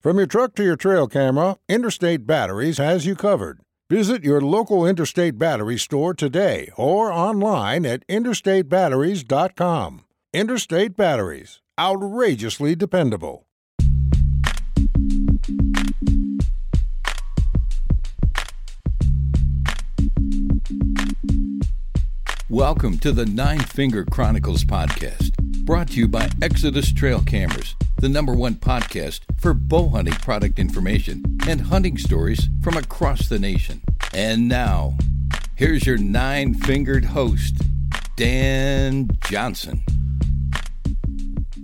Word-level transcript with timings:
From 0.00 0.16
your 0.16 0.26
truck 0.26 0.54
to 0.54 0.64
your 0.64 0.76
trail 0.76 1.06
camera, 1.06 1.58
Interstate 1.68 2.26
Batteries 2.26 2.78
has 2.78 3.04
you 3.04 3.14
covered. 3.14 3.60
Visit 3.90 4.24
your 4.24 4.40
local 4.40 4.86
Interstate 4.86 5.36
Battery 5.36 5.76
store 5.76 6.14
today 6.14 6.70
or 6.78 7.12
online 7.12 7.84
at 7.84 8.06
interstatebatteries.com. 8.08 10.04
Interstate 10.32 10.96
Batteries, 10.96 11.60
outrageously 11.78 12.74
dependable. 12.74 13.46
Welcome 22.48 22.96
to 23.00 23.12
the 23.12 23.26
Nine 23.26 23.60
Finger 23.60 24.06
Chronicles 24.06 24.64
podcast, 24.64 25.36
brought 25.66 25.88
to 25.88 25.98
you 26.00 26.08
by 26.08 26.30
Exodus 26.40 26.90
Trail 26.90 27.20
Cameras, 27.20 27.76
the 28.00 28.08
number 28.08 28.32
one 28.34 28.54
podcast 28.54 29.20
for 29.36 29.52
bow 29.52 29.90
hunting 29.90 30.14
product 30.14 30.58
information 30.58 31.22
and 31.46 31.60
hunting 31.60 31.98
stories 31.98 32.48
from 32.62 32.78
across 32.78 33.28
the 33.28 33.38
nation. 33.38 33.82
And 34.14 34.48
now, 34.48 34.96
here's 35.54 35.84
your 35.84 35.98
nine 35.98 36.54
fingered 36.54 37.04
host, 37.04 37.56
Dan 38.16 39.10
Johnson. 39.24 39.82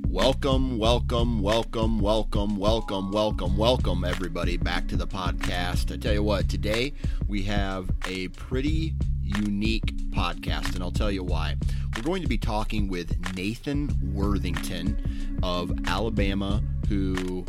Welcome, 0.07 0.77
welcome, 0.77 1.41
welcome, 1.41 2.01
welcome, 2.01 2.59
welcome, 2.59 3.13
welcome, 3.13 3.57
welcome, 3.57 4.05
everybody, 4.05 4.59
back 4.59 4.89
to 4.89 4.97
the 4.97 5.07
podcast. 5.07 5.91
I 5.91 5.97
tell 5.97 6.13
you 6.13 6.23
what, 6.23 6.51
today 6.51 6.93
we 7.27 7.45
have 7.45 7.89
a 8.07 8.29
pretty 8.29 8.95
unique 9.27 9.95
podcast, 10.11 10.75
and 10.75 10.83
I'll 10.83 10.91
tell 10.91 11.11
you 11.11 11.25
why. 11.25 11.57
We're 11.95 12.03
going 12.03 12.23
to 12.23 12.29
be 12.29 12.39
talking 12.39 12.89
with 12.89 13.35
Nathan 13.35 13.91
Worthington 14.15 15.39
of 15.43 15.73
Alabama, 15.87 16.63
who 16.89 17.45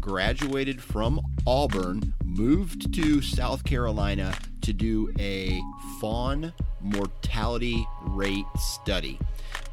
graduated 0.00 0.80
from 0.82 1.20
Auburn, 1.46 2.14
moved 2.24 2.94
to 2.94 3.20
South 3.20 3.64
Carolina 3.64 4.34
to 4.62 4.72
do 4.72 5.12
a 5.18 5.60
fawn 6.00 6.52
mortality 6.80 7.86
rate 8.02 8.44
study. 8.56 9.18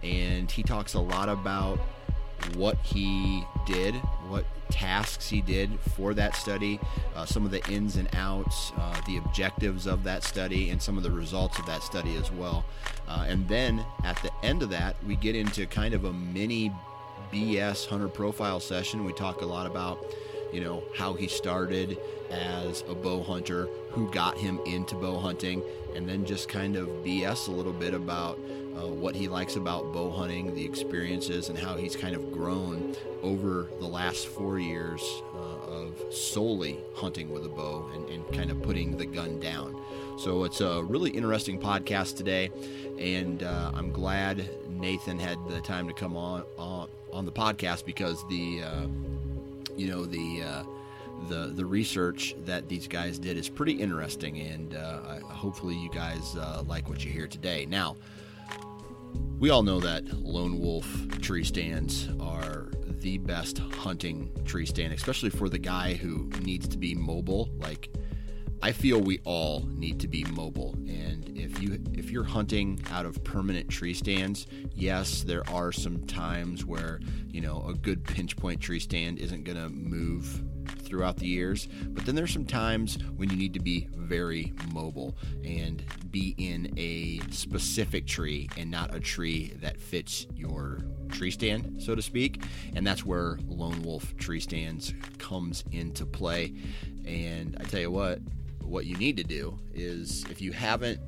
And 0.04 0.52
he 0.52 0.64
talks 0.64 0.94
a 0.94 1.00
lot 1.00 1.30
about 1.30 1.80
what 2.56 2.78
he 2.84 3.44
did, 3.66 3.96
what 4.28 4.46
tasks 4.70 5.30
he 5.30 5.42
did 5.42 5.80
for 5.96 6.14
that 6.14 6.36
study, 6.36 6.80
uh, 7.16 7.26
some 7.26 7.46
of 7.46 7.52
the 7.52 7.66
ins 7.70 7.96
and 7.96 8.08
outs, 8.16 8.72
uh, 8.78 9.02
the 9.08 9.18
objectives 9.18 9.88
of 9.88 10.04
that 10.04 10.24
study, 10.24 10.70
and 10.70 10.82
some 10.82 10.98
of 10.98 11.04
the 11.04 11.12
results 11.12 11.58
of 11.60 11.66
that 11.66 11.82
study 11.82 12.16
as 12.16 12.32
well. 12.32 12.66
Uh, 13.08 13.26
and 13.28 13.48
then 13.48 13.84
at 14.04 14.22
the 14.22 14.32
end 14.44 14.62
of 14.62 14.70
that, 14.70 14.96
we 15.06 15.16
get 15.16 15.36
into 15.36 15.66
kind 15.66 15.94
of 15.94 16.06
a 16.06 16.14
mini 16.14 16.72
BS 17.32 17.88
hunter 17.88 18.08
profile 18.08 18.60
session. 18.60 19.04
We 19.04 19.14
talk 19.14 19.42
a 19.42 19.46
lot 19.46 19.66
about, 19.66 20.00
you 20.54 20.62
know, 20.62 20.84
how 20.96 21.14
he 21.14 21.28
started 21.28 21.98
as 22.30 22.84
a 22.90 22.96
bow 22.96 23.24
hunter, 23.24 23.68
who 23.92 24.12
got 24.12 24.38
him 24.38 24.60
into 24.66 24.96
bow 24.96 25.20
hunting, 25.20 25.64
and 25.96 26.08
then 26.08 26.26
just 26.26 26.50
kind 26.50 26.76
of 26.76 26.88
BS 27.04 27.48
a 27.48 27.52
little 27.52 27.74
bit 27.74 27.94
about 27.94 28.38
uh, 28.78 28.88
what 28.88 29.16
he 29.16 29.28
likes 29.28 29.56
about 29.56 29.92
bow 29.94 30.12
hunting, 30.12 30.54
the 30.54 30.64
experiences, 30.64 31.50
and 31.50 31.58
how 31.58 31.76
he's 31.76 31.96
kind 31.96 32.16
of 32.16 32.32
grown 32.32 32.96
over 33.24 33.68
the 33.80 33.88
last 33.88 34.28
four 34.28 34.60
years 34.60 35.22
uh, 35.36 35.72
of 35.72 36.14
solely 36.14 36.78
hunting 36.96 37.30
with 37.30 37.46
a 37.46 37.50
bow 37.50 37.90
and, 37.94 38.08
and, 38.10 38.34
kind 38.34 38.52
of 38.52 38.62
putting 38.62 38.98
the 38.98 39.06
gun 39.06 39.40
down. 39.40 39.80
So 40.18 40.44
it's 40.44 40.62
a 40.62 40.84
really 40.84 41.10
interesting 41.12 41.60
podcast 41.60 42.18
today, 42.18 42.52
and 43.00 43.44
uh, 43.44 43.72
I'm 43.74 43.92
glad 43.92 44.50
Nathan 44.70 45.18
had 45.20 45.38
the 45.48 45.62
time 45.62 45.88
to 45.88 45.94
come 45.94 46.16
on 46.16 46.44
on, 46.58 46.90
on 47.12 47.26
the 47.26 47.32
podcast 47.32 47.86
because 47.86 48.28
the 48.28 48.64
uh, 48.64 48.88
you 49.76 49.88
know 49.88 50.06
the 50.06 50.44
uh, 50.44 50.64
the 51.30 51.52
the 51.56 51.66
research 51.66 52.36
that 52.46 52.68
these 52.70 52.88
guys 52.88 53.20
did 53.20 53.38
is 53.38 53.50
pretty 53.50 53.74
interesting, 53.74 54.40
and 54.40 54.76
uh, 54.76 55.20
hopefully 55.22 55.76
you 55.76 55.90
guys 55.90 56.36
uh, 56.36 56.64
like 56.68 56.90
what 56.90 57.04
you 57.04 57.12
hear 57.12 57.28
today. 57.28 57.66
Now, 57.66 57.96
we 59.40 59.50
all 59.50 59.64
know 59.64 59.80
that 59.80 60.06
lone 60.14 60.60
wolf 60.60 60.88
tree 61.22 61.44
stands 61.44 62.10
are 62.20 62.72
the 63.00 63.18
best 63.20 63.60
hunting 63.60 64.32
tree 64.46 64.66
stand, 64.66 64.94
especially 64.94 65.30
for 65.30 65.50
the 65.50 65.60
guy 65.60 65.94
who 65.94 66.30
needs 66.42 66.68
to 66.68 66.78
be 66.78 66.96
mobile. 66.96 67.50
Like, 67.58 67.90
I 68.62 68.72
feel 68.72 69.00
we 69.00 69.20
all 69.24 69.66
need 69.68 70.00
to 70.00 70.08
be 70.08 70.24
mobile, 70.24 70.74
and 70.88 71.32
if 71.38 71.62
you 71.62 71.80
if 71.94 72.10
you're 72.10 72.24
hunting 72.24 72.82
out 72.90 73.06
of 73.06 73.24
permanent 73.24 73.70
tree 73.70 73.94
stands, 73.94 74.48
yes, 74.74 75.22
there 75.22 75.48
are 75.50 75.72
some 75.72 76.06
times 76.08 76.66
where 76.66 77.00
you 77.28 77.42
know 77.42 77.64
a 77.68 77.74
good 77.76 78.04
pinch 78.04 78.36
point 78.36 78.60
tree 78.60 78.80
stand 78.80 79.20
isn't 79.20 79.44
going 79.44 79.58
to 79.58 79.70
move 79.70 80.42
throughout 80.88 81.18
the 81.18 81.28
years. 81.28 81.68
But 81.90 82.06
then 82.06 82.16
there's 82.16 82.34
some 82.34 82.46
times 82.46 82.98
when 83.16 83.30
you 83.30 83.36
need 83.36 83.54
to 83.54 83.60
be 83.60 83.88
very 83.94 84.54
mobile 84.74 85.18
and 85.44 85.84
be 86.12 86.34
in 86.38 86.74
a 86.78 87.20
specific 87.32 88.08
tree 88.08 88.50
and 88.58 88.72
not 88.72 88.96
a 88.96 89.00
tree 89.00 89.54
that 89.62 89.80
fits 89.80 90.26
your 90.36 90.80
tree 91.10 91.32
stand, 91.32 91.82
so 91.82 91.96
to 91.96 92.02
speak. 92.02 92.44
And 92.76 92.86
that's 92.86 93.06
where 93.06 93.38
lone 93.48 93.82
wolf 93.84 94.16
tree 94.18 94.40
stands 94.40 94.94
comes 95.18 95.64
into 95.72 96.06
play. 96.06 96.54
And 97.06 97.58
I 97.60 97.64
tell 97.64 97.80
you 97.80 97.92
what, 97.92 98.20
what 98.62 98.86
you 98.86 98.96
need 98.98 99.18
to 99.18 99.24
do 99.24 99.58
is 99.74 100.26
if 100.30 100.42
you 100.42 100.52
haven't, 100.52 101.00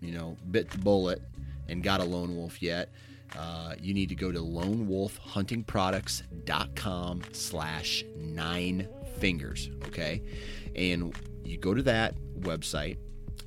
you 0.00 0.12
know, 0.12 0.36
bit 0.50 0.70
the 0.70 0.78
bullet 0.78 1.22
and 1.68 1.82
got 1.82 2.00
a 2.00 2.04
lone 2.04 2.36
wolf 2.36 2.62
yet, 2.62 2.90
uh, 3.36 3.74
you 3.80 3.94
need 3.94 4.08
to 4.08 4.14
go 4.14 4.32
to 4.32 4.38
lonewolfhuntingproducts.com 4.38 7.22
slash 7.32 8.04
nine 8.16 8.88
fingers 9.18 9.68
okay? 9.86 10.22
And 10.74 11.14
you 11.44 11.58
go 11.58 11.74
to 11.74 11.82
that 11.82 12.14
website 12.40 12.96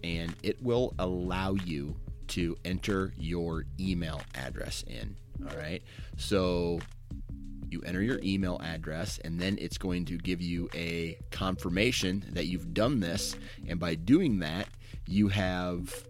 and 0.04 0.36
it 0.44 0.62
will 0.62 0.94
allow 1.00 1.54
you 1.54 1.96
to 2.28 2.56
enter 2.66 3.14
your 3.18 3.64
email 3.80 4.22
address 4.36 4.84
in 4.88 5.16
all 5.50 5.58
right? 5.58 5.84
So 6.18 6.80
you 7.70 7.82
enter 7.82 8.02
your 8.02 8.20
email 8.24 8.60
address 8.64 9.20
and 9.24 9.40
then 9.40 9.58
it's 9.60 9.78
going 9.78 10.06
to 10.06 10.18
give 10.18 10.42
you 10.42 10.70
a 10.74 11.18
confirmation 11.32 12.26
that 12.34 12.46
you've 12.46 12.74
done 12.74 13.00
this. 13.00 13.36
And 13.68 13.80
by 13.80 13.96
doing 13.96 14.40
that 14.40 14.68
you 15.08 15.28
have 15.30 16.06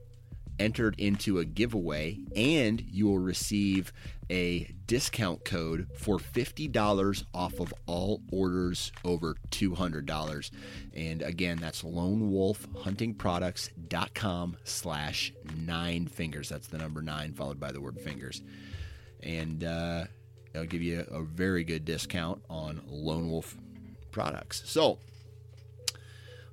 entered 0.60 0.96
into 0.98 1.40
a 1.40 1.46
giveaway, 1.46 2.20
and 2.36 2.82
you 2.82 3.08
will 3.08 3.20
receive 3.20 3.94
a 4.30 4.70
discount 4.88 5.46
code 5.46 5.88
for 5.96 6.18
$50 6.18 7.24
off 7.34 7.60
of 7.60 7.74
all 7.86 8.22
orders 8.32 8.92
over 9.04 9.36
$200. 9.52 10.52
And 10.96 11.22
again, 11.22 11.60
that's 11.62 11.84
lonewolfhuntingproducts.com 11.84 14.58
slash 14.64 15.34
nine 15.56 16.08
fingers. 16.08 16.50
That's 16.50 16.68
the 16.68 16.78
number 16.78 17.02
nine 17.02 17.34
followed 17.34 17.60
by 17.60 17.72
the 17.72 17.82
word 17.82 18.00
fingers. 18.00 18.44
And 19.22 19.64
uh, 19.64 20.06
it'll 20.54 20.68
give 20.68 20.82
you 20.82 21.06
a 21.12 21.22
very 21.22 21.64
good 21.64 21.86
discount 21.86 22.42
on 22.50 22.82
Lone 22.88 23.30
Wolf 23.30 23.56
products. 24.12 24.64
So 24.66 25.00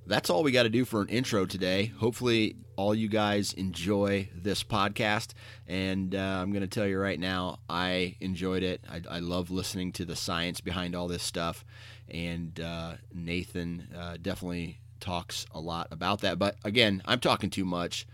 that's 0.06 0.30
all 0.30 0.42
we 0.42 0.52
got 0.52 0.64
to 0.64 0.68
do 0.68 0.84
for 0.84 1.02
an 1.02 1.08
intro 1.08 1.46
today. 1.46 1.86
Hopefully, 1.86 2.56
all 2.76 2.94
you 2.94 3.08
guys 3.08 3.52
enjoy 3.52 4.28
this 4.34 4.64
podcast. 4.64 5.32
And 5.66 6.14
uh, 6.14 6.18
I'm 6.18 6.50
going 6.50 6.62
to 6.62 6.68
tell 6.68 6.86
you 6.86 6.98
right 6.98 7.18
now, 7.18 7.60
I 7.68 8.16
enjoyed 8.20 8.62
it. 8.62 8.82
I, 8.90 9.02
I, 9.08 9.18
love 9.20 9.50
listening 9.50 9.92
to 9.92 10.04
the 10.04 10.16
science 10.16 10.60
behind 10.60 10.96
all 10.96 11.08
this 11.08 11.22
stuff. 11.22 11.64
And 12.08 12.58
uh, 12.58 12.94
Nathan 13.14 13.88
uh, 13.96 14.16
definitely 14.20 14.78
talks 15.00 15.46
a 15.52 15.60
lot 15.60 15.88
about 15.90 16.20
that. 16.22 16.38
But 16.38 16.56
again, 16.64 17.02
I'm 17.04 17.20
talking 17.20 17.50
too 17.50 17.64
much. 17.64 18.06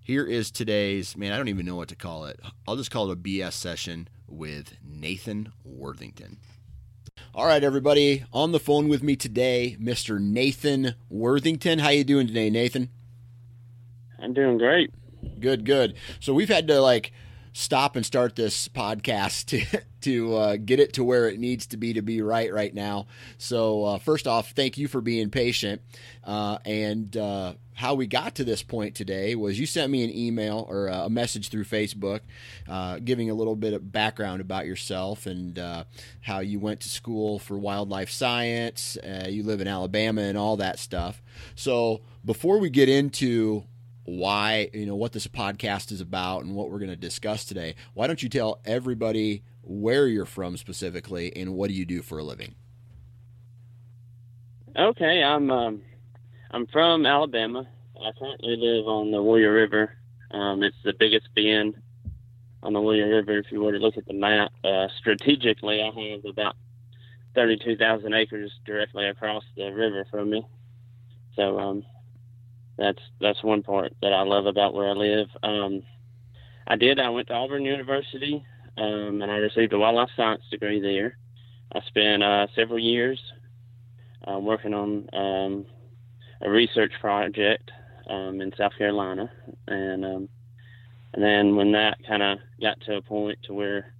Here 0.00 0.24
is 0.24 0.50
today's 0.50 1.16
man. 1.16 1.32
I 1.32 1.36
don't 1.36 1.48
even 1.48 1.66
know 1.66 1.76
what 1.76 1.88
to 1.88 1.96
call 1.96 2.24
it. 2.26 2.40
I'll 2.66 2.76
just 2.76 2.90
call 2.90 3.10
it 3.10 3.14
a 3.14 3.16
BS 3.16 3.52
session 3.52 4.08
with 4.26 4.74
Nathan 4.82 5.52
Worthington. 5.64 6.38
All 7.34 7.46
right, 7.46 7.62
everybody, 7.62 8.24
on 8.32 8.52
the 8.52 8.58
phone 8.58 8.88
with 8.88 9.02
me 9.02 9.14
today, 9.14 9.76
Mr. 9.78 10.18
Nathan 10.18 10.94
Worthington. 11.10 11.78
How 11.78 11.90
you 11.90 12.02
doing 12.02 12.26
today, 12.26 12.48
Nathan? 12.48 12.88
I'm 14.18 14.32
doing 14.32 14.56
great. 14.56 14.90
Good, 15.38 15.66
good. 15.66 15.94
So 16.20 16.32
we've 16.32 16.48
had 16.48 16.66
to 16.68 16.80
like 16.80 17.12
stop 17.58 17.96
and 17.96 18.06
start 18.06 18.36
this 18.36 18.68
podcast 18.68 19.46
to 19.46 19.80
to 20.00 20.36
uh, 20.36 20.56
get 20.56 20.78
it 20.78 20.92
to 20.92 21.02
where 21.02 21.28
it 21.28 21.40
needs 21.40 21.66
to 21.66 21.76
be 21.76 21.92
to 21.92 22.02
be 22.02 22.22
right 22.22 22.52
right 22.52 22.72
now. 22.72 23.08
So 23.36 23.84
uh, 23.84 23.98
first 23.98 24.28
off, 24.28 24.52
thank 24.52 24.78
you 24.78 24.86
for 24.86 25.00
being 25.00 25.28
patient. 25.28 25.82
Uh, 26.22 26.58
and 26.64 27.16
uh, 27.16 27.54
how 27.74 27.94
we 27.94 28.06
got 28.06 28.36
to 28.36 28.44
this 28.44 28.62
point 28.62 28.94
today 28.94 29.34
was 29.34 29.58
you 29.58 29.66
sent 29.66 29.90
me 29.90 30.04
an 30.04 30.16
email 30.16 30.66
or 30.68 30.86
a 30.86 31.10
message 31.10 31.48
through 31.48 31.64
Facebook, 31.64 32.20
uh, 32.68 33.00
giving 33.00 33.28
a 33.28 33.34
little 33.34 33.56
bit 33.56 33.72
of 33.72 33.90
background 33.90 34.40
about 34.40 34.64
yourself 34.64 35.26
and 35.26 35.58
uh, 35.58 35.82
how 36.20 36.38
you 36.38 36.60
went 36.60 36.78
to 36.80 36.88
school 36.88 37.40
for 37.40 37.58
wildlife 37.58 38.10
science. 38.10 38.96
you 39.28 39.42
live 39.42 39.60
in 39.60 39.66
Alabama 39.66 40.20
and 40.22 40.38
all 40.38 40.56
that 40.58 40.78
stuff. 40.78 41.20
So 41.56 42.02
before 42.24 42.58
we 42.58 42.70
get 42.70 42.88
into 42.88 43.64
why 44.08 44.70
you 44.72 44.86
know 44.86 44.96
what 44.96 45.12
this 45.12 45.26
podcast 45.26 45.92
is 45.92 46.00
about 46.00 46.42
and 46.42 46.54
what 46.54 46.70
we're 46.70 46.78
going 46.78 46.90
to 46.90 46.96
discuss 46.96 47.44
today. 47.44 47.74
Why 47.92 48.06
don't 48.06 48.22
you 48.22 48.30
tell 48.30 48.60
everybody 48.64 49.42
where 49.62 50.06
you're 50.06 50.24
from 50.24 50.56
specifically 50.56 51.34
and 51.36 51.54
what 51.54 51.68
do 51.68 51.74
you 51.74 51.84
do 51.84 52.00
for 52.00 52.18
a 52.18 52.24
living? 52.24 52.54
Okay 54.76 55.22
i'm 55.22 55.50
um, 55.50 55.82
i'm 56.50 56.66
from 56.68 57.04
alabama. 57.04 57.68
I 58.00 58.12
currently 58.18 58.56
live 58.56 58.86
on 58.86 59.10
the 59.10 59.22
warrior 59.22 59.52
river. 59.52 59.94
Um, 60.30 60.62
it's 60.62 60.76
the 60.84 60.94
biggest 60.98 61.28
bend 61.34 61.74
on 62.62 62.72
the 62.72 62.80
warrior 62.80 63.08
river. 63.08 63.38
If 63.38 63.52
you 63.52 63.60
were 63.60 63.72
to 63.72 63.78
look 63.78 63.98
at 63.98 64.06
the 64.06 64.14
map 64.14 64.52
uh, 64.64 64.88
strategically 64.98 65.82
i 65.82 65.86
have 65.86 66.24
about 66.24 66.56
32000 67.34 68.14
acres 68.14 68.52
directly 68.64 69.06
across 69.06 69.44
the 69.54 69.70
river 69.70 70.06
from 70.10 70.30
me. 70.30 70.46
So 71.36 71.58
um, 71.58 71.84
that's 72.78 73.00
that's 73.20 73.42
one 73.42 73.62
part 73.62 73.92
that 74.02 74.12
I 74.12 74.22
love 74.22 74.46
about 74.46 74.74
where 74.74 74.88
I 74.88 74.92
live. 74.92 75.28
Um, 75.42 75.82
I 76.66 76.76
did. 76.76 77.00
I 77.00 77.10
went 77.10 77.28
to 77.28 77.34
Auburn 77.34 77.64
University, 77.64 78.44
um, 78.76 79.20
and 79.22 79.30
I 79.30 79.36
received 79.36 79.72
a 79.72 79.78
wildlife 79.78 80.10
science 80.16 80.42
degree 80.50 80.80
there. 80.80 81.16
I 81.74 81.80
spent 81.86 82.22
uh, 82.22 82.46
several 82.54 82.78
years 82.78 83.20
uh, 84.26 84.38
working 84.38 84.74
on 84.74 85.08
um, 85.12 85.66
a 86.40 86.50
research 86.50 86.92
project 87.00 87.70
um, 88.08 88.40
in 88.40 88.52
South 88.56 88.72
Carolina, 88.78 89.30
and 89.66 90.04
um, 90.04 90.28
and 91.14 91.22
then 91.22 91.56
when 91.56 91.72
that 91.72 91.98
kind 92.06 92.22
of 92.22 92.38
got 92.60 92.80
to 92.82 92.96
a 92.96 93.02
point 93.02 93.38
to 93.44 93.54
where 93.54 93.92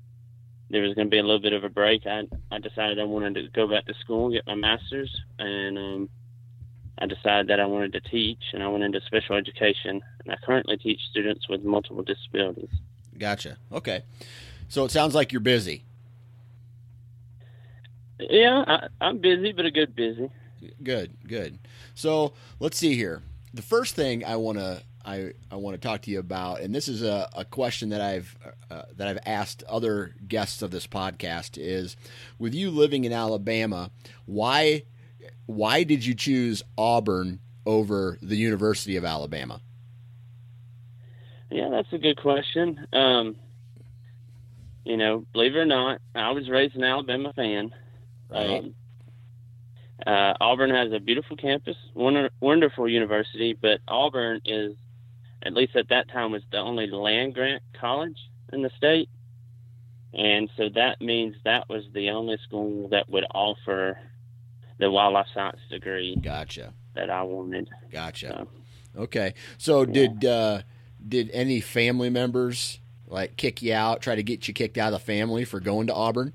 there 0.71 0.83
was 0.83 0.95
going 0.95 1.07
to 1.07 1.11
be 1.11 1.19
a 1.19 1.23
little 1.23 1.41
bit 1.41 1.53
of 1.53 1.65
a 1.65 1.69
break, 1.69 2.07
I 2.07 2.23
I 2.51 2.59
decided 2.59 3.01
I 3.01 3.05
wanted 3.05 3.35
to 3.35 3.49
go 3.55 3.67
back 3.67 3.87
to 3.87 3.95
school 4.01 4.31
get 4.31 4.47
my 4.47 4.55
master's, 4.55 5.11
and 5.39 6.09
I 7.01 7.07
decided 7.07 7.49
that 7.49 7.61
I 7.61 7.67
wanted 7.67 7.93
to 7.93 8.01
teach, 8.01 8.43
and 8.53 8.63
I 8.63 8.69
went 8.69 8.85
into 8.85 9.01
special 9.03 9.37
education. 9.37 10.03
And 10.25 10.33
I 10.33 10.37
currently 10.45 10.77
teach 10.77 11.01
students 11.11 11.49
with 11.49 11.63
multiple 11.63 12.03
disabilities. 12.03 12.71
Gotcha. 13.17 13.57
Okay. 13.73 14.03
So 14.69 14.85
it 14.85 14.91
sounds 14.91 15.15
like 15.15 15.33
you're 15.33 15.41
busy. 15.41 15.85
Yeah, 18.19 18.89
I, 19.01 19.09
am 19.09 19.19
busy, 19.19 19.53
but 19.53 19.65
a 19.65 19.71
good 19.71 19.95
busy. 19.95 20.31
Good, 20.83 21.13
good. 21.27 21.59
So 21.95 22.33
let's 22.59 22.77
see 22.77 22.95
here. 22.95 23.23
The 23.55 23.63
first 23.63 23.95
thing 23.95 24.25
I 24.25 24.37
want 24.37 24.59
to 24.59 24.83
I, 25.09 25.33
I 25.51 25.57
want 25.57 25.81
to 25.81 25.89
talk 25.89 26.03
to 26.03 26.11
you 26.11 26.19
about, 26.19 26.61
and 26.61 26.75
this 26.75 26.87
is 26.87 27.03
a, 27.03 27.31
a 27.35 27.45
question 27.45 27.89
that 27.91 28.03
I've 28.03 28.37
uh, 28.71 28.83
that 28.97 29.09
I've 29.09 29.21
asked 29.25 29.63
other 29.65 30.15
guests 30.27 30.61
of 30.61 30.71
this 30.71 30.87
podcast 30.87 31.57
is, 31.57 31.97
with 32.39 32.55
you 32.55 32.71
living 32.71 33.05
in 33.05 33.13
Alabama, 33.13 33.91
why 34.27 34.83
why 35.47 35.83
did 35.83 36.05
you 36.05 36.15
choose 36.15 36.63
Auburn 36.77 37.41
over 37.67 38.19
the 38.23 38.37
University 38.37 38.97
of 38.97 39.05
Alabama? 39.05 39.61
Yeah, 41.51 41.69
that's 41.71 41.93
a 41.93 41.99
good 41.99 42.21
question. 42.21 42.87
Um, 42.93 43.37
you 44.85 44.97
know, 44.97 45.27
believe 45.33 45.55
it 45.55 45.59
or 45.59 45.67
not, 45.67 46.01
I 46.15 46.31
was 46.31 46.49
raised 46.49 46.77
an 46.77 46.85
Alabama 46.85 47.33
fan. 47.35 47.75
Right. 48.31 48.59
Um, 48.59 48.75
uh, 50.07 50.35
Auburn 50.41 50.71
has 50.71 50.93
a 50.93 51.01
beautiful 51.01 51.37
campus, 51.37 51.77
wonder, 51.95 52.31
wonderful 52.41 52.89
university, 52.89 53.57
but 53.61 53.81
Auburn 53.89 54.41
is, 54.45 54.77
at 55.43 55.55
least 55.55 55.77
at 55.77 55.89
that 55.89 56.09
time, 56.11 56.33
was 56.33 56.43
the 56.53 56.59
only 56.59 56.87
land 56.87 57.35
grant 57.35 57.63
college 57.79 58.17
in 58.53 58.63
the 58.63 58.71
state. 58.77 59.09
And 60.15 60.49
so 60.57 60.69
that 60.75 61.01
means 61.01 61.37
that 61.45 61.69
was 61.69 61.85
the 61.93 62.11
only 62.11 62.39
school 62.45 62.89
that 62.89 63.11
would 63.11 63.25
offer 63.35 63.99
the 64.79 64.91
wildlife 64.91 65.27
science 65.35 65.61
degree. 65.71 66.17
Gotcha. 66.17 66.73
That 66.95 67.11
I 67.11 67.23
wanted. 67.23 67.69
Gotcha. 67.93 68.47
So, 68.95 69.03
okay. 69.03 69.35
So 69.59 69.83
yeah. 69.83 69.93
did 69.93 70.25
uh, 70.25 70.63
did 71.07 71.31
any 71.33 71.61
family 71.61 72.11
members 72.11 72.81
like 73.07 73.37
kick 73.37 73.63
you 73.63 73.75
out, 73.75 74.03
try 74.03 74.15
to 74.15 74.23
get 74.23 74.49
you 74.49 74.55
kicked 74.55 74.79
out 74.79 74.93
of 74.93 75.01
the 75.01 75.05
family 75.05 75.45
for 75.45 75.61
going 75.61 75.87
to 75.89 75.95
Auburn? 75.95 76.33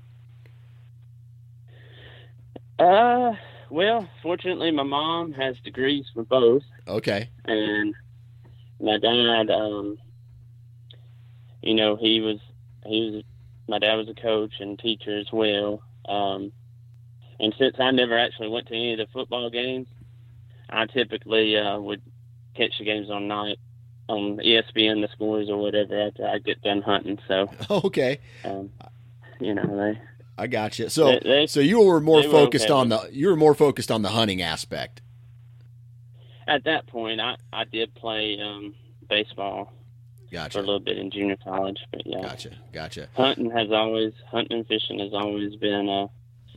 Uh, 2.78 3.32
well, 3.70 4.08
fortunately, 4.22 4.70
my 4.70 4.82
mom 4.82 5.32
has 5.32 5.56
degrees 5.64 6.06
for 6.12 6.24
both. 6.24 6.62
Okay. 6.88 7.28
And 7.44 7.94
my 8.80 8.98
dad, 8.98 9.50
um, 9.50 9.98
you 11.62 11.74
know, 11.74 11.96
he 11.96 12.20
was 12.20 12.38
he 12.84 13.10
was 13.10 13.24
my 13.68 13.78
dad 13.78 13.94
was 13.94 14.08
a 14.08 14.14
coach 14.14 14.52
and 14.60 14.78
teacher 14.78 15.18
as 15.18 15.26
well. 15.32 15.82
Um, 16.06 16.52
and 17.40 17.54
since 17.58 17.76
I 17.78 17.90
never 17.90 18.18
actually 18.18 18.48
went 18.48 18.68
to 18.68 18.74
any 18.74 18.92
of 18.92 18.98
the 18.98 19.06
football 19.12 19.50
games, 19.50 19.88
I 20.70 20.86
typically 20.86 21.56
uh, 21.56 21.78
would 21.78 22.02
catch 22.54 22.78
the 22.78 22.84
games 22.84 23.10
on 23.10 23.28
night 23.28 23.58
on 24.08 24.36
ESPN, 24.38 25.00
the 25.00 25.08
scores 25.12 25.48
or 25.48 25.56
whatever 25.56 26.08
after 26.08 26.26
I 26.26 26.38
get 26.38 26.62
done 26.62 26.82
hunting. 26.82 27.18
So 27.26 27.50
okay, 27.70 28.20
um, 28.44 28.70
you 29.40 29.54
know 29.54 29.76
they. 29.76 30.00
I 30.36 30.48
got 30.48 30.80
you. 30.80 30.88
So, 30.88 31.06
they, 31.06 31.20
they, 31.22 31.46
so 31.46 31.60
you 31.60 31.80
were 31.80 32.00
more 32.00 32.24
focused 32.24 32.64
okay 32.64 32.72
on 32.72 32.88
the 32.88 33.08
you 33.12 33.28
were 33.28 33.36
more 33.36 33.54
focused 33.54 33.90
on 33.90 34.02
the 34.02 34.10
hunting 34.10 34.42
aspect. 34.42 35.00
At 36.46 36.64
that 36.64 36.86
point, 36.86 37.20
I 37.20 37.36
I 37.52 37.64
did 37.64 37.94
play 37.94 38.38
um, 38.40 38.74
baseball 39.08 39.72
gotcha. 40.32 40.58
for 40.58 40.58
a 40.58 40.62
little 40.62 40.80
bit 40.80 40.98
in 40.98 41.10
junior 41.10 41.36
college, 41.42 41.78
but 41.92 42.02
yeah, 42.04 42.20
gotcha, 42.22 42.50
gotcha. 42.72 43.08
Hunting 43.14 43.50
has 43.50 43.70
always 43.70 44.12
hunting 44.28 44.58
and 44.58 44.66
fishing 44.66 44.98
has 44.98 45.14
always 45.14 45.54
been 45.56 45.88
a 45.88 46.08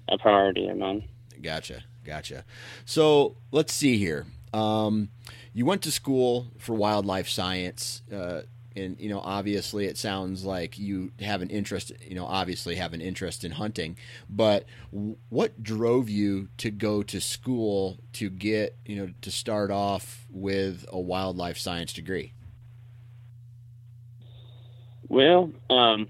a 0.10 0.18
priority 0.18 0.68
of 0.68 0.78
mine. 0.78 1.04
Gotcha, 1.42 1.84
gotcha. 2.06 2.46
So 2.86 3.38
let's 3.52 3.74
see 3.74 3.98
here. 3.98 4.26
Um, 4.54 5.10
you 5.54 5.66
went 5.66 5.82
to 5.84 5.92
school 5.92 6.48
for 6.58 6.74
wildlife 6.74 7.30
science, 7.30 8.02
uh, 8.12 8.42
and 8.76 9.00
you 9.00 9.10
know, 9.10 9.20
obviously, 9.20 9.86
it 9.86 9.98
sounds 9.98 10.46
like 10.46 10.78
you 10.78 11.12
have 11.20 11.42
an 11.42 11.50
interest. 11.50 11.92
You 12.02 12.16
know, 12.16 12.26
obviously, 12.26 12.76
have 12.76 12.94
an 12.94 13.02
interest 13.02 13.44
in 13.44 13.52
hunting. 13.52 13.98
But 14.30 14.66
what 15.30 15.64
drove 15.64 16.10
you 16.10 16.50
to 16.60 16.70
go 16.70 17.02
to 17.04 17.20
school 17.20 18.00
to 18.14 18.30
get 18.30 18.78
you 18.86 18.96
know 18.96 19.14
to 19.22 19.32
start 19.32 19.72
off 19.72 20.26
with 20.30 20.86
a 20.90 21.00
wildlife 21.00 21.58
science 21.58 21.92
degree? 21.92 22.34
Well, 25.10 25.52
um, 25.70 26.08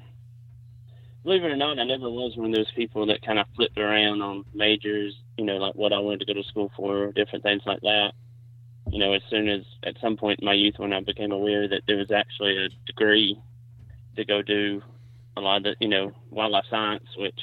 believe 1.27 1.43
it 1.43 1.51
or 1.51 1.57
not, 1.57 1.77
I 1.77 1.83
never 1.83 2.09
was 2.09 2.37
one 2.37 2.51
of 2.51 2.55
those 2.55 2.71
people 2.73 3.05
that 3.07 3.21
kind 3.21 3.37
of 3.37 3.47
flipped 3.53 3.77
around 3.77 4.21
on 4.21 4.45
majors, 4.53 5.13
you 5.37 5.43
know, 5.43 5.57
like 5.57 5.75
what 5.75 5.91
I 5.91 5.99
wanted 5.99 6.21
to 6.21 6.25
go 6.25 6.41
to 6.41 6.47
school 6.47 6.71
for, 6.77 7.11
different 7.11 7.43
things 7.43 7.63
like 7.65 7.81
that. 7.81 8.13
You 8.89 8.99
know, 8.99 9.11
as 9.11 9.21
soon 9.29 9.49
as 9.49 9.59
at 9.85 9.95
some 10.01 10.15
point 10.15 10.39
in 10.39 10.45
my 10.45 10.53
youth 10.53 10.75
when 10.77 10.93
I 10.93 11.01
became 11.01 11.33
aware 11.33 11.67
that 11.67 11.81
there 11.85 11.97
was 11.97 12.11
actually 12.11 12.55
a 12.55 12.69
degree 12.85 13.37
to 14.15 14.23
go 14.23 14.41
do 14.41 14.81
a 15.35 15.41
lot 15.41 15.57
of 15.57 15.63
the, 15.63 15.75
you 15.81 15.89
know, 15.89 16.13
wildlife 16.29 16.63
science, 16.69 17.03
which 17.17 17.41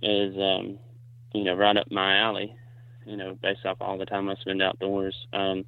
is, 0.00 0.36
um, 0.36 0.78
you 1.34 1.42
know, 1.42 1.54
right 1.56 1.76
up 1.76 1.90
my 1.90 2.18
alley, 2.18 2.54
you 3.06 3.16
know, 3.16 3.36
based 3.42 3.66
off 3.66 3.78
all 3.80 3.98
the 3.98 4.06
time 4.06 4.28
I 4.28 4.36
spend 4.36 4.62
outdoors. 4.62 5.16
Um, 5.32 5.64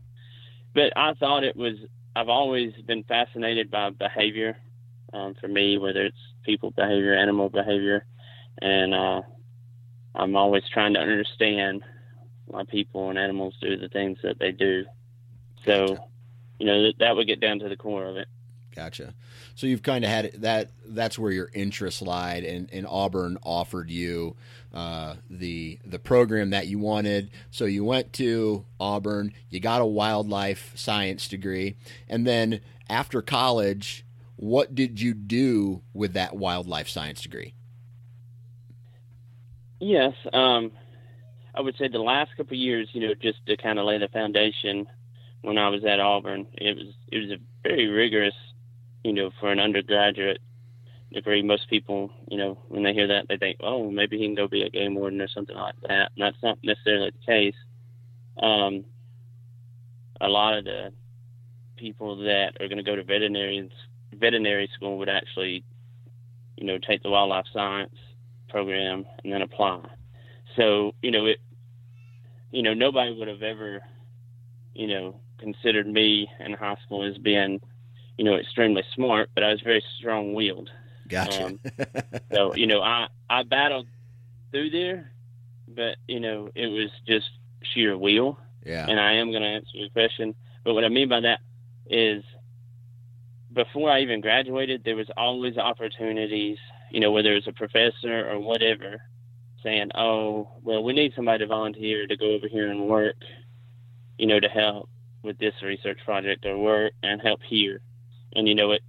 but 0.77 0.97
I 0.97 1.15
thought 1.15 1.43
it 1.43 1.57
was, 1.57 1.75
I've 2.15 2.29
always 2.29 2.73
been 2.87 3.03
fascinated 3.03 3.69
by 3.69 3.91
behavior 3.91 4.57
um, 5.13 5.35
for 5.41 5.49
me, 5.49 5.79
whether 5.79 6.05
it's 6.05 6.17
people 6.45 6.71
behavior, 6.71 7.15
animal 7.15 7.49
behavior, 7.49 8.05
and 8.61 8.95
uh, 8.95 9.23
I'm 10.15 10.37
always 10.37 10.65
trying 10.73 10.95
to 10.95 11.01
understand 11.01 11.83
why 12.47 12.65
people 12.65 13.11
and 13.11 13.19
animals 13.19 13.55
do 13.61 13.77
the 13.77 13.89
things 13.89 14.19
that 14.23 14.39
they 14.39 14.53
do. 14.53 14.85
So, 15.65 15.99
you 16.59 16.67
know, 16.67 16.83
that, 16.85 16.95
that 17.01 17.17
would 17.17 17.27
get 17.27 17.41
down 17.41 17.59
to 17.59 17.69
the 17.69 17.77
core 17.77 18.07
of 18.07 18.17
it. 18.17 18.29
Gotcha. 18.75 19.15
So 19.55 19.67
you've 19.67 19.83
kind 19.83 20.05
of 20.05 20.11
had 20.11 20.27
it, 20.27 20.41
that. 20.43 20.71
That's 20.87 21.19
where 21.19 21.33
your 21.33 21.51
interest 21.55 22.03
lied, 22.03 22.45
and, 22.45 22.69
and 22.73 22.87
Auburn 22.87 23.39
offered 23.43 23.89
you 23.91 24.37
uh, 24.75 25.15
the 25.31 25.79
the 25.85 25.99
program 25.99 26.51
that 26.51 26.67
you 26.67 26.79
wanted. 26.79 27.31
So 27.51 27.65
you 27.65 27.85
went 27.85 28.13
to 28.15 28.67
Auburn. 28.79 29.33
You 29.49 29.61
got 29.61 29.81
a 29.81 29.87
wildlife 29.87 30.73
science 30.77 31.27
degree, 31.27 31.77
and 32.07 32.27
then 32.27 32.61
after 32.91 33.23
college, 33.23 34.05
what 34.37 34.75
did 34.75 35.01
you 35.01 35.15
do 35.15 35.83
with 35.93 36.15
that 36.15 36.37
wildlife 36.37 36.89
science 36.89 37.23
degree? 37.23 37.55
Yes, 39.81 40.15
um, 40.33 40.73
I 41.55 41.61
would 41.61 41.77
say 41.77 41.89
the 41.89 41.99
last 41.99 42.31
couple 42.37 42.55
of 42.55 42.59
years, 42.59 42.89
you 42.93 43.07
know, 43.07 43.15
just 43.15 43.45
to 43.47 43.57
kind 43.57 43.79
of 43.79 43.87
lay 43.87 43.99
the 43.99 44.09
foundation. 44.09 44.87
When 45.43 45.59
I 45.59 45.69
was 45.69 45.85
at 45.85 46.01
Auburn, 46.01 46.47
it 46.55 46.77
was 46.77 46.95
it 47.13 47.19
was 47.19 47.31
a 47.31 47.37
very 47.63 47.87
rigorous 47.87 48.35
you 49.07 49.13
know, 49.13 49.31
for 49.39 49.53
an 49.53 49.61
undergraduate 49.61 50.41
degree, 51.13 51.41
most 51.41 51.71
people, 51.71 52.11
you 52.29 52.37
know, 52.37 52.59
when 52.67 52.83
they 52.83 52.93
hear 52.93 53.07
that, 53.07 53.27
they 53.29 53.37
think, 53.37 53.59
oh, 53.63 53.89
maybe 53.89 54.19
he 54.19 54.25
can 54.25 54.35
go 54.35 54.49
be 54.49 54.63
a 54.63 54.69
game 54.69 54.97
warden 54.97 55.21
or 55.21 55.29
something 55.29 55.57
like 55.57 55.77
that. 55.83 56.11
And 56.17 56.27
that's 56.27 56.43
not 56.43 56.59
necessarily 56.65 57.13
the 57.13 57.25
case. 57.25 57.55
Um, 58.43 58.85
a 60.21 60.29
lot 60.29 60.59
of 60.59 60.65
the 60.65 60.93
people 61.77 62.17
that 62.25 62.55
are 62.59 62.67
going 62.67 62.79
to 62.79 62.83
go 62.83 62.97
to 62.97 63.05
veterinary 63.05 63.71
veterinary 64.19 64.69
school 64.75 64.99
would 64.99 65.09
actually, 65.09 65.65
you 66.57 66.67
know, 66.67 66.79
take 66.79 67.03
the 67.03 67.11
wildlife 67.11 67.47
science 67.53 67.95
program 68.49 69.05
and 69.23 69.33
then 69.33 69.43
apply. 69.43 69.83
So, 70.57 70.95
you 71.03 71.11
know, 71.11 71.27
it, 71.27 71.39
you 72.51 72.63
know, 72.63 72.75
nobody 72.75 73.17
would 73.19 73.29
have 73.29 73.43
ever, 73.43 73.83
you 74.75 74.87
know, 74.87 75.21
considered 75.39 75.87
me 75.87 76.29
in 76.41 76.53
high 76.53 76.77
school 76.85 77.05
as 77.05 77.19
being 77.19 77.61
you 78.17 78.25
know, 78.25 78.37
extremely 78.37 78.83
smart, 78.95 79.31
but 79.35 79.45
I 79.45 79.51
was 79.51 79.61
very 79.61 79.83
strong 79.99 80.33
willed. 80.33 80.71
Gotcha. 81.09 81.47
Um, 81.47 81.61
so, 82.33 82.55
you 82.55 82.67
know, 82.67 82.81
I, 82.81 83.09
I 83.29 83.43
battled 83.43 83.87
through 84.51 84.71
there, 84.71 85.13
but, 85.69 85.97
you 86.09 86.21
know, 86.21 86.51
it 86.55 86.67
was 86.67 86.91
just 87.07 87.27
sheer 87.63 87.97
will. 87.97 88.39
Yeah. 88.65 88.87
And 88.89 88.99
I 88.99 89.15
am 89.15 89.31
going 89.31 89.43
to 89.43 89.49
answer 89.49 89.71
your 89.75 89.91
question. 89.91 90.35
But 90.65 90.75
what 90.75 90.85
I 90.85 90.89
mean 90.89 91.09
by 91.09 91.21
that 91.21 91.41
is 91.89 92.25
before 93.57 93.91
I 93.91 94.03
even 94.03 94.21
graduated, 94.21 94.85
there 94.85 94.95
was 94.95 95.11
always 95.17 95.59
opportunities, 95.59 96.59
you 96.93 97.01
know, 97.01 97.11
whether 97.11 97.35
it's 97.35 97.49
a 97.49 97.53
professor 97.53 98.31
or 98.31 98.39
whatever, 98.39 99.03
saying, 99.65 99.91
oh, 99.97 100.49
well, 100.63 100.85
we 100.85 100.93
need 100.93 101.13
somebody 101.17 101.41
to 101.41 101.49
volunteer 101.49 102.07
to 102.07 102.17
go 102.17 102.33
over 102.35 102.47
here 102.47 102.71
and 102.71 102.87
work, 102.89 103.17
you 104.19 104.27
know, 104.29 104.39
to 104.39 104.49
help 104.49 104.89
with 105.25 105.39
this 105.39 105.55
research 105.65 105.99
project 106.05 106.47
or 106.47 106.57
work 106.57 106.93
and 107.03 107.21
help 107.21 107.41
here 107.43 107.81
and 108.37 108.47
you 108.47 108.55
know 108.55 108.73
it. 108.73 108.83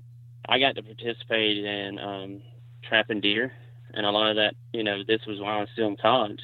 I 0.47 0.59
got 0.59 0.75
to 0.75 0.83
participate 0.83 1.57
in 1.65 1.99
um, 1.99 2.41
trapping 2.83 3.21
deer, 3.21 3.51
and 3.93 4.05
a 4.05 4.11
lot 4.11 4.29
of 4.29 4.35
that, 4.35 4.53
you 4.73 4.83
know, 4.83 5.01
this 5.07 5.21
was 5.25 5.39
while 5.39 5.57
I 5.57 5.61
was 5.61 5.69
still 5.73 5.87
in 5.87 5.97
college. 5.97 6.41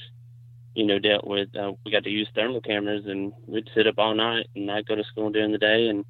You 0.73 0.85
know, 0.87 0.97
dealt 0.97 1.27
with. 1.27 1.49
Uh, 1.55 1.73
we 1.85 1.91
got 1.91 2.03
to 2.05 2.09
use 2.09 2.27
thermal 2.33 2.61
cameras, 2.61 3.03
and 3.05 3.31
we'd 3.45 3.69
sit 3.75 3.85
up 3.85 3.99
all 3.99 4.15
night, 4.15 4.47
and 4.55 4.71
I'd 4.71 4.87
go 4.87 4.95
to 4.95 5.03
school 5.03 5.29
during 5.29 5.51
the 5.51 5.59
day, 5.59 5.87
and 5.87 6.03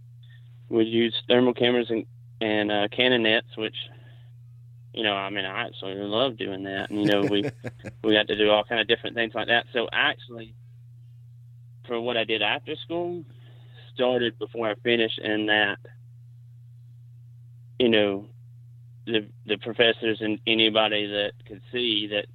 we'd 0.69 0.87
use 0.87 1.15
thermal 1.27 1.53
cameras 1.53 1.87
and 1.89 2.05
and 2.41 2.71
uh, 2.71 2.87
cannon 2.89 3.23
nets, 3.23 3.57
which 3.57 3.75
you 4.93 5.03
know, 5.03 5.13
I 5.13 5.29
mean, 5.31 5.45
I 5.45 5.65
absolutely 5.65 6.05
love 6.05 6.37
doing 6.37 6.63
that. 6.65 6.91
And, 6.91 7.01
you 7.01 7.07
know, 7.07 7.21
we 7.21 7.43
we 8.03 8.13
got 8.13 8.27
to 8.27 8.37
do 8.37 8.49
all 8.49 8.63
kind 8.63 8.81
of 8.81 8.87
different 8.87 9.15
things 9.15 9.33
like 9.33 9.47
that. 9.47 9.65
So 9.73 9.87
actually, 9.91 10.53
for 11.87 11.99
what 11.99 12.17
I 12.17 12.23
did 12.23 12.41
after 12.41 12.75
school, 12.75 13.23
started 13.93 14.37
before 14.37 14.69
I 14.69 14.75
finished 14.75 15.19
in 15.19 15.47
that 15.47 15.77
you 17.79 17.89
know, 17.89 18.25
the 19.05 19.27
the 19.45 19.57
professors 19.57 20.19
and 20.21 20.39
anybody 20.47 21.07
that 21.07 21.31
could 21.45 21.61
see 21.71 22.07
that, 22.07 22.27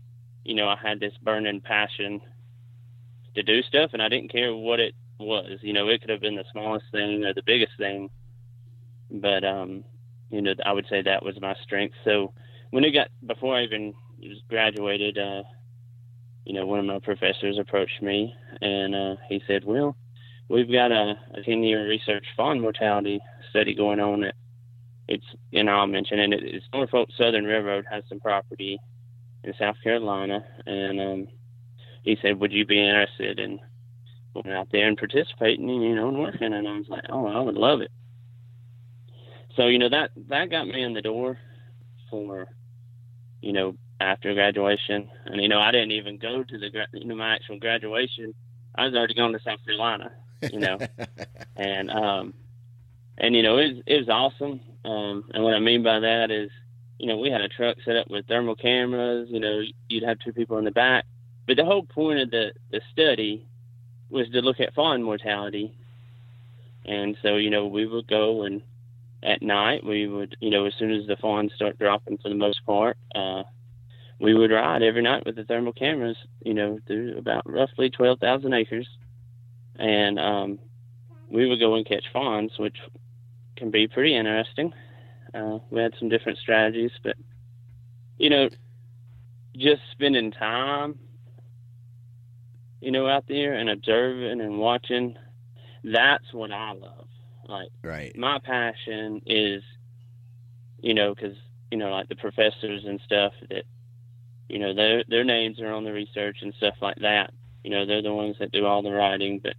you 0.45 0.55
know, 0.55 0.69
I 0.69 0.77
had 0.77 1.01
this 1.01 1.15
burning 1.23 1.61
passion 1.61 2.21
to 3.35 3.43
do 3.43 3.63
stuff, 3.63 3.91
and 3.93 4.03
I 4.03 4.09
didn't 4.09 4.31
care 4.31 4.55
what 4.55 4.81
it 4.81 4.95
was. 5.19 5.59
You 5.63 5.73
know, 5.73 5.89
it 5.89 6.01
could 6.01 6.11
have 6.11 6.21
been 6.21 6.37
the 6.37 6.45
smallest 6.53 6.87
thing 6.93 7.25
or 7.25 7.35
the 7.35 7.43
biggest 7.45 7.73
thing, 7.79 8.11
but 9.11 9.45
um, 9.45 9.85
you 10.31 10.43
know, 10.43 10.55
I 10.65 10.73
would 10.73 10.87
say 10.89 11.03
that 11.03 11.25
was 11.25 11.41
my 11.41 11.55
strength. 11.63 11.95
So 12.05 12.33
when 12.71 12.85
it 12.85 12.93
got 12.93 13.09
before 13.27 13.57
I 13.57 13.65
even 13.65 13.95
graduated, 14.49 15.19
uh, 15.19 15.43
you 16.45 16.55
know, 16.55 16.67
one 16.67 16.79
of 16.79 16.87
my 16.87 16.99
professors 16.99 17.59
approached 17.59 18.03
me 18.03 18.35
and 18.61 18.95
uh, 18.95 19.17
he 19.29 19.43
said, 19.47 19.65
"Well, 19.65 19.97
we've 20.49 20.71
got 20.71 20.93
a, 20.93 21.15
a 21.35 21.43
ten-year 21.43 21.89
research 21.89 22.27
fawn 22.37 22.61
mortality 22.61 23.21
study 23.51 23.75
going 23.75 24.01
on 24.01 24.25
at 24.25 24.35
it's 25.09 25.25
and 25.53 25.71
I'll 25.71 25.87
mention 25.87 26.19
it. 26.19 26.33
It's 26.43 26.67
Norfolk 26.73 27.09
Southern 27.17 27.45
Railroad 27.45 27.87
has 27.91 28.05
some 28.09 28.21
property 28.21 28.79
in 29.43 29.55
South 29.59 29.77
Carolina, 29.83 30.45
and 30.67 31.01
um, 31.01 31.29
he 32.03 32.19
said, 32.21 32.39
"Would 32.39 32.53
you 32.53 32.67
be 32.67 32.79
interested 32.79 33.41
in 33.41 33.59
going 34.35 34.53
out 34.53 34.69
there 34.71 34.87
and 34.87 34.97
participating, 34.97 35.69
you 35.69 35.95
know, 35.95 36.09
and 36.09 36.19
working?" 36.19 36.53
And 36.53 36.69
I 36.69 36.79
was 36.79 36.89
like, 36.89 37.05
"Oh, 37.11 37.27
I 37.27 37.41
would 37.41 37.57
love 37.57 37.81
it." 37.81 37.91
So 39.59 39.67
you 39.67 39.79
know 39.81 39.89
that 39.89 40.13
that 40.29 40.51
got 40.51 40.69
me 40.69 40.83
in 40.83 40.95
the 40.95 41.03
door 41.03 41.37
for 42.11 42.47
you 43.41 43.53
know 43.53 43.75
after 44.01 44.33
graduation, 44.33 45.11
and 45.27 45.43
you 45.43 45.49
know 45.49 45.59
I 45.59 45.73
didn't 45.73 45.91
even 45.91 46.17
go 46.17 46.45
to 46.45 46.59
the 46.59 46.71
you 46.93 47.07
know 47.07 47.17
my 47.17 47.35
actual 47.35 47.59
graduation. 47.59 48.35
I 48.77 48.85
was 48.85 48.95
already 48.95 49.15
going 49.15 49.33
to 49.33 49.41
South 49.43 49.65
Carolina, 49.65 50.13
you 50.53 50.61
know, 50.61 50.79
and 51.57 51.91
um, 51.91 52.35
and 53.19 53.35
you 53.35 53.43
know 53.43 53.59
it 53.59 53.75
was, 53.75 53.83
it 53.87 53.97
was 53.97 54.09
awesome. 54.09 54.61
Um, 54.85 55.25
and 55.35 55.43
what 55.43 55.55
I 55.55 55.59
mean 55.59 55.83
by 55.83 55.99
that 55.99 56.31
is, 56.31 56.51
you 56.99 57.09
know, 57.09 57.19
we 57.19 57.29
had 57.29 57.41
a 57.41 57.49
truck 57.49 57.79
set 57.85 57.97
up 57.97 58.09
with 58.09 58.29
thermal 58.29 58.55
cameras. 58.55 59.29
You 59.29 59.41
know, 59.41 59.61
you'd 59.89 60.05
have 60.05 60.19
two 60.21 60.33
people 60.33 60.59
in 60.59 60.65
the 60.65 60.71
back, 60.71 61.05
but 61.49 61.57
the 61.57 61.65
whole 61.65 61.83
point 61.83 62.21
of 62.21 62.31
the 62.31 62.53
the 62.71 62.81
study 62.93 63.45
was 64.11 64.29
to 64.31 64.41
look 64.41 64.61
at 64.61 64.75
fawn 64.75 65.03
mortality. 65.03 65.75
And 66.85 67.17
so, 67.23 67.37
you 67.37 67.51
know, 67.51 67.67
we 67.67 67.87
would 67.87 68.07
go 68.09 68.45
and 68.45 68.63
at 69.23 69.43
night 69.43 69.85
we 69.85 70.07
would, 70.07 70.37
you 70.41 70.51
know, 70.51 70.67
as 70.67 70.75
soon 70.79 70.93
as 70.93 71.07
the 71.07 71.17
fawns 71.17 71.53
start 71.55 71.79
dropping 71.79 72.19
for 72.19 72.29
the 72.29 72.35
most 72.35 72.65
part, 72.65 72.97
uh, 73.15 73.43
we 74.21 74.35
would 74.35 74.51
ride 74.51 74.83
every 74.83 75.03
night 75.03 75.25
with 75.27 75.37
the 75.37 75.45
thermal 75.45 75.73
cameras, 75.73 76.17
you 76.45 76.55
know, 76.55 76.79
through 76.87 77.19
about 77.19 77.49
roughly 77.51 77.91
12,000 77.91 78.53
acres. 78.53 78.89
And 79.77 80.19
um, 80.19 80.59
we 81.31 81.49
would 81.49 81.61
go 81.61 81.75
and 81.75 81.87
catch 81.87 82.05
fawns, 82.13 82.53
which 82.59 82.77
can 83.57 83.71
be 83.71 83.87
pretty 83.87 84.17
interesting. 84.17 84.73
Uh, 85.35 85.59
we 85.71 85.81
had 85.81 85.95
some 85.99 86.09
different 86.09 86.39
strategies, 86.39 86.91
but 87.03 87.17
you 88.17 88.31
know, 88.31 88.49
just 89.57 89.83
spending 89.93 90.31
time, 90.33 90.99
you 92.81 92.91
know, 92.91 93.09
out 93.09 93.25
there 93.29 93.55
and 93.55 93.69
observing 93.69 94.41
and 94.41 94.59
watching, 94.59 95.17
that's 95.85 96.33
what 96.33 96.53
I 96.53 96.73
love. 96.73 97.09
Like, 97.49 97.69
right. 97.83 98.17
My 98.17 98.39
passion 98.39 99.23
is, 99.27 99.63
you 100.81 100.95
know, 100.95 101.15
because 101.15 101.37
you 101.71 101.79
know, 101.79 101.91
like 101.91 102.09
the 102.09 102.17
professors 102.17 102.85
and 102.87 103.01
stuff 103.05 103.33
that, 103.51 103.65
you 104.49 104.59
know, 104.59 104.75
their 104.75 105.05
their 105.09 105.25
names 105.25 105.61
are 105.61 105.73
on 105.73 105.85
the 105.85 105.93
research 105.93 106.39
and 106.43 106.55
stuff 106.55 106.75
like 106.81 106.99
that. 107.01 107.33
You 107.65 107.71
know, 107.71 107.87
they're 107.87 108.03
the 108.03 108.15
ones 108.15 108.37
that 108.39 108.53
do 108.53 108.65
all 108.65 108.83
the 108.83 108.93
writing, 108.93 109.41
but 109.43 109.55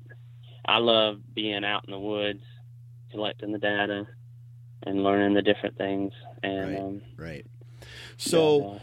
I 0.65 0.77
love 0.77 1.19
being 1.33 1.65
out 1.65 1.85
in 1.85 1.91
the 1.91 1.99
woods 1.99 2.43
collecting 3.11 3.51
the 3.51 3.59
data 3.59 4.07
and 4.83 5.03
learning 5.03 5.33
the 5.33 5.41
different 5.41 5.77
things. 5.77 6.13
And 6.41 6.69
right, 6.69 6.79
um, 6.79 7.01
right. 7.17 7.45
So. 8.17 8.73
uh, 8.73 8.79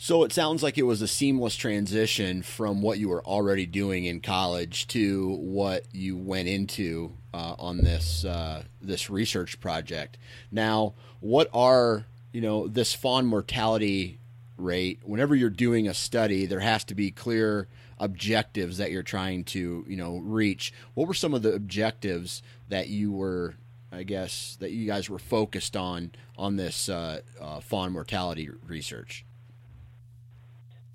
so 0.00 0.22
it 0.22 0.32
sounds 0.32 0.62
like 0.62 0.78
it 0.78 0.84
was 0.84 1.02
a 1.02 1.08
seamless 1.08 1.56
transition 1.56 2.42
from 2.42 2.82
what 2.82 3.00
you 3.00 3.08
were 3.08 3.24
already 3.24 3.66
doing 3.66 4.04
in 4.04 4.20
college 4.20 4.86
to 4.86 5.34
what 5.40 5.84
you 5.92 6.16
went 6.16 6.46
into 6.46 7.12
uh, 7.34 7.56
on 7.58 7.78
this 7.78 8.24
uh, 8.24 8.62
this 8.80 9.10
research 9.10 9.60
project. 9.60 10.16
Now, 10.52 10.94
what 11.18 11.48
are 11.52 12.06
you 12.32 12.40
know 12.40 12.68
this 12.68 12.94
fawn 12.94 13.26
mortality 13.26 14.20
rate? 14.56 15.00
Whenever 15.02 15.34
you're 15.34 15.50
doing 15.50 15.88
a 15.88 15.94
study, 15.94 16.46
there 16.46 16.60
has 16.60 16.84
to 16.84 16.94
be 16.94 17.10
clear 17.10 17.66
objectives 17.98 18.78
that 18.78 18.92
you're 18.92 19.02
trying 19.02 19.42
to 19.44 19.84
you 19.88 19.96
know 19.96 20.18
reach. 20.18 20.72
What 20.94 21.08
were 21.08 21.14
some 21.14 21.34
of 21.34 21.42
the 21.42 21.54
objectives 21.54 22.40
that 22.68 22.88
you 22.88 23.10
were 23.10 23.56
I 23.90 24.02
guess, 24.02 24.56
that 24.60 24.70
you 24.70 24.86
guys 24.86 25.08
were 25.08 25.18
focused 25.18 25.76
on 25.76 26.12
on 26.36 26.56
this 26.56 26.88
uh, 26.88 27.22
uh, 27.40 27.58
fawn 27.60 27.92
mortality 27.92 28.48
research? 28.66 29.24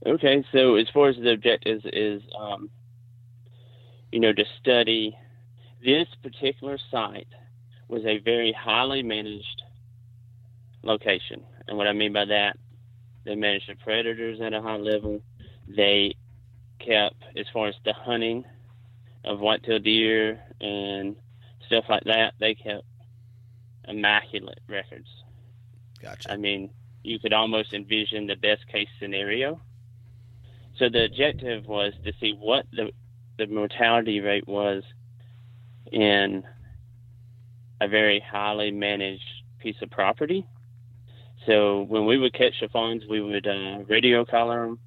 Okay, 0.05 0.43
so 0.51 0.75
as 0.75 0.87
far 0.93 1.09
as 1.09 1.15
the 1.15 1.31
objectives 1.31 1.85
is, 1.85 2.21
um, 2.37 2.69
you 4.11 4.19
know, 4.19 4.33
to 4.33 4.43
study 4.59 5.17
this 5.83 6.07
particular 6.21 6.77
site 6.91 7.27
was 7.87 8.05
a 8.05 8.19
very 8.19 8.51
highly 8.51 9.01
managed 9.01 9.61
location, 10.81 11.43
and 11.67 11.77
what 11.77 11.87
I 11.87 11.93
mean 11.93 12.11
by 12.11 12.25
that, 12.25 12.57
they 13.23 13.35
managed 13.35 13.69
the 13.69 13.75
predators 13.75 14.41
at 14.41 14.53
a 14.53 14.61
high 14.61 14.75
level. 14.75 15.21
They 15.67 16.15
kept, 16.79 17.23
as 17.37 17.45
far 17.53 17.67
as 17.67 17.75
the 17.85 17.93
hunting 17.93 18.43
of 19.23 19.39
white-tailed 19.39 19.83
deer 19.83 20.41
and 20.59 21.15
stuff 21.65 21.85
like 21.87 22.03
that. 22.03 22.33
They 22.39 22.55
kept 22.55 22.83
immaculate 23.87 24.59
records. 24.67 25.07
Gotcha. 26.01 26.31
I 26.31 26.37
mean, 26.37 26.71
you 27.03 27.19
could 27.19 27.33
almost 27.33 27.73
envision 27.73 28.27
the 28.27 28.35
best 28.35 28.67
case 28.67 28.89
scenario. 28.99 29.61
So 30.79 30.89
the 30.89 31.05
objective 31.05 31.65
was 31.65 31.93
to 32.03 32.13
see 32.19 32.33
what 32.39 32.65
the 32.71 32.91
the 33.37 33.47
mortality 33.47 34.19
rate 34.19 34.47
was 34.47 34.83
in 35.91 36.43
a 37.81 37.87
very 37.87 38.19
highly 38.19 38.71
managed 38.71 39.23
piece 39.59 39.75
of 39.81 39.89
property. 39.89 40.45
So 41.45 41.83
when 41.83 42.05
we 42.05 42.17
would 42.17 42.33
catch 42.33 42.53
the 42.61 42.69
fawns, 42.69 43.03
we 43.09 43.21
would 43.21 43.47
uh, 43.47 43.79
radio 43.87 44.23
collar 44.23 44.65
them. 44.65 44.79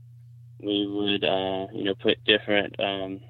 We 0.61 0.87
would, 0.87 1.25
uh, 1.25 1.67
you 1.73 1.85
know, 1.85 1.95
put 1.95 2.25
different 2.25 2.79
um, 2.81 3.21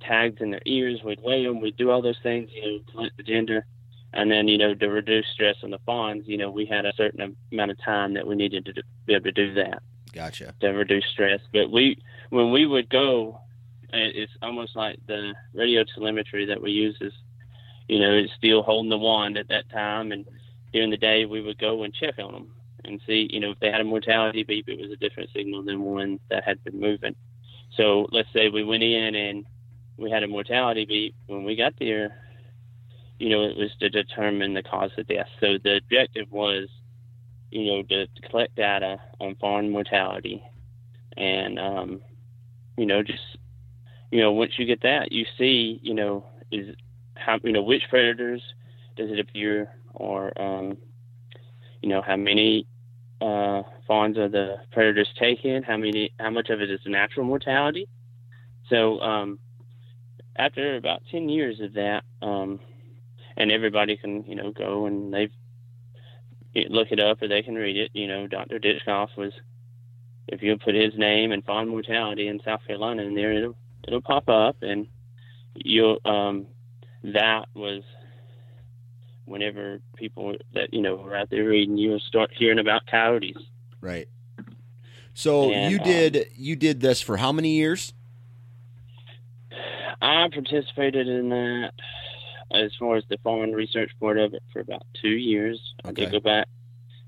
tags 0.00 0.40
in 0.40 0.50
their 0.50 0.62
ears. 0.66 1.00
We'd 1.04 1.22
weigh 1.22 1.44
them. 1.44 1.60
We'd 1.60 1.76
do 1.76 1.90
all 1.90 2.02
those 2.02 2.18
things, 2.22 2.50
you 2.52 2.62
know, 2.62 2.78
collect 2.92 3.16
the 3.16 3.22
gender. 3.22 3.64
And 4.12 4.30
then, 4.30 4.46
you 4.46 4.58
know, 4.58 4.74
to 4.74 4.88
reduce 4.88 5.26
stress 5.32 5.56
on 5.62 5.70
the 5.70 5.78
fawns, 5.86 6.24
you 6.26 6.36
know, 6.36 6.50
we 6.50 6.66
had 6.66 6.84
a 6.84 6.92
certain 6.96 7.36
amount 7.50 7.70
of 7.70 7.82
time 7.82 8.14
that 8.14 8.26
we 8.26 8.34
needed 8.34 8.66
to 8.66 8.82
be 9.06 9.14
able 9.14 9.24
to 9.24 9.32
do 9.32 9.54
that 9.54 9.82
Gotcha. 10.14 10.54
to 10.60 10.68
reduce 10.68 11.04
stress. 11.12 11.40
But 11.52 11.70
we, 11.70 11.98
when 12.30 12.50
we 12.52 12.66
would 12.66 12.88
go, 12.88 13.40
it's 13.92 14.32
almost 14.42 14.74
like 14.76 14.98
the 15.06 15.34
radio 15.52 15.84
telemetry 15.94 16.46
that 16.46 16.62
we 16.62 16.70
use 16.70 16.96
is, 17.00 17.12
you 17.88 17.98
know, 17.98 18.12
it's 18.12 18.32
still 18.34 18.62
holding 18.62 18.90
the 18.90 18.98
wand 18.98 19.36
at 19.36 19.48
that 19.48 19.68
time. 19.70 20.12
And 20.12 20.24
during 20.72 20.90
the 20.90 20.96
day, 20.96 21.26
we 21.26 21.40
would 21.40 21.58
go 21.58 21.82
and 21.82 21.92
check 21.92 22.18
on 22.18 22.32
them 22.32 22.50
and 22.84 23.00
see, 23.06 23.28
you 23.30 23.40
know, 23.40 23.52
if 23.52 23.60
they 23.60 23.70
had 23.70 23.80
a 23.80 23.84
mortality 23.84 24.42
beep, 24.42 24.68
it 24.68 24.80
was 24.80 24.90
a 24.90 24.96
different 24.96 25.30
signal 25.34 25.62
than 25.62 25.82
one 25.82 26.20
that 26.30 26.44
had 26.44 26.62
been 26.64 26.80
moving. 26.80 27.14
So 27.76 28.06
let's 28.12 28.32
say 28.32 28.48
we 28.48 28.64
went 28.64 28.82
in 28.82 29.14
and 29.14 29.46
we 29.96 30.10
had 30.10 30.22
a 30.22 30.28
mortality 30.28 30.84
beep. 30.84 31.14
When 31.26 31.44
we 31.44 31.56
got 31.56 31.74
there, 31.78 32.20
you 33.18 33.28
know, 33.28 33.44
it 33.44 33.56
was 33.56 33.70
to 33.80 33.88
determine 33.88 34.54
the 34.54 34.62
cause 34.62 34.90
of 34.98 35.06
death. 35.06 35.28
So 35.40 35.58
the 35.62 35.76
objective 35.76 36.30
was, 36.30 36.68
you 37.54 37.66
know, 37.66 37.82
to, 37.84 38.06
to 38.08 38.28
collect 38.28 38.56
data 38.56 39.00
on 39.20 39.36
fawn 39.36 39.70
mortality, 39.70 40.42
and 41.16 41.58
um, 41.58 42.00
you 42.76 42.84
know, 42.84 43.02
just 43.02 43.22
you 44.10 44.20
know, 44.20 44.32
once 44.32 44.52
you 44.58 44.66
get 44.66 44.82
that, 44.82 45.12
you 45.12 45.24
see, 45.38 45.78
you 45.80 45.94
know, 45.94 46.26
is 46.50 46.74
how 47.14 47.38
you 47.44 47.52
know 47.52 47.62
which 47.62 47.82
predators 47.88 48.42
does 48.96 49.08
it 49.10 49.20
appear, 49.20 49.70
or 49.94 50.32
um, 50.40 50.76
you 51.80 51.88
know, 51.88 52.02
how 52.02 52.16
many 52.16 52.66
uh, 53.20 53.62
fawns 53.86 54.18
are 54.18 54.28
the 54.28 54.56
predators 54.72 55.08
taking? 55.16 55.62
How 55.62 55.76
many? 55.76 56.10
How 56.18 56.30
much 56.30 56.50
of 56.50 56.60
it 56.60 56.70
is 56.70 56.80
natural 56.86 57.24
mortality? 57.24 57.88
So 58.68 58.98
um, 58.98 59.38
after 60.36 60.74
about 60.74 61.02
ten 61.12 61.28
years 61.28 61.60
of 61.60 61.74
that, 61.74 62.02
um, 62.20 62.58
and 63.36 63.52
everybody 63.52 63.96
can 63.96 64.24
you 64.24 64.34
know 64.34 64.50
go 64.50 64.86
and 64.86 65.14
they've 65.14 65.30
look 66.54 66.88
it 66.90 67.00
up 67.00 67.22
or 67.22 67.28
they 67.28 67.42
can 67.42 67.54
read 67.54 67.76
it. 67.76 67.90
You 67.94 68.08
know, 68.08 68.26
Dr. 68.26 68.58
Ditchkoff 68.58 69.16
was, 69.16 69.32
if 70.28 70.42
you 70.42 70.56
put 70.58 70.74
his 70.74 70.96
name 70.96 71.32
and 71.32 71.44
fawn 71.44 71.68
mortality 71.68 72.28
in 72.28 72.40
South 72.44 72.60
Carolina 72.66 73.02
in 73.02 73.14
there, 73.14 73.32
it'll 73.32 73.56
it'll 73.86 74.00
pop 74.00 74.28
up, 74.28 74.56
and 74.62 74.86
you'll 75.54 75.98
um, 76.04 76.46
that 77.02 77.46
was 77.54 77.82
whenever 79.26 79.80
people 79.96 80.34
that 80.54 80.72
you 80.72 80.80
know 80.80 80.96
were 80.96 81.16
out 81.16 81.30
there 81.30 81.44
reading, 81.44 81.76
you'll 81.76 82.00
start 82.00 82.30
hearing 82.36 82.58
about 82.58 82.82
coyotes. 82.90 83.36
Right. 83.80 84.08
So 85.14 85.50
And, 85.50 85.70
you 85.70 85.78
um, 85.78 85.84
did 85.84 86.26
you 86.34 86.56
did 86.56 86.80
this 86.80 87.00
for 87.00 87.16
how 87.16 87.32
many 87.32 87.50
years? 87.50 87.92
I 90.00 90.28
participated 90.32 91.08
in 91.08 91.28
that 91.30 91.72
as 92.54 92.72
far 92.78 92.96
as 92.96 93.04
the 93.08 93.18
fawn 93.18 93.52
research 93.52 93.90
part 94.00 94.18
of 94.18 94.34
it 94.34 94.42
for 94.52 94.60
about 94.60 94.82
two 95.00 95.08
years. 95.08 95.74
I 95.84 95.92
did 95.92 96.10
go 96.12 96.20
back 96.20 96.48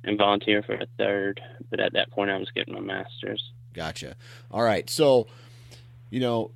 and 0.04 0.18
volunteer 0.18 0.62
for 0.62 0.74
a 0.74 0.86
third, 0.98 1.40
but 1.70 1.80
at 1.80 1.92
that 1.94 2.10
point 2.10 2.30
I 2.30 2.36
was 2.36 2.50
getting 2.54 2.74
my 2.74 2.80
master's. 2.80 3.42
Gotcha. 3.74 4.16
All 4.50 4.62
right. 4.62 4.88
So, 4.88 5.26
you 6.10 6.20
know, 6.20 6.52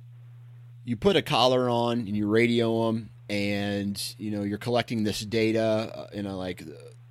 you 0.83 0.95
put 0.95 1.15
a 1.15 1.21
collar 1.21 1.69
on 1.69 1.99
and 1.99 2.15
you 2.17 2.27
radio 2.27 2.87
them, 2.87 3.09
and 3.29 4.15
you 4.17 4.31
know 4.31 4.43
you're 4.43 4.57
collecting 4.57 5.03
this 5.03 5.21
data, 5.21 5.91
uh, 5.95 6.07
you 6.13 6.23
know, 6.23 6.37
like 6.37 6.63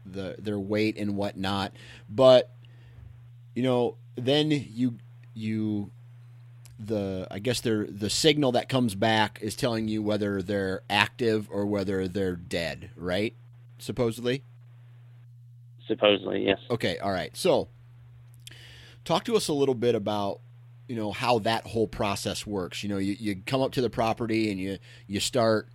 the 0.04 0.36
their 0.38 0.58
weight 0.58 0.98
and 0.98 1.16
whatnot. 1.16 1.72
But 2.08 2.50
you 3.54 3.62
know, 3.62 3.96
then 4.16 4.50
you 4.50 4.98
you 5.34 5.92
the 6.80 7.26
I 7.30 7.38
guess 7.38 7.60
they're 7.60 7.86
the 7.86 8.10
signal 8.10 8.52
that 8.52 8.68
comes 8.68 8.94
back 8.94 9.38
is 9.42 9.54
telling 9.54 9.88
you 9.88 10.02
whether 10.02 10.42
they're 10.42 10.82
active 10.88 11.48
or 11.50 11.66
whether 11.66 12.08
they're 12.08 12.36
dead, 12.36 12.90
right? 12.96 13.34
Supposedly. 13.78 14.42
Supposedly, 15.86 16.46
yes. 16.46 16.58
Okay, 16.70 16.98
all 16.98 17.12
right. 17.12 17.36
So, 17.36 17.68
talk 19.04 19.24
to 19.24 19.36
us 19.36 19.48
a 19.48 19.52
little 19.52 19.74
bit 19.74 19.94
about 19.94 20.40
you 20.88 20.96
know 20.96 21.12
how 21.12 21.38
that 21.40 21.66
whole 21.66 21.86
process 21.86 22.46
works. 22.46 22.82
You 22.82 22.88
know, 22.88 22.98
you, 22.98 23.16
you 23.18 23.36
come 23.46 23.60
up 23.60 23.72
to 23.72 23.80
the 23.80 23.90
property 23.90 24.50
and 24.50 24.58
you 24.58 24.78
you 25.06 25.20
start 25.20 25.68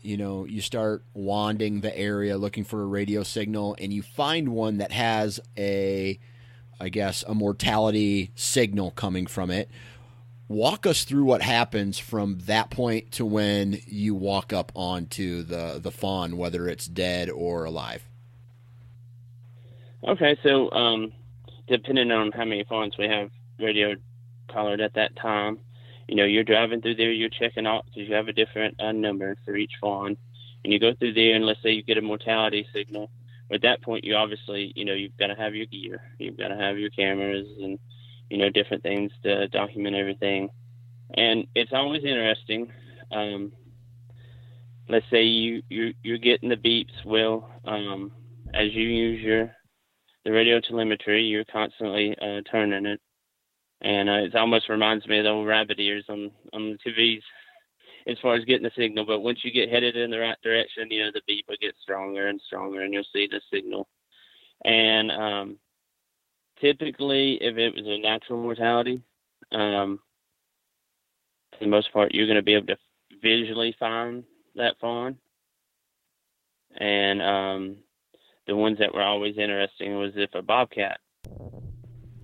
you 0.00 0.16
know 0.16 0.44
you 0.44 0.60
start 0.60 1.04
wanding 1.14 1.80
the 1.80 1.96
area 1.96 2.36
looking 2.36 2.64
for 2.64 2.82
a 2.82 2.86
radio 2.86 3.22
signal 3.22 3.76
and 3.80 3.92
you 3.92 4.02
find 4.02 4.50
one 4.50 4.78
that 4.78 4.92
has 4.92 5.40
a 5.56 6.18
I 6.80 6.88
guess 6.88 7.24
a 7.26 7.34
mortality 7.34 8.30
signal 8.34 8.92
coming 8.92 9.26
from 9.26 9.50
it. 9.50 9.70
Walk 10.48 10.86
us 10.86 11.04
through 11.04 11.24
what 11.24 11.42
happens 11.42 11.98
from 11.98 12.38
that 12.46 12.70
point 12.70 13.12
to 13.12 13.26
when 13.26 13.80
you 13.86 14.14
walk 14.14 14.52
up 14.52 14.72
onto 14.74 15.42
the 15.42 15.78
the 15.82 15.90
fawn, 15.90 16.38
whether 16.38 16.66
it's 16.66 16.86
dead 16.86 17.28
or 17.28 17.64
alive. 17.66 18.02
Okay, 20.06 20.38
so 20.42 20.70
um, 20.72 21.12
depending 21.66 22.10
on 22.10 22.32
how 22.32 22.44
many 22.44 22.64
fawns 22.64 22.96
we 22.98 23.06
have 23.06 23.30
radio 23.58 23.94
collared 24.50 24.80
at 24.80 24.94
that 24.94 25.14
time, 25.16 25.58
you 26.08 26.14
know, 26.16 26.24
you're 26.24 26.44
driving 26.44 26.80
through 26.80 26.94
there, 26.94 27.12
you're 27.12 27.28
checking 27.28 27.66
out 27.66 27.84
because 27.84 28.08
you 28.08 28.14
have 28.14 28.28
a 28.28 28.32
different 28.32 28.80
uh, 28.80 28.92
number 28.92 29.36
for 29.44 29.54
each 29.54 29.72
fawn, 29.80 30.16
and 30.64 30.72
you 30.72 30.80
go 30.80 30.94
through 30.94 31.12
there, 31.12 31.34
and 31.34 31.44
let's 31.44 31.62
say 31.62 31.72
you 31.72 31.82
get 31.82 31.98
a 31.98 32.02
mortality 32.02 32.66
signal. 32.72 33.10
At 33.52 33.62
that 33.62 33.82
point, 33.82 34.04
you 34.04 34.14
obviously, 34.14 34.72
you 34.76 34.84
know, 34.84 34.94
you've 34.94 35.16
got 35.18 35.28
to 35.28 35.34
have 35.34 35.54
your 35.54 35.66
gear, 35.66 36.00
you've 36.18 36.38
got 36.38 36.48
to 36.48 36.56
have 36.56 36.78
your 36.78 36.90
cameras, 36.90 37.46
and 37.60 37.78
you 38.30 38.38
know, 38.38 38.50
different 38.50 38.82
things 38.82 39.10
to 39.22 39.48
document 39.48 39.96
everything. 39.96 40.48
And 41.16 41.46
it's 41.54 41.72
always 41.72 42.04
interesting. 42.04 42.70
Um, 43.10 43.52
let's 44.88 45.06
say 45.10 45.22
you 45.22 45.62
you 45.68 45.94
you're 46.02 46.18
getting 46.18 46.48
the 46.48 46.56
beeps. 46.56 47.04
Well, 47.04 47.50
um, 47.64 48.12
as 48.54 48.72
you 48.72 48.84
use 48.84 49.20
your 49.22 49.54
the 50.24 50.32
radio 50.32 50.60
telemetry, 50.60 51.24
you're 51.24 51.44
constantly 51.44 52.16
uh, 52.20 52.42
turning 52.50 52.86
it, 52.86 53.00
and 53.80 54.08
uh, 54.08 54.24
it 54.24 54.34
almost 54.34 54.68
reminds 54.68 55.06
me 55.06 55.18
of 55.18 55.24
the 55.24 55.30
old 55.30 55.46
rabbit 55.46 55.78
ears 55.78 56.04
on 56.08 56.30
on 56.52 56.76
the 56.84 56.90
TVs 56.90 57.22
as 58.06 58.18
far 58.20 58.34
as 58.34 58.44
getting 58.44 58.64
the 58.64 58.70
signal. 58.76 59.06
But 59.06 59.20
once 59.20 59.40
you 59.42 59.52
get 59.52 59.70
headed 59.70 59.96
in 59.96 60.10
the 60.10 60.18
right 60.18 60.40
direction, 60.42 60.90
you 60.90 61.04
know 61.04 61.10
the 61.12 61.22
beep 61.26 61.46
will 61.48 61.56
get 61.60 61.74
stronger 61.82 62.28
and 62.28 62.40
stronger, 62.46 62.82
and 62.82 62.92
you'll 62.92 63.04
see 63.12 63.28
the 63.30 63.40
signal. 63.52 63.88
And 64.64 65.12
um, 65.12 65.58
typically, 66.60 67.34
if 67.40 67.56
it 67.56 67.74
was 67.74 67.84
a 67.86 67.98
natural 68.00 68.40
mortality, 68.42 69.02
um, 69.52 70.00
for 71.52 71.58
the 71.64 71.70
most 71.70 71.92
part, 71.92 72.12
you're 72.14 72.26
going 72.26 72.36
to 72.36 72.42
be 72.42 72.54
able 72.54 72.66
to 72.66 72.76
visually 73.22 73.74
find 73.78 74.24
that 74.56 74.78
fawn. 74.80 75.18
And 76.78 77.22
um, 77.22 77.76
the 78.46 78.56
ones 78.56 78.78
that 78.78 78.94
were 78.94 79.02
always 79.02 79.36
interesting 79.38 79.96
was 79.98 80.12
if 80.16 80.34
a 80.34 80.42
bobcat 80.42 81.00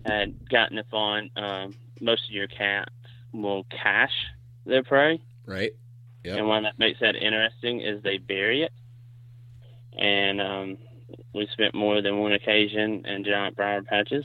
had 0.05 0.35
gotten 0.51 0.79
a 0.79 0.85
fawn. 0.85 1.31
Um, 1.37 1.75
most 2.01 2.23
of 2.29 2.35
your 2.35 2.49
cats 2.49 2.90
will 3.33 3.64
cache 3.70 4.11
their 4.66 4.83
prey, 4.83 5.20
Right. 5.47 5.73
Yep. 6.25 6.38
and 6.38 6.49
one 6.49 6.62
that 6.64 6.79
makes 6.79 7.01
that 7.01 7.16
interesting 7.16 7.81
is 7.81 8.03
they 8.03 8.18
bury 8.18 8.62
it. 8.62 8.73
And 9.99 10.40
um, 10.40 10.79
we 11.35 11.46
spent 11.53 11.74
more 11.74 12.00
than 12.03 12.18
one 12.18 12.33
occasion 12.33 13.05
in 13.07 13.24
giant 13.24 13.57
briar 13.57 13.83
patches 13.83 14.24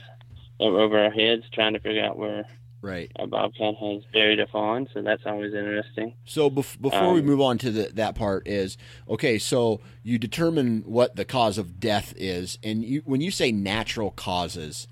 over 0.58 0.98
our 0.98 1.10
heads 1.10 1.44
trying 1.52 1.72
to 1.74 1.80
figure 1.80 2.04
out 2.04 2.18
where 2.18 2.44
Right. 2.82 3.12
a 3.16 3.26
bobcat 3.26 3.74
has 3.76 4.02
buried 4.10 4.40
a 4.40 4.46
fawn. 4.46 4.88
So 4.94 5.02
that's 5.02 5.22
always 5.26 5.52
interesting. 5.52 6.14
So 6.24 6.48
bef- 6.48 6.80
before 6.80 7.12
we 7.12 7.20
Um, 7.20 7.26
move 7.26 7.40
on 7.42 7.58
to 7.58 7.70
the, 7.70 7.90
that 7.94 8.14
part 8.14 8.48
is 8.48 8.78
okay. 9.06 9.38
So 9.38 9.82
you 10.02 10.18
determine 10.18 10.82
what 10.86 11.14
the 11.16 11.26
cause 11.26 11.58
of 11.58 11.78
death 11.78 12.14
is, 12.16 12.58
and 12.62 12.82
you, 12.82 13.02
when 13.04 13.20
you 13.20 13.30
say 13.30 13.52
natural 13.52 14.10
causes, 14.10 14.88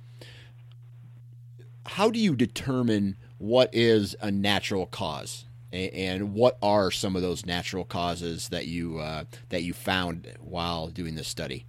how 1.86 2.10
do 2.10 2.18
you 2.18 2.36
determine 2.36 3.16
what 3.38 3.70
is 3.72 4.14
a 4.20 4.30
natural 4.30 4.84
cause, 4.84 5.46
and 5.72 6.34
what 6.34 6.58
are 6.60 6.90
some 6.90 7.16
of 7.16 7.22
those 7.22 7.46
natural 7.46 7.84
causes 7.84 8.48
that 8.50 8.66
you 8.66 8.98
uh, 8.98 9.24
that 9.48 9.62
you 9.62 9.72
found 9.72 10.30
while 10.40 10.88
doing 10.88 11.14
this 11.14 11.28
study? 11.28 11.64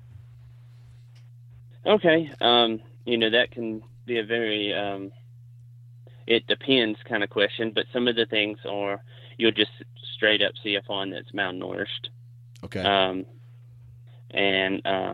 Okay. 1.85 2.31
Um, 2.41 2.81
you 3.05 3.17
know, 3.17 3.29
that 3.29 3.51
can 3.51 3.81
be 4.05 4.19
a 4.19 4.25
very, 4.25 4.73
um, 4.73 5.11
it 6.27 6.45
depends 6.47 6.99
kind 7.07 7.23
of 7.23 7.29
question, 7.29 7.71
but 7.73 7.85
some 7.93 8.07
of 8.07 8.15
the 8.15 8.25
things 8.25 8.59
are 8.67 9.01
you'll 9.37 9.51
just 9.51 9.71
straight 10.15 10.41
up 10.41 10.51
see 10.63 10.75
a 10.75 10.81
fawn 10.81 11.09
that's 11.09 11.31
malnourished. 11.31 12.09
Okay. 12.63 12.81
Um, 12.81 13.25
and 14.31 14.85
uh, 14.85 15.13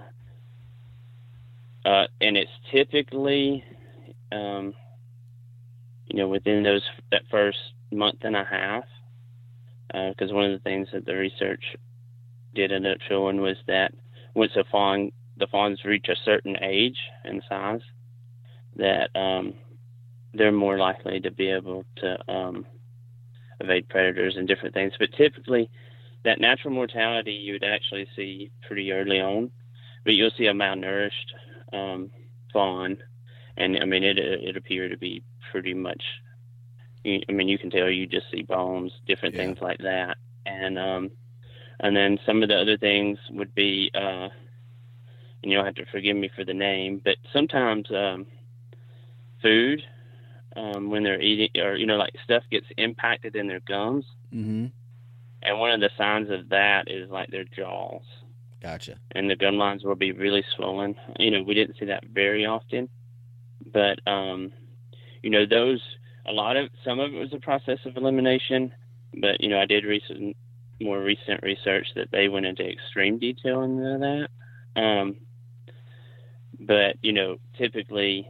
uh, 1.85 2.07
and 2.19 2.35
it's 2.35 2.51
typically, 2.71 3.63
um, 4.31 4.73
you 6.07 6.17
know, 6.17 6.27
within 6.27 6.63
those 6.63 6.81
that 7.11 7.21
first 7.29 7.59
month 7.91 8.19
and 8.21 8.35
a 8.35 8.43
half, 8.43 8.83
because 9.87 10.31
uh, 10.31 10.35
one 10.35 10.45
of 10.45 10.51
the 10.51 10.63
things 10.63 10.87
that 10.91 11.05
the 11.05 11.15
research 11.15 11.63
did 12.53 12.71
end 12.71 12.87
up 12.87 12.97
showing 13.07 13.39
was 13.39 13.57
that 13.67 13.93
once 14.33 14.51
a 14.55 14.63
fawn 14.71 15.11
the 15.37 15.47
fawns 15.47 15.83
reach 15.85 16.07
a 16.09 16.15
certain 16.23 16.57
age 16.61 16.97
and 17.23 17.43
size, 17.49 17.81
that 18.75 19.09
um, 19.15 19.53
they're 20.33 20.51
more 20.51 20.77
likely 20.77 21.19
to 21.21 21.31
be 21.31 21.49
able 21.49 21.85
to 21.97 22.31
um, 22.31 22.65
evade 23.59 23.87
predators 23.89 24.35
and 24.37 24.47
different 24.47 24.73
things. 24.73 24.93
But 24.99 25.09
typically, 25.17 25.69
that 26.23 26.41
natural 26.41 26.73
mortality 26.73 27.33
you 27.33 27.53
would 27.53 27.63
actually 27.63 28.07
see 28.15 28.51
pretty 28.67 28.91
early 28.91 29.19
on, 29.21 29.51
but 30.03 30.13
you'll 30.13 30.31
see 30.37 30.47
a 30.47 30.53
malnourished 30.53 31.09
um, 31.73 32.11
fawn, 32.51 32.97
and 33.57 33.77
I 33.77 33.85
mean 33.85 34.03
it 34.03 34.17
it 34.17 34.57
appeared 34.57 34.91
to 34.91 34.97
be 34.97 35.23
pretty 35.51 35.73
much. 35.73 36.03
I 37.07 37.31
mean, 37.31 37.47
you 37.47 37.59
can 37.59 37.69
tell 37.69 37.87
you 37.87 38.07
just 38.07 38.25
see 38.31 38.41
bones, 38.41 38.91
different 39.05 39.35
yeah. 39.35 39.41
things 39.41 39.59
like 39.61 39.77
that, 39.79 40.17
and 40.47 40.79
um, 40.79 41.11
and 41.79 41.95
then 41.95 42.17
some 42.25 42.41
of 42.41 42.49
the 42.49 42.59
other 42.59 42.77
things 42.77 43.17
would 43.31 43.53
be, 43.53 43.91
uh, 43.93 44.29
and 45.45 45.51
you'll 45.51 45.63
have 45.63 45.75
to 45.75 45.85
forgive 45.85 46.17
me 46.17 46.29
for 46.35 46.43
the 46.43 46.53
name, 46.55 46.99
but 47.05 47.17
sometimes 47.31 47.85
um, 47.91 48.25
food 49.43 49.83
um, 50.55 50.89
when 50.89 51.03
they're 51.03 51.21
eating, 51.21 51.49
or 51.61 51.75
you 51.75 51.85
know, 51.85 51.97
like 51.97 52.13
stuff 52.23 52.43
gets 52.49 52.65
impacted 52.77 53.35
in 53.35 53.47
their 53.47 53.59
gums. 53.59 54.05
Mm-hmm. 54.33 54.65
And 55.43 55.59
one 55.59 55.71
of 55.71 55.79
the 55.79 55.91
signs 55.97 56.31
of 56.31 56.49
that 56.49 56.89
is 56.89 57.11
like 57.11 57.29
their 57.29 57.43
jaws. 57.43 58.01
Gotcha. 58.59 58.97
And 59.11 59.29
the 59.29 59.35
gum 59.35 59.57
lines 59.57 59.83
will 59.83 59.95
be 59.95 60.11
really 60.11 60.43
swollen. 60.55 60.95
You 61.19 61.29
know, 61.29 61.43
we 61.43 61.53
didn't 61.53 61.77
see 61.79 61.85
that 61.85 62.05
very 62.07 62.47
often, 62.47 62.89
but 63.71 63.99
um, 64.07 64.51
you 65.21 65.29
know, 65.29 65.45
those 65.45 65.81
a 66.25 66.31
lot 66.31 66.57
of 66.57 66.69
some 66.83 66.99
of 66.99 67.13
it 67.13 67.19
was 67.19 67.33
a 67.33 67.39
process 67.39 67.79
of 67.85 67.97
elimination, 67.97 68.73
but 69.21 69.39
you 69.41 69.49
know, 69.49 69.59
I 69.59 69.67
did 69.67 69.85
recent 69.85 70.35
more 70.81 71.01
recent 71.01 71.43
research 71.43 71.87
that 71.95 72.09
they 72.11 72.29
went 72.29 72.47
into 72.47 72.67
extreme 72.67 73.19
detail 73.19 73.61
into 73.61 73.99
that. 73.99 74.81
Um, 74.81 75.15
but 76.65 76.97
you 77.01 77.13
know, 77.13 77.37
typically 77.57 78.27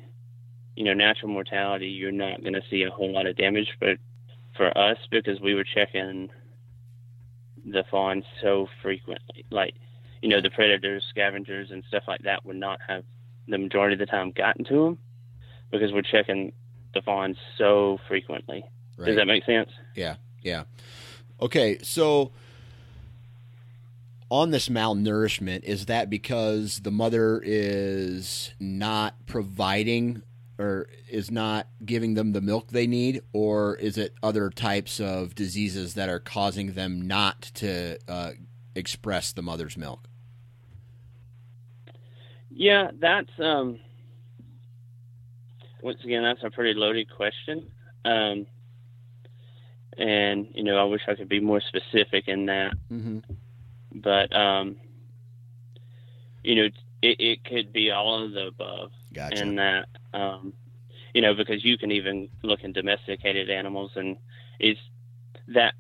you 0.76 0.84
know, 0.84 0.94
natural 0.94 1.32
mortality, 1.32 1.88
you're 1.88 2.12
not 2.12 2.42
going 2.42 2.54
to 2.54 2.62
see 2.70 2.84
a 2.84 2.90
whole 2.90 3.12
lot 3.12 3.26
of 3.26 3.38
damage. 3.38 3.70
But 3.80 3.98
for 4.56 4.78
us, 4.78 4.98
because 5.10 5.40
we 5.40 5.56
were 5.56 5.64
checking 5.64 6.30
the 7.66 7.84
fawns 7.90 8.26
so 8.42 8.68
frequently, 8.82 9.46
like, 9.50 9.76
you 10.22 10.30
know, 10.30 10.42
the 10.42 10.50
predators, 10.50 11.04
scavengers, 11.10 11.72
and 11.72 11.84
stuff 11.88 12.04
like 12.08 12.22
that 12.24 12.46
would 12.46 12.58
not 12.58 12.80
have 12.88 13.04
the 13.48 13.58
majority 13.58 13.94
of 13.94 14.00
the 14.00 14.06
time 14.06 14.32
gotten 14.32 14.66
to 14.66 14.84
them 14.84 14.98
because 15.72 15.92
we're 15.92 16.02
checking 16.02 16.52
the 16.94 17.02
fawns 17.02 17.38
so 17.58 17.98
frequently. 18.08 18.66
Right. 18.98 19.08
Does 19.08 19.16
that 19.18 19.28
make 19.28 19.46
sense? 19.46 19.70
Yeah, 19.96 20.16
yeah. 20.42 20.64
Okay, 21.42 21.78
so 21.82 22.32
on 24.30 24.52
this 24.52 24.70
malnourishment, 24.70 25.64
is 25.64 25.86
that 25.86 26.10
because 26.10 26.80
the 26.80 26.92
mother 26.92 27.42
is 27.44 28.54
not 28.60 29.26
providing 29.28 30.24
or 30.58 30.88
is 31.10 31.30
not 31.30 31.68
giving 31.84 32.14
them 32.14 32.32
the 32.32 32.42
milk 32.42 32.70
they 32.70 32.88
need, 32.88 33.22
or 33.34 33.76
is 33.76 33.98
it 33.98 34.14
other 34.24 34.50
types 34.50 35.00
of 35.00 35.36
diseases 35.36 35.96
that 35.96 36.10
are 36.10 36.20
causing 36.20 36.74
them 36.74 37.08
not 37.08 37.42
to 37.42 37.98
uh, 38.08 38.32
express 38.74 39.34
the 39.34 39.42
mother's 39.42 39.78
milk? 39.78 40.08
Yeah, 42.50 42.92
that's 42.98 43.32
um, 43.38 43.80
once 45.82 46.00
again 46.06 46.24
that's 46.24 46.44
a 46.44 46.50
pretty 46.50 46.74
loaded 46.74 47.14
question, 47.14 47.70
um, 48.06 48.48
and 49.98 50.48
you 50.54 50.64
know 50.64 50.78
I 50.78 50.86
wish 50.86 51.02
I 51.08 51.16
could 51.16 51.28
be 51.28 51.42
more 51.42 51.60
specific 51.60 52.30
in 52.30 52.46
that, 52.46 52.74
mm-hmm. 52.90 53.20
But 53.96 54.36
um, 54.36 54.76
you 56.44 56.56
know 56.56 56.70
it, 57.06 57.20
it 57.20 57.44
could 57.44 57.72
be 57.72 57.92
all 57.92 58.24
of 58.24 58.32
the 58.32 58.48
above. 58.48 58.92
Gotcha. 59.14 59.42
And 59.42 59.58
that, 59.60 59.88
um, 60.14 60.54
you 61.14 61.22
know, 61.22 61.34
because 61.34 61.64
you 61.64 61.78
can 61.78 61.92
even 61.92 62.30
look 62.44 62.64
in 62.64 62.74
domesticated 62.74 63.50
animals, 63.50 63.92
and 63.96 64.18
is 64.60 64.78
that, 65.50 65.74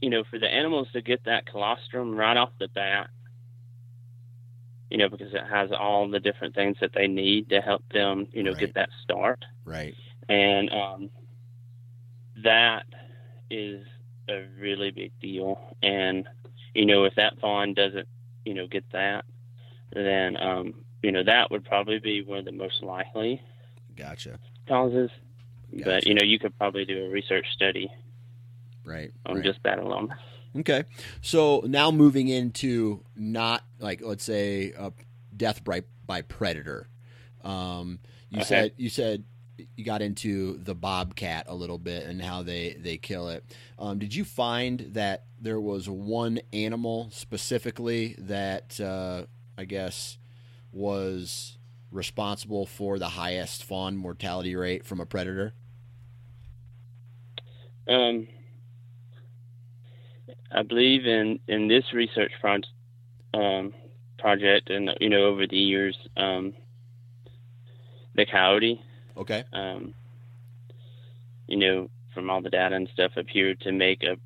you 0.00 0.10
know, 0.10 0.24
for 0.28 0.38
the 0.38 0.48
animals 0.48 0.88
to 0.92 1.00
get 1.00 1.24
that 1.24 1.46
colostrum 1.46 2.14
right 2.14 2.36
off 2.36 2.50
the 2.58 2.68
bat, 2.68 3.08
you 4.90 4.98
know, 4.98 5.08
because 5.08 5.32
it 5.32 5.46
has 5.48 5.70
all 5.72 6.10
the 6.10 6.20
different 6.20 6.54
things 6.54 6.76
that 6.80 6.90
they 6.94 7.06
need 7.06 7.48
to 7.50 7.60
help 7.60 7.84
them, 7.92 8.26
you 8.32 8.42
know, 8.42 8.50
right. 8.50 8.60
get 8.60 8.74
that 8.74 8.90
start. 9.02 9.44
Right. 9.64 9.94
And 10.28 10.70
um, 10.70 11.10
that 12.44 12.84
is 13.50 13.86
a 14.28 14.44
really 14.58 14.90
big 14.90 15.12
deal. 15.20 15.76
And, 15.82 16.28
you 16.74 16.86
know, 16.86 17.04
if 17.04 17.14
that 17.16 17.38
fawn 17.40 17.74
doesn't, 17.74 18.08
you 18.44 18.54
know, 18.54 18.66
get 18.66 18.84
that, 18.92 19.24
then 19.92 20.36
um, 20.36 20.74
you 21.02 21.12
know 21.12 21.22
that 21.24 21.50
would 21.50 21.64
probably 21.64 21.98
be 21.98 22.22
one 22.22 22.38
of 22.38 22.44
the 22.44 22.52
most 22.52 22.82
likely 22.82 23.40
gotcha 23.96 24.38
causes. 24.66 25.10
Gotcha. 25.70 25.84
But 25.84 26.06
you 26.06 26.14
know, 26.14 26.22
you 26.24 26.38
could 26.38 26.56
probably 26.58 26.84
do 26.84 27.06
a 27.06 27.08
research 27.08 27.46
study 27.52 27.90
right 28.84 29.10
on 29.26 29.36
right. 29.36 29.44
just 29.44 29.60
that 29.64 29.78
alone. 29.78 30.14
Okay, 30.54 30.84
so 31.22 31.62
now 31.66 31.90
moving 31.90 32.28
into 32.28 33.02
not 33.16 33.64
like 33.78 34.02
let's 34.02 34.24
say 34.24 34.72
a 34.78 34.92
death 35.36 35.64
by 35.64 35.82
by 36.06 36.22
predator. 36.22 36.88
Um, 37.42 38.00
you 38.28 38.40
okay. 38.40 38.48
said 38.48 38.72
you 38.76 38.88
said 38.88 39.24
you 39.76 39.84
got 39.84 40.02
into 40.02 40.58
the 40.58 40.74
bobcat 40.74 41.46
a 41.48 41.54
little 41.54 41.78
bit 41.78 42.06
and 42.06 42.20
how 42.20 42.42
they 42.42 42.74
they 42.78 42.96
kill 42.96 43.28
it. 43.28 43.44
Um, 43.78 43.98
did 43.98 44.14
you 44.14 44.24
find 44.24 44.80
that 44.92 45.24
there 45.40 45.60
was 45.60 45.88
one 45.88 46.40
animal 46.52 47.10
specifically 47.12 48.14
that 48.18 48.80
uh, 48.80 49.24
I 49.56 49.64
guess, 49.64 50.18
was 50.72 51.58
responsible 51.90 52.66
for 52.66 52.98
the 52.98 53.10
highest 53.10 53.64
fawn 53.64 53.96
mortality 53.96 54.56
rate 54.56 54.84
from 54.84 55.00
a 55.00 55.06
predator? 55.06 55.52
Um, 57.88 58.28
I 60.50 60.62
believe 60.62 61.06
in 61.06 61.38
in 61.48 61.68
this 61.68 61.84
research 61.92 62.32
project, 62.40 62.68
um, 63.34 63.74
project, 64.18 64.70
and 64.70 64.90
you 65.00 65.10
know, 65.10 65.24
over 65.24 65.46
the 65.46 65.56
years, 65.56 65.96
um, 66.16 66.54
the 68.14 68.26
coyote. 68.26 68.80
Okay. 69.16 69.44
Um, 69.52 69.94
you 71.46 71.56
know, 71.56 71.90
from 72.14 72.30
all 72.30 72.42
the 72.42 72.50
data 72.50 72.74
and 72.76 72.88
stuff, 72.92 73.12
appeared 73.16 73.60
to 73.60 73.72
make 73.72 74.02
a, 74.02 74.16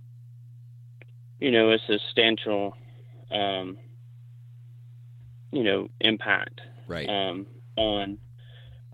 you 1.40 1.50
know, 1.50 1.72
a 1.72 1.78
substantial 1.86 2.76
um, 3.30 3.78
you 5.52 5.64
know 5.64 5.88
impact 6.00 6.60
right 6.86 7.08
um, 7.08 7.46
on 7.76 8.18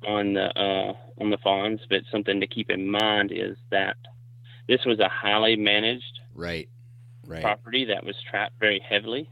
on 0.06 0.34
the 0.34 0.46
uh, 0.58 0.92
on 1.20 1.30
the 1.30 1.38
fawns. 1.38 1.80
But 1.88 2.02
something 2.10 2.40
to 2.40 2.46
keep 2.46 2.70
in 2.70 2.90
mind 2.90 3.32
is 3.32 3.56
that 3.70 3.96
this 4.68 4.84
was 4.86 5.00
a 5.00 5.08
highly 5.08 5.56
managed 5.56 6.20
right 6.34 6.68
right 7.26 7.42
property 7.42 7.84
that 7.86 8.04
was 8.04 8.16
trapped 8.30 8.58
very 8.58 8.80
heavily. 8.88 9.28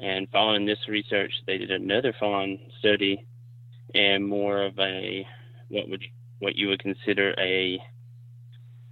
And 0.00 0.28
following 0.30 0.64
this 0.64 0.88
research, 0.88 1.32
they 1.46 1.58
did 1.58 1.70
another 1.70 2.14
fawn 2.18 2.58
study 2.78 3.26
and 3.94 4.26
more 4.26 4.62
of 4.62 4.78
a 4.78 5.26
what 5.70 5.88
would 5.88 6.04
what 6.38 6.56
you 6.56 6.68
would 6.68 6.80
consider 6.80 7.34
a 7.38 7.78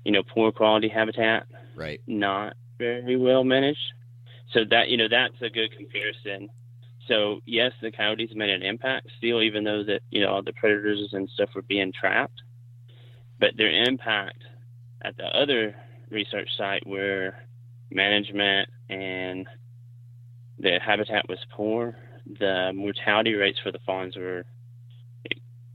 you 0.04 0.12
know 0.12 0.22
poor 0.22 0.50
quality 0.52 0.88
habitat, 0.88 1.46
right? 1.76 2.00
Not 2.06 2.54
very 2.78 3.16
well 3.16 3.44
managed. 3.44 3.78
So 4.52 4.60
that 4.70 4.88
you 4.88 4.96
know 4.96 5.08
that's 5.08 5.40
a 5.42 5.50
good 5.50 5.70
comparison 5.76 6.48
so 7.08 7.40
yes, 7.46 7.72
the 7.80 7.90
coyotes 7.90 8.30
made 8.34 8.50
an 8.50 8.62
impact 8.62 9.08
still, 9.16 9.42
even 9.42 9.64
though 9.64 9.82
that 9.84 10.00
you 10.10 10.20
know 10.20 10.28
all 10.28 10.42
the 10.42 10.52
predators 10.52 11.08
and 11.12 11.28
stuff 11.30 11.48
were 11.54 11.62
being 11.62 11.92
trapped. 11.98 12.40
But 13.40 13.56
their 13.56 13.84
impact 13.84 14.42
at 15.02 15.16
the 15.16 15.24
other 15.24 15.74
research 16.10 16.48
site 16.56 16.86
where 16.86 17.46
management 17.90 18.68
and 18.90 19.46
the 20.58 20.78
habitat 20.84 21.28
was 21.28 21.38
poor, 21.54 21.96
the 22.38 22.72
mortality 22.74 23.34
rates 23.34 23.58
for 23.62 23.72
the 23.72 23.78
fawns 23.86 24.16
were 24.16 24.44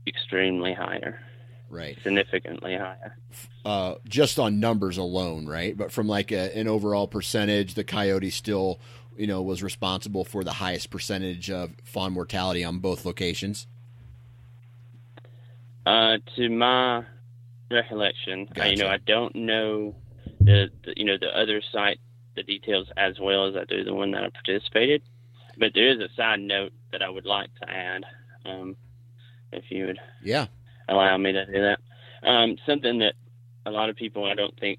extremely 0.06 0.74
higher. 0.74 1.20
Right. 1.70 1.98
Significantly 2.02 2.76
higher. 2.76 3.16
Uh, 3.64 3.94
just 4.06 4.38
on 4.38 4.60
numbers 4.60 4.96
alone, 4.96 5.46
right? 5.46 5.76
But 5.76 5.90
from 5.90 6.06
like 6.06 6.30
a, 6.30 6.56
an 6.56 6.68
overall 6.68 7.08
percentage, 7.08 7.74
the 7.74 7.84
coyote 7.84 8.30
still 8.30 8.78
you 9.16 9.26
know, 9.26 9.42
was 9.42 9.62
responsible 9.62 10.24
for 10.24 10.44
the 10.44 10.54
highest 10.54 10.90
percentage 10.90 11.50
of 11.50 11.72
fawn 11.84 12.12
mortality 12.12 12.64
on 12.64 12.78
both 12.78 13.04
locations? 13.04 13.66
Uh, 15.86 16.16
to 16.36 16.48
my 16.48 17.04
recollection, 17.70 18.46
gotcha. 18.46 18.64
I, 18.64 18.66
you 18.70 18.76
know, 18.76 18.88
I 18.88 18.98
don't 18.98 19.34
know 19.34 19.94
the, 20.40 20.70
the, 20.84 20.94
you 20.96 21.04
know 21.04 21.18
the 21.18 21.28
other 21.28 21.62
site 21.72 21.98
the 22.36 22.42
details 22.42 22.88
as 22.96 23.18
well 23.20 23.46
as 23.46 23.54
I 23.54 23.64
do 23.64 23.84
the 23.84 23.94
one 23.94 24.10
that 24.12 24.24
I 24.24 24.30
participated. 24.30 25.02
But 25.56 25.72
there 25.74 25.88
is 25.88 26.00
a 26.00 26.12
side 26.16 26.40
note 26.40 26.72
that 26.90 27.00
I 27.00 27.08
would 27.08 27.26
like 27.26 27.54
to 27.62 27.70
add, 27.70 28.04
um, 28.44 28.76
if 29.54 29.70
you 29.70 29.86
would 29.86 30.00
Yeah. 30.22 30.46
allow 30.88 31.16
me 31.16 31.32
to 31.32 31.46
do 31.46 31.52
that. 31.52 31.78
Um, 32.22 32.56
something 32.66 32.98
that 32.98 33.14
a 33.66 33.70
lot 33.70 33.88
of 33.90 33.96
people 33.96 34.24
I 34.24 34.34
don't 34.34 34.58
think 34.58 34.78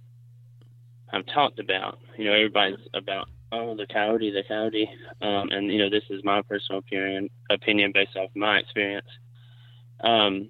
have 1.11 1.25
talked 1.27 1.59
about. 1.59 1.99
You 2.17 2.25
know, 2.25 2.33
everybody's 2.33 2.79
about 2.93 3.29
oh 3.51 3.75
the 3.75 3.87
coyote, 3.87 4.31
the 4.31 4.43
coyote, 4.47 4.89
um, 5.21 5.49
and 5.51 5.71
you 5.71 5.77
know 5.79 5.89
this 5.89 6.03
is 6.09 6.23
my 6.23 6.41
personal 6.41 6.79
opinion 6.79 7.29
opinion 7.49 7.91
based 7.93 8.15
off 8.15 8.29
my 8.35 8.57
experience. 8.57 9.07
Um, 10.01 10.49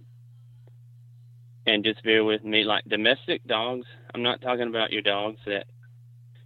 and 1.68 1.84
just 1.84 2.04
bear 2.04 2.24
with 2.24 2.44
me, 2.44 2.64
like 2.64 2.84
domestic 2.86 3.44
dogs. 3.46 3.88
I'm 4.14 4.24
not 4.24 4.42
talking 4.42 4.68
about 4.68 4.92
your 4.92 5.02
dogs 5.02 5.40
that 5.46 5.66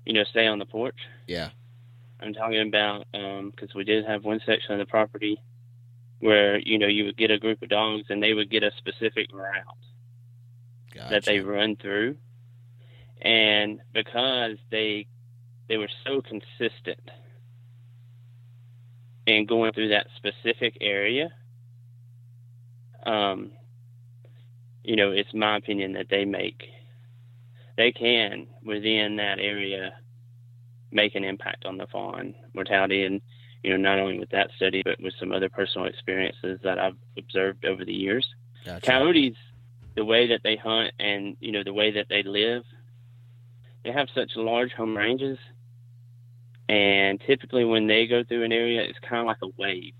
you 0.06 0.14
know 0.14 0.24
stay 0.24 0.48
on 0.48 0.60
the 0.60 0.66
porch. 0.66 0.98
Yeah. 1.28 1.50
I'm 2.22 2.34
talking 2.34 2.68
about 2.68 3.06
because 3.12 3.74
we 3.76 3.84
did 3.84 4.06
have 4.06 4.26
one 4.26 4.42
section 4.46 4.74
of 4.74 4.80
the 4.80 4.86
property 4.86 5.42
where 6.20 6.60
you 6.60 6.78
know 6.78 6.88
you 6.88 7.06
would 7.06 7.18
get 7.18 7.32
a 7.32 7.40
group 7.40 7.62
of 7.62 7.70
dogs 7.70 8.06
and 8.10 8.22
they 8.22 8.34
would 8.34 8.50
get 8.50 8.64
a 8.64 8.72
specific 8.78 9.28
route 9.34 9.66
Gotcha. 10.94 11.10
that 11.10 11.26
they 11.26 11.40
run 11.40 11.76
through, 11.76 12.18
and 13.22 13.80
because 13.94 14.58
they 14.72 15.08
they 15.68 15.78
were 15.78 15.90
so 16.06 16.22
consistent 16.22 17.10
in 19.28 19.46
going 19.46 19.72
through 19.74 19.90
that 19.90 20.08
specific 20.18 20.78
area, 20.82 21.30
um, 23.06 23.52
you 24.84 24.96
know, 24.96 25.12
it's 25.12 25.34
my 25.34 25.58
opinion 25.58 25.94
that 25.94 26.08
they 26.10 26.26
make 26.26 26.64
they 27.78 27.92
can 27.94 28.46
within 28.64 29.16
that 29.16 29.40
area 29.40 29.94
make 30.92 31.16
an 31.16 31.24
impact 31.24 31.66
on 31.66 31.78
the 31.78 31.88
fawn 31.88 32.34
mortality 32.54 33.06
and 33.06 33.22
you 33.64 33.72
know 33.72 33.78
not 33.78 34.00
only 34.00 34.20
with 34.20 34.30
that 34.30 34.50
study 34.56 34.82
but 34.84 34.96
with 35.02 35.14
some 35.20 35.32
other 35.32 35.50
personal 35.50 35.88
experiences 35.88 36.60
that 36.64 36.80
I've 36.80 36.98
observed 37.18 37.66
over 37.66 37.84
the 37.86 37.94
years 37.94 38.28
Gotcha. 38.66 38.86
coyotes 38.86 39.38
the 39.96 40.06
way 40.06 40.28
that 40.28 40.42
they 40.44 40.56
hunt 40.56 40.94
and 41.00 41.36
you 41.40 41.52
know 41.52 41.64
the 41.64 41.74
way 41.74 41.92
that 41.92 42.08
they 42.10 42.24
live 42.24 42.64
they 43.84 43.92
have 43.92 44.08
such 44.14 44.32
large 44.36 44.72
home 44.72 44.96
ranges 44.96 45.38
and 46.68 47.20
typically 47.26 47.66
when 47.66 47.88
they 47.88 48.08
go 48.08 48.24
through 48.24 48.44
an 48.44 48.52
area 48.52 48.82
it's 48.82 49.00
kind 49.00 49.22
of 49.22 49.26
like 49.28 49.38
a 49.44 49.48
wave 49.62 49.94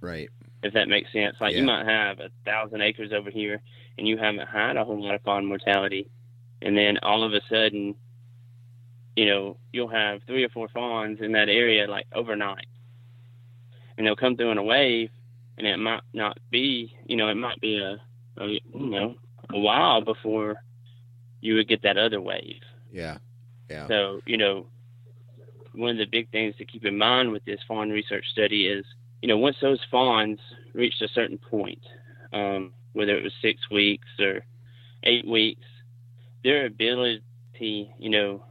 Right. 0.00 0.28
if 0.62 0.72
that 0.74 0.88
makes 0.88 1.12
sense 1.12 1.36
like 1.40 1.52
Yeah. 1.52 1.60
you 1.60 1.64
might 1.64 1.86
have 1.86 2.20
a 2.20 2.30
thousand 2.44 2.80
acres 2.80 3.12
over 3.12 3.30
here 3.30 3.60
and 3.98 4.06
you 4.06 4.16
haven't 4.16 4.46
had 4.46 4.76
a 4.76 4.84
whole 4.84 5.02
lot 5.02 5.14
of 5.14 5.22
fawn 5.22 5.44
mortality 5.46 6.08
and 6.62 6.76
then 6.76 6.98
all 7.02 7.24
of 7.24 7.32
a 7.32 7.40
sudden 7.50 7.94
you 9.16 9.26
know 9.26 9.58
you'll 9.72 9.88
have 9.88 10.20
three 10.26 10.44
or 10.44 10.48
four 10.50 10.68
fawns 10.68 11.18
in 11.20 11.32
that 11.32 11.48
area 11.48 11.86
like 11.88 12.06
overnight 12.14 12.68
and 13.96 14.06
they'll 14.06 14.16
come 14.16 14.36
through 14.36 14.50
in 14.50 14.58
a 14.58 14.62
wave 14.62 15.10
and 15.58 15.66
it 15.66 15.78
might 15.78 16.02
not 16.12 16.38
be 16.50 16.94
you 17.06 17.16
know 17.16 17.28
it 17.28 17.34
might 17.36 17.60
be 17.60 17.78
a, 17.78 17.96
a 18.42 18.46
you 18.46 18.60
know 18.90 19.14
a 19.52 19.58
while 19.58 20.00
before 20.00 20.56
you 21.40 21.54
would 21.54 21.68
get 21.68 21.82
that 21.82 21.96
other 21.96 22.20
wave 22.20 22.60
Yeah. 22.90 23.18
Yeah. 23.68 23.88
so, 23.88 24.20
you 24.26 24.36
know, 24.36 24.66
one 25.74 25.90
of 25.90 25.98
the 25.98 26.06
big 26.06 26.30
things 26.30 26.56
to 26.56 26.64
keep 26.64 26.84
in 26.84 26.96
mind 26.96 27.32
with 27.32 27.44
this 27.44 27.60
fawn 27.66 27.90
research 27.90 28.24
study 28.30 28.66
is, 28.66 28.84
you 29.22 29.28
know, 29.28 29.36
once 29.36 29.56
those 29.60 29.80
fawns 29.90 30.38
reached 30.74 31.02
a 31.02 31.08
certain 31.08 31.38
point, 31.38 31.82
um, 32.32 32.72
whether 32.92 33.16
it 33.16 33.22
was 33.22 33.32
six 33.42 33.60
weeks 33.70 34.08
or 34.20 34.44
eight 35.02 35.26
weeks, 35.26 35.64
their 36.42 36.66
ability, 36.66 37.22
you 37.98 38.10
know, 38.10 38.44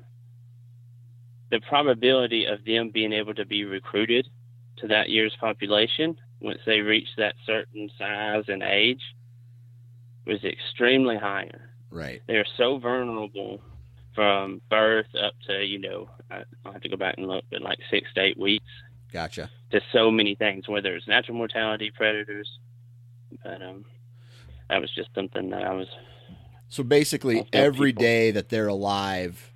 the 1.51 1.59
probability 1.61 2.45
of 2.45 2.63
them 2.65 2.89
being 2.89 3.13
able 3.13 3.33
to 3.33 3.45
be 3.45 3.63
recruited 3.63 4.27
to 4.77 4.87
that 4.87 5.09
year's 5.09 5.35
population 5.39 6.17
once 6.41 6.59
they 6.65 6.81
reach 6.81 7.07
that 7.17 7.35
certain 7.45 7.89
size 7.97 8.43
and 8.47 8.61
age 8.63 9.01
was 10.25 10.43
extremely 10.43 11.17
higher 11.17 11.69
Right. 11.91 12.21
they're 12.27 12.45
so 12.57 12.77
vulnerable 12.77 13.61
from 14.13 14.61
birth 14.69 15.07
up 15.21 15.33
to 15.47 15.63
you 15.65 15.79
know 15.79 16.09
I- 16.31 16.43
I'll 16.65 16.73
have 16.73 16.81
to 16.81 16.89
go 16.89 16.97
back 16.97 17.15
and 17.17 17.27
look, 17.27 17.43
but 17.51 17.61
like 17.61 17.77
six 17.91 18.07
to 18.15 18.21
eight 18.21 18.37
weeks 18.37 18.65
Gotcha. 19.11 19.49
to 19.71 19.79
so 19.93 20.09
many 20.11 20.35
things, 20.35 20.67
whether 20.67 20.95
it's 20.95 21.07
natural 21.07 21.37
mortality, 21.37 21.91
predators. 21.91 22.49
But 23.43 23.61
um, 23.61 23.85
that 24.69 24.81
was 24.81 24.89
just 24.93 25.09
something 25.15 25.49
that 25.51 25.63
I 25.63 25.73
was 25.73 25.87
So 26.69 26.83
basically, 26.83 27.47
every 27.53 27.91
people. 27.91 28.01
day 28.03 28.31
that 28.31 28.49
they're 28.49 28.67
alive, 28.67 29.53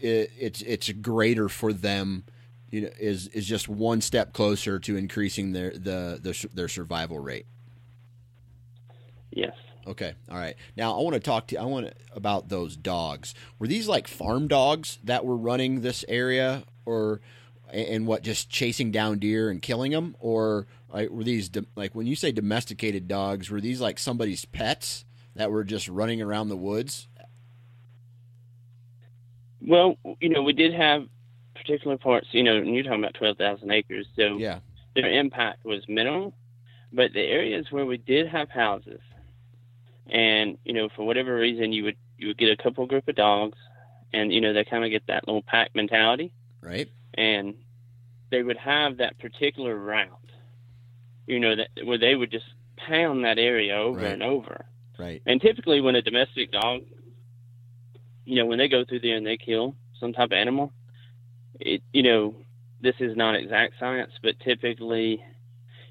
it, 0.00 0.30
it's 0.38 0.60
it's 0.62 0.90
greater 0.92 1.48
for 1.48 1.72
them. 1.72 2.24
You 2.74 2.80
know, 2.80 2.90
is 2.98 3.28
is 3.28 3.46
just 3.46 3.68
one 3.68 4.00
step 4.00 4.32
closer 4.32 4.80
to 4.80 4.96
increasing 4.96 5.52
their 5.52 5.70
the, 5.70 6.18
the 6.20 6.48
their 6.52 6.66
survival 6.66 7.20
rate. 7.20 7.46
yes. 9.30 9.54
Okay, 9.86 10.14
all 10.28 10.38
right. 10.38 10.56
Now 10.76 10.98
I 10.98 11.02
want 11.02 11.14
to 11.14 11.20
talk 11.20 11.46
to 11.48 11.56
I 11.56 11.66
want 11.66 11.86
to, 11.86 11.94
about 12.16 12.48
those 12.48 12.76
dogs. 12.76 13.32
Were 13.60 13.68
these 13.68 13.86
like 13.86 14.08
farm 14.08 14.48
dogs 14.48 14.98
that 15.04 15.24
were 15.24 15.36
running 15.36 15.82
this 15.82 16.04
area, 16.08 16.64
or 16.84 17.20
and 17.70 18.08
what 18.08 18.24
just 18.24 18.50
chasing 18.50 18.90
down 18.90 19.20
deer 19.20 19.50
and 19.50 19.62
killing 19.62 19.92
them, 19.92 20.16
or 20.18 20.66
like, 20.92 21.10
were 21.10 21.22
these 21.22 21.48
like 21.76 21.94
when 21.94 22.08
you 22.08 22.16
say 22.16 22.32
domesticated 22.32 23.06
dogs? 23.06 23.50
Were 23.50 23.60
these 23.60 23.80
like 23.80 24.00
somebody's 24.00 24.46
pets 24.46 25.04
that 25.36 25.52
were 25.52 25.62
just 25.62 25.86
running 25.86 26.20
around 26.20 26.48
the 26.48 26.56
woods? 26.56 27.06
Well, 29.60 29.96
you 30.20 30.28
know, 30.28 30.42
we 30.42 30.54
did 30.54 30.74
have 30.74 31.06
particular 31.64 31.96
parts. 31.98 32.28
You 32.32 32.42
know, 32.42 32.56
and 32.56 32.74
you're 32.74 32.84
talking 32.84 33.00
about 33.00 33.14
twelve 33.14 33.36
thousand 33.38 33.70
acres, 33.70 34.06
so 34.16 34.36
Yeah, 34.36 34.60
their 34.94 35.10
impact 35.10 35.64
was 35.64 35.82
minimal. 35.88 36.34
But 36.92 37.12
the 37.12 37.22
areas 37.22 37.66
where 37.70 37.86
we 37.86 37.96
did 37.96 38.28
have 38.28 38.50
houses, 38.50 39.00
and 40.06 40.58
you 40.64 40.72
know, 40.72 40.88
for 40.94 41.04
whatever 41.06 41.34
reason, 41.34 41.72
you 41.72 41.84
would 41.84 41.96
you 42.18 42.28
would 42.28 42.38
get 42.38 42.50
a 42.50 42.62
couple 42.62 42.86
group 42.86 43.08
of 43.08 43.16
dogs, 43.16 43.58
and 44.12 44.32
you 44.32 44.40
know, 44.40 44.52
they 44.52 44.64
kind 44.64 44.84
of 44.84 44.90
get 44.90 45.06
that 45.08 45.26
little 45.26 45.42
pack 45.42 45.70
mentality, 45.74 46.32
right. 46.62 46.88
and 47.14 47.54
they 48.30 48.42
would 48.42 48.56
have 48.56 48.98
that 48.98 49.18
particular 49.18 49.76
route, 49.76 50.08
you 51.26 51.40
know, 51.40 51.56
that 51.56 51.68
where 51.84 51.98
they 51.98 52.14
would 52.14 52.30
just 52.30 52.46
pound 52.76 53.24
that 53.24 53.38
area 53.38 53.76
over 53.76 53.98
Right. 54.00 54.12
and 54.12 54.22
over. 54.22 54.66
Right. 54.98 55.20
And 55.26 55.40
typically, 55.40 55.80
when 55.80 55.96
a 55.96 56.02
domestic 56.02 56.52
dog, 56.52 56.82
you 58.24 58.36
know, 58.36 58.46
when 58.46 58.58
they 58.58 58.68
go 58.68 58.84
through 58.84 59.00
there 59.00 59.16
and 59.16 59.26
they 59.26 59.36
kill 59.36 59.74
some 59.98 60.12
type 60.12 60.26
of 60.26 60.32
animal, 60.32 60.72
it, 61.60 61.82
you 61.92 62.02
know, 62.02 62.34
this 62.80 62.94
is 63.00 63.16
not 63.16 63.34
exact 63.34 63.74
science, 63.78 64.12
but 64.22 64.38
typically 64.40 65.22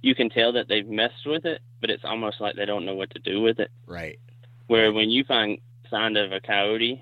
you 0.01 0.13
can 0.13 0.29
tell 0.29 0.53
that 0.53 0.67
they've 0.67 0.87
messed 0.87 1.25
with 1.25 1.45
it, 1.45 1.61
but 1.81 1.89
it's 1.89 2.03
almost 2.05 2.39
like 2.39 2.55
they 2.55 2.65
don't 2.65 2.85
know 2.85 2.95
what 2.95 3.09
to 3.11 3.19
do 3.19 3.41
with 3.41 3.59
it. 3.59 3.71
Right. 3.87 4.19
Where 4.67 4.91
when 4.91 5.09
you 5.09 5.23
find 5.23 5.59
sign 5.89 6.17
of 6.17 6.31
a 6.31 6.39
coyote 6.39 7.01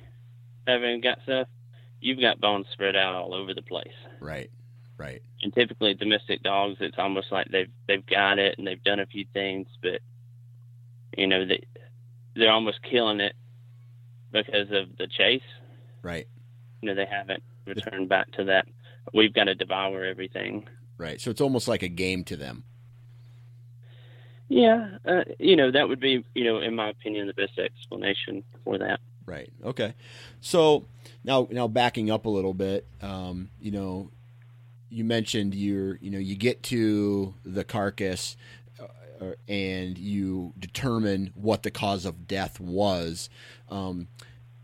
having 0.68 1.02
got 1.02 1.20
stuff, 1.24 1.48
you've 2.00 2.22
got 2.22 2.40
bones 2.40 2.68
spread 2.72 2.96
out 2.96 3.16
all 3.16 3.34
over 3.34 3.54
the 3.54 3.62
place. 3.62 3.88
Right. 4.20 4.50
Right. 4.98 5.22
And 5.42 5.52
typically 5.54 5.96
domestic 5.96 6.44
dogs, 6.44 6.78
it's 6.80 6.98
almost 7.00 7.32
like 7.32 7.48
they've 7.52 7.72
they've 7.88 8.06
got 8.06 8.38
it 8.38 8.56
and 8.58 8.68
they've 8.68 8.84
done 8.84 9.00
a 9.00 9.08
few 9.08 9.26
things, 9.34 9.68
but 9.82 10.00
you 11.18 11.26
know 11.26 11.46
they 11.46 11.64
they're 12.36 12.52
almost 12.52 12.80
killing 12.84 13.20
it 13.20 13.34
because 14.32 14.70
of 14.72 14.96
the 14.98 15.08
chase. 15.08 15.42
Right. 16.04 16.28
You 16.82 16.90
know 16.90 16.96
they 16.96 17.08
haven't 17.10 17.44
returned 17.66 18.10
back 18.10 18.32
to 18.34 18.44
that. 18.46 18.68
We've 19.14 19.34
got 19.34 19.46
to 19.46 19.56
devour 19.56 20.04
everything. 20.04 20.68
Right. 20.98 21.20
So 21.20 21.32
it's 21.32 21.42
almost 21.42 21.68
like 21.68 21.84
a 21.84 21.88
game 21.88 22.24
to 22.26 22.36
them. 22.36 22.64
Yeah, 24.48 24.98
uh, 25.06 25.24
you 25.40 25.56
know 25.56 25.72
that 25.72 25.88
would 25.88 26.02
be 26.02 26.26
you 26.36 26.44
know 26.44 26.60
in 26.60 26.76
my 26.76 26.90
opinion 26.90 27.26
the 27.26 27.34
best 27.34 27.58
explanation 27.58 28.44
for 28.66 28.78
that. 28.78 29.00
Right. 29.26 29.50
Okay. 29.64 29.94
So 30.42 30.86
now, 31.24 31.48
now 31.52 31.68
backing 31.68 32.12
up 32.12 32.26
a 32.26 32.30
little 32.30 32.54
bit, 32.54 32.86
um, 33.02 33.50
you 33.60 33.72
know, 33.72 34.12
you 34.90 35.06
mentioned 35.06 35.56
you're, 35.56 35.98
you 36.02 36.12
know, 36.12 36.18
you 36.18 36.36
get 36.36 36.64
to 36.64 37.34
the 37.46 37.64
carcass, 37.64 38.36
uh, 38.80 39.34
and 39.48 39.98
you 39.98 40.54
determine 40.60 41.32
what 41.36 41.64
the 41.64 41.72
cause 41.72 42.06
of 42.06 42.28
death 42.28 42.60
was. 42.60 43.30
Um, 43.70 44.08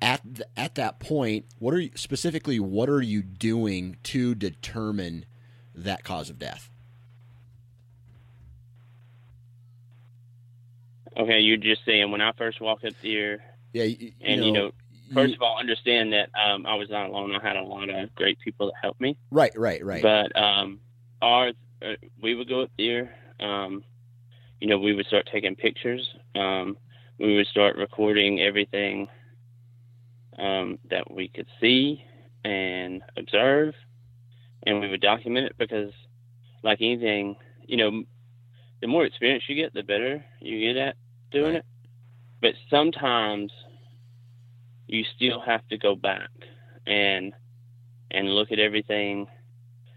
at 0.01 0.23
th- 0.23 0.47
at 0.55 0.75
that 0.75 0.99
point, 0.99 1.45
what 1.59 1.73
are 1.73 1.79
you, 1.79 1.91
specifically 1.95 2.59
what 2.59 2.89
are 2.89 3.01
you 3.01 3.21
doing 3.21 3.97
to 4.03 4.35
determine 4.35 5.25
that 5.75 6.03
cause 6.03 6.29
of 6.29 6.37
death? 6.39 6.69
Okay, 11.17 11.39
you're 11.39 11.57
just 11.57 11.83
saying 11.85 12.11
when 12.11 12.21
I 12.21 12.31
first 12.37 12.61
walked 12.61 12.85
up 12.85 12.93
there, 13.01 13.39
Yeah, 13.73 13.83
you, 13.83 14.11
and 14.21 14.45
you 14.45 14.51
know, 14.51 14.71
first 15.13 15.33
of 15.33 15.41
all, 15.41 15.57
understand 15.59 16.13
that 16.13 16.29
um, 16.39 16.67
I 16.67 16.75
was 16.75 16.89
not 16.91 17.09
alone. 17.09 17.35
I 17.35 17.41
had 17.45 17.55
a 17.55 17.63
lot 17.63 17.89
of 17.89 18.13
great 18.13 18.39
people 18.39 18.67
that 18.67 18.75
helped 18.79 19.01
me. 19.01 19.17
right, 19.31 19.57
right, 19.57 19.83
right, 19.83 20.03
But 20.03 20.39
um, 20.39 20.79
ours, 21.21 21.55
uh, 21.81 21.93
we 22.21 22.35
would 22.35 22.47
go 22.47 22.61
up 22.61 22.71
there. 22.77 23.15
Um, 23.39 23.83
you 24.59 24.67
know, 24.67 24.77
we 24.77 24.93
would 24.93 25.07
start 25.07 25.27
taking 25.31 25.55
pictures. 25.55 26.07
Um, 26.35 26.77
we 27.19 27.35
would 27.35 27.47
start 27.47 27.77
recording 27.77 28.41
everything 28.41 29.07
um, 30.37 30.79
that 30.89 31.11
we 31.11 31.27
could 31.29 31.47
see 31.59 32.03
and 32.43 33.01
observe, 33.17 33.73
and 34.65 34.79
we 34.79 34.89
would 34.89 35.01
document 35.01 35.47
it 35.47 35.57
because 35.57 35.91
like 36.63 36.79
anything, 36.81 37.35
you 37.65 37.77
know, 37.77 38.03
the 38.81 38.87
more 38.87 39.05
experience 39.05 39.43
you 39.47 39.55
get, 39.55 39.73
the 39.73 39.83
better 39.83 40.23
you 40.39 40.73
get 40.73 40.77
at 40.77 40.95
doing 41.31 41.55
it. 41.55 41.65
But 42.41 42.53
sometimes 42.69 43.51
you 44.87 45.03
still 45.15 45.41
have 45.41 45.67
to 45.67 45.77
go 45.77 45.95
back 45.95 46.29
and 46.85 47.33
and 48.11 48.29
look 48.29 48.51
at 48.51 48.59
everything 48.59 49.27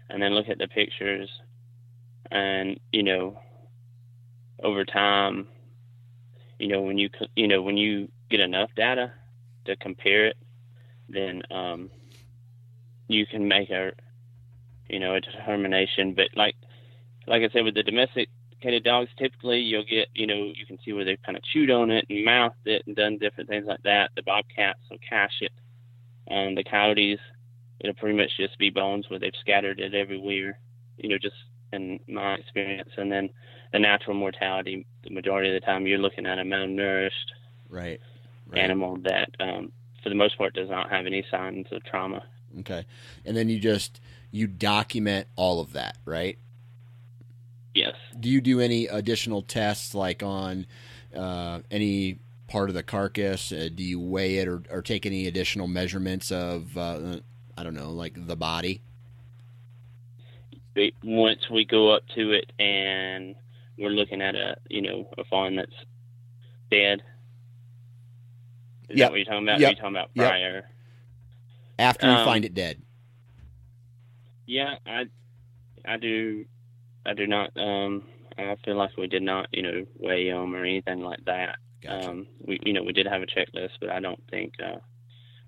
and 0.09 0.21
then 0.21 0.33
look 0.33 0.49
at 0.49 0.57
the 0.57 0.67
pictures 0.67 1.29
and 2.29 2.79
you 2.91 3.03
know 3.03 3.39
over 4.63 4.83
time 4.83 5.47
you 6.59 6.67
know 6.67 6.81
when 6.81 6.97
you 6.97 7.09
you 7.35 7.47
know 7.47 7.61
when 7.61 7.77
you 7.77 8.09
get 8.29 8.41
enough 8.41 8.69
data 8.75 9.11
to 9.65 9.75
compare 9.77 10.25
it 10.27 10.37
then 11.09 11.41
um 11.51 11.89
you 13.07 13.25
can 13.25 13.47
make 13.47 13.69
a 13.69 13.91
you 14.89 14.99
know 14.99 15.15
a 15.15 15.21
determination. 15.21 16.13
But 16.15 16.29
like 16.35 16.55
like 17.27 17.43
I 17.43 17.49
said 17.53 17.63
with 17.63 17.75
the 17.75 17.83
domesticated 17.83 18.83
dogs 18.83 19.09
typically 19.17 19.59
you'll 19.59 19.85
get 19.85 20.07
you 20.13 20.27
know 20.27 20.51
you 20.55 20.65
can 20.65 20.77
see 20.83 20.93
where 20.93 21.05
they've 21.05 21.21
kind 21.25 21.37
of 21.37 21.43
chewed 21.43 21.71
on 21.71 21.91
it 21.91 22.05
and 22.09 22.25
mouthed 22.25 22.55
it 22.65 22.83
and 22.87 22.95
done 22.95 23.17
different 23.17 23.49
things 23.49 23.65
like 23.67 23.81
that. 23.83 24.11
The 24.15 24.23
bobcats 24.23 24.79
will 24.89 24.99
cache 25.07 25.41
it. 25.41 25.51
Um 26.29 26.55
the 26.55 26.63
coyotes 26.63 27.19
it'll 27.79 27.95
pretty 27.95 28.17
much 28.17 28.29
just 28.37 28.57
be 28.59 28.69
bones 28.69 29.09
where 29.09 29.19
they've 29.19 29.31
scattered 29.41 29.79
it 29.79 29.93
everywhere 29.93 30.59
you 30.97 31.09
know 31.09 31.17
just 31.21 31.35
in 31.73 31.99
my 32.07 32.35
experience. 32.35 32.89
And 32.97 33.11
then 33.11 33.29
the 33.73 33.79
natural 33.79 34.15
mortality 34.15 34.85
the 35.03 35.09
majority 35.13 35.49
of 35.49 35.59
the 35.59 35.65
time 35.65 35.85
you're 35.87 35.97
looking 35.97 36.25
at 36.25 36.39
a 36.39 36.43
malnourished 36.43 37.09
Right. 37.69 38.01
Right. 38.51 38.61
animal 38.61 38.97
that 39.03 39.29
um 39.39 39.71
for 40.03 40.09
the 40.09 40.15
most 40.15 40.37
part 40.37 40.53
does 40.53 40.69
not 40.69 40.89
have 40.89 41.05
any 41.05 41.23
signs 41.31 41.67
of 41.71 41.83
trauma 41.83 42.23
Okay. 42.59 42.85
And 43.25 43.35
then 43.35 43.49
you 43.49 43.59
just 43.59 44.01
you 44.31 44.47
document 44.47 45.27
all 45.35 45.59
of 45.59 45.73
that, 45.73 45.97
right? 46.05 46.37
yes 47.73 47.95
Do 48.19 48.29
you 48.29 48.41
do 48.41 48.59
any 48.59 48.87
additional 48.87 49.41
tests 49.41 49.95
like 49.95 50.21
on 50.23 50.65
uh, 51.15 51.59
any 51.69 52.19
part 52.47 52.69
of 52.69 52.75
the 52.75 52.83
carcass? 52.83 53.51
Uh, 53.51 53.69
do 53.73 53.83
you 53.83 53.99
weigh 53.99 54.37
it 54.37 54.47
or, 54.47 54.63
or 54.69 54.81
take 54.81 55.05
any 55.05 55.27
additional 55.27 55.67
measurements 55.67 56.31
of 56.31 56.77
uh, 56.77 57.17
I 57.57 57.63
don't 57.63 57.73
know, 57.75 57.91
like 57.91 58.27
the 58.27 58.35
body? 58.35 58.81
Once 61.03 61.49
we 61.49 61.65
go 61.65 61.91
up 61.93 62.03
to 62.15 62.31
it 62.31 62.51
and 62.59 63.35
we're 63.77 63.89
looking 63.89 64.21
at 64.21 64.35
a 64.35 64.55
you 64.69 64.81
know 64.81 65.09
a 65.17 65.23
fawn 65.25 65.55
that's 65.55 65.71
dead 66.69 67.01
is 68.91 68.97
Yep. 68.99 69.05
that 69.07 69.11
what 69.11 69.17
you're 69.17 69.25
talking 69.25 69.43
about 69.47 69.59
Yep. 69.59 69.67
are 69.67 69.71
you 69.71 69.75
talking 69.75 69.95
about 69.95 70.09
Yep. 70.15 70.27
prior 70.29 70.69
After 71.79 72.05
you 72.07 72.13
Um, 72.13 72.25
find 72.25 72.45
it 72.45 72.53
dead. 72.53 72.81
Yeah, 74.45 74.75
I, 74.85 75.05
I 75.85 75.97
do, 75.97 76.45
I 77.05 77.13
do 77.13 77.25
not. 77.27 77.55
Um, 77.57 78.03
I 78.37 78.55
feel 78.65 78.75
like 78.75 78.95
we 78.97 79.07
did 79.07 79.23
not, 79.23 79.47
you 79.51 79.61
know, 79.63 79.85
weigh 79.97 80.29
them 80.29 80.55
or 80.55 80.63
anything 80.63 81.01
like 81.01 81.23
that. 81.25 81.57
Gotcha. 81.81 82.09
Um, 82.09 82.27
we, 82.39 82.59
you 82.63 82.73
know, 82.73 82.83
we 82.83 82.93
did 82.93 83.07
have 83.07 83.21
a 83.21 83.25
checklist, 83.25 83.71
but 83.79 83.89
I 83.89 83.99
don't 83.99 84.21
think 84.29 84.53
uh, 84.63 84.77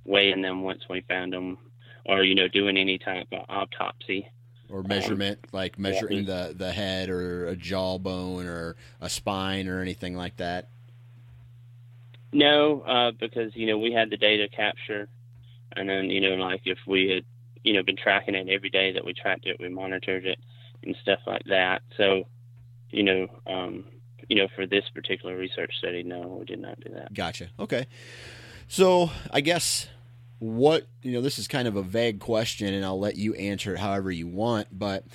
weighing 0.05 0.41
them 0.41 0.63
once 0.63 0.83
we 0.89 1.01
found 1.01 1.33
them, 1.33 1.57
or 2.05 2.23
you 2.23 2.33
know, 2.35 2.47
doing 2.47 2.77
any 2.77 2.97
type 2.97 3.27
of 3.31 3.45
autopsy. 3.49 4.27
or 4.69 4.81
measurement, 4.83 5.39
like 5.51 5.77
measuring 5.77 6.25
the, 6.25 6.53
the 6.57 6.71
head 6.71 7.09
or 7.09 7.47
a 7.47 7.55
jawbone 7.55 8.47
or 8.47 8.75
a 9.01 9.09
spine 9.09 9.67
or 9.67 9.81
anything 9.81 10.15
like 10.15 10.37
that. 10.37 10.69
No, 12.33 12.81
uh, 12.81 13.11
because 13.11 13.55
you 13.55 13.67
know 13.67 13.77
we 13.77 13.93
had 13.93 14.09
the 14.09 14.17
data 14.17 14.47
capture, 14.49 15.07
and 15.75 15.87
then 15.87 16.09
you 16.09 16.19
know, 16.19 16.35
like 16.35 16.61
if 16.65 16.79
we 16.87 17.09
had, 17.09 17.25
you 17.63 17.73
know, 17.73 17.83
been 17.83 17.97
tracking 17.97 18.35
it 18.35 18.49
every 18.49 18.69
day 18.69 18.91
that 18.93 19.05
we 19.05 19.13
tracked 19.13 19.45
it, 19.45 19.57
we 19.59 19.69
monitored 19.69 20.25
it 20.25 20.39
and 20.83 20.95
stuff 21.01 21.19
like 21.25 21.43
that. 21.45 21.81
So, 21.95 22.23
you 22.89 23.03
know, 23.03 23.27
um, 23.47 23.85
you 24.27 24.35
know, 24.35 24.47
for 24.55 24.65
this 24.65 24.83
particular 24.93 25.37
research 25.37 25.71
study, 25.77 26.03
no, 26.03 26.37
we 26.39 26.45
did 26.45 26.59
not 26.59 26.79
do 26.79 26.93
that. 26.93 27.13
Gotcha. 27.13 27.49
Okay. 27.59 27.85
So 28.67 29.11
I 29.31 29.41
guess 29.41 29.87
what 30.39 30.87
you 31.01 31.11
know, 31.11 31.21
this 31.21 31.37
is 31.37 31.47
kind 31.47 31.67
of 31.67 31.75
a 31.75 31.83
vague 31.83 32.19
question, 32.19 32.73
and 32.73 32.83
I'll 32.83 32.99
let 32.99 33.15
you 33.15 33.33
answer 33.35 33.75
it 33.75 33.79
however 33.79 34.11
you 34.11 34.27
want. 34.27 34.67
But 34.71 35.05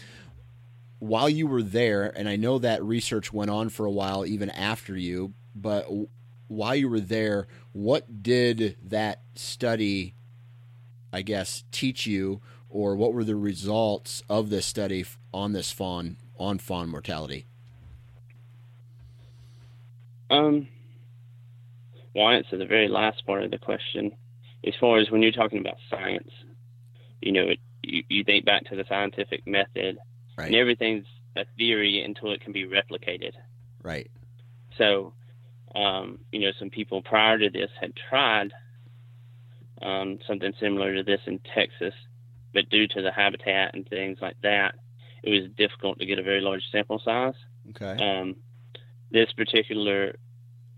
while 1.01 1.29
you 1.29 1.47
were 1.47 1.63
there, 1.63 2.13
and 2.17 2.29
I 2.29 2.37
know 2.37 2.59
that 2.59 2.83
research 2.83 3.33
went 3.33 3.51
on 3.51 3.69
for 3.69 3.87
a 3.87 3.91
while 3.91 4.25
even 4.25 4.51
after 4.51 4.97
you, 4.97 5.35
but 5.55 5.87
while 6.49 6.75
you 6.75 6.89
were 6.89 7.01
there, 7.01 7.47
what 7.73 8.23
did 8.23 8.77
that 8.83 9.23
study, 9.35 10.15
I 11.13 11.23
guess, 11.23 11.65
teach 11.71 12.07
you, 12.07 12.41
or 12.69 12.97
what 12.97 13.13
were 13.15 13.25
the 13.25 13.37
results 13.37 14.23
of 14.29 14.51
this 14.51 14.67
study 14.67 15.05
on 15.33 15.53
this 15.53 15.71
fawn 15.71 16.17
on 16.39 16.59
fawn 16.59 16.89
mortality? 16.89 17.47
Um, 20.31 20.69
well, 22.15 22.27
I'll 22.27 22.37
answer 22.37 22.57
the 22.57 22.67
very 22.67 22.89
last 22.89 23.25
part 23.27 23.43
of 23.45 23.51
the 23.51 23.59
question. 23.59 24.13
As 24.67 24.75
far 24.81 24.99
as 24.99 25.11
when 25.11 25.23
you're 25.23 25.33
talking 25.33 25.59
about 25.61 25.77
science, 25.89 26.31
you 27.23 27.33
know, 27.33 27.45
it, 27.49 27.59
you, 27.83 28.03
you 28.09 28.25
think 28.25 28.45
back 28.45 28.65
to 28.67 28.77
the 28.77 28.85
scientific 28.89 29.47
method, 29.47 29.99
Right. 30.37 30.47
and 30.47 30.57
everything's 30.57 31.07
a 31.37 31.45
theory 31.57 32.03
until 32.05 32.33
it 32.33 32.41
can 32.41 32.53
be 32.53 32.65
replicated. 32.65 33.33
Right. 33.83 34.11
So, 34.77 35.13
um, 35.79 36.19
you 36.33 36.41
know, 36.41 36.51
some 36.59 36.71
people 36.71 37.03
prior 37.03 37.39
to 37.39 37.51
this 37.51 37.71
had 37.81 37.93
tried 38.11 38.53
um, 39.81 40.19
something 40.27 40.53
similar 40.61 40.95
to 40.95 41.05
this 41.05 41.21
in 41.27 41.41
Texas, 41.55 41.95
but 42.53 42.69
due 42.69 42.89
to 42.89 43.03
the 43.03 43.13
habitat 43.13 43.75
and 43.75 43.89
things 43.89 44.19
like 44.21 44.37
that, 44.43 44.75
it 45.23 45.31
was 45.31 45.51
difficult 45.57 45.99
to 45.99 46.07
get 46.07 46.19
a 46.19 46.23
very 46.23 46.41
large 46.41 46.63
sample 46.73 47.01
size. 47.05 47.35
Okay. 47.71 48.03
Um, 48.03 48.37
this 49.11 49.33
particular 49.33 50.17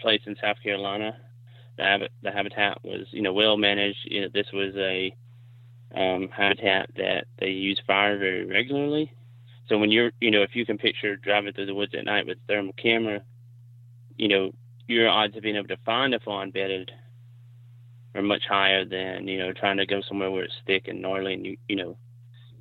place 0.00 0.20
in 0.26 0.36
South 0.40 0.56
Carolina, 0.62 1.16
the, 1.78 1.84
habit, 1.84 2.12
the 2.22 2.30
habitat 2.30 2.84
was, 2.84 3.06
you 3.10 3.22
know, 3.22 3.32
well 3.32 3.56
managed. 3.56 4.00
You 4.04 4.22
know, 4.22 4.28
this 4.32 4.46
was 4.52 4.74
a 4.76 5.14
um, 5.94 6.28
habitat 6.28 6.90
that 6.96 7.24
they 7.38 7.48
use 7.48 7.80
fire 7.86 8.18
very 8.18 8.44
regularly. 8.44 9.12
So 9.68 9.78
when 9.78 9.90
you're, 9.90 10.12
you 10.20 10.30
know, 10.30 10.42
if 10.42 10.54
you 10.54 10.66
can 10.66 10.78
picture 10.78 11.16
driving 11.16 11.54
through 11.54 11.66
the 11.66 11.74
woods 11.74 11.94
at 11.94 12.04
night 12.04 12.26
with 12.26 12.38
a 12.38 12.52
thermal 12.52 12.74
camera, 12.74 13.22
you 14.16 14.28
know, 14.28 14.52
your 14.90 15.08
odds 15.08 15.36
of 15.36 15.42
being 15.42 15.56
able 15.56 15.68
to 15.68 15.76
find 15.84 16.14
a 16.14 16.20
fawn 16.20 16.50
bedded 16.50 16.90
are 18.14 18.22
much 18.22 18.42
higher 18.48 18.84
than, 18.84 19.28
you 19.28 19.38
know, 19.38 19.52
trying 19.52 19.76
to 19.76 19.86
go 19.86 20.00
somewhere 20.02 20.30
where 20.30 20.44
it's 20.44 20.54
thick 20.66 20.88
and 20.88 21.00
gnarly 21.00 21.34
and 21.34 21.46
you, 21.46 21.56
you 21.68 21.76
know, 21.76 21.96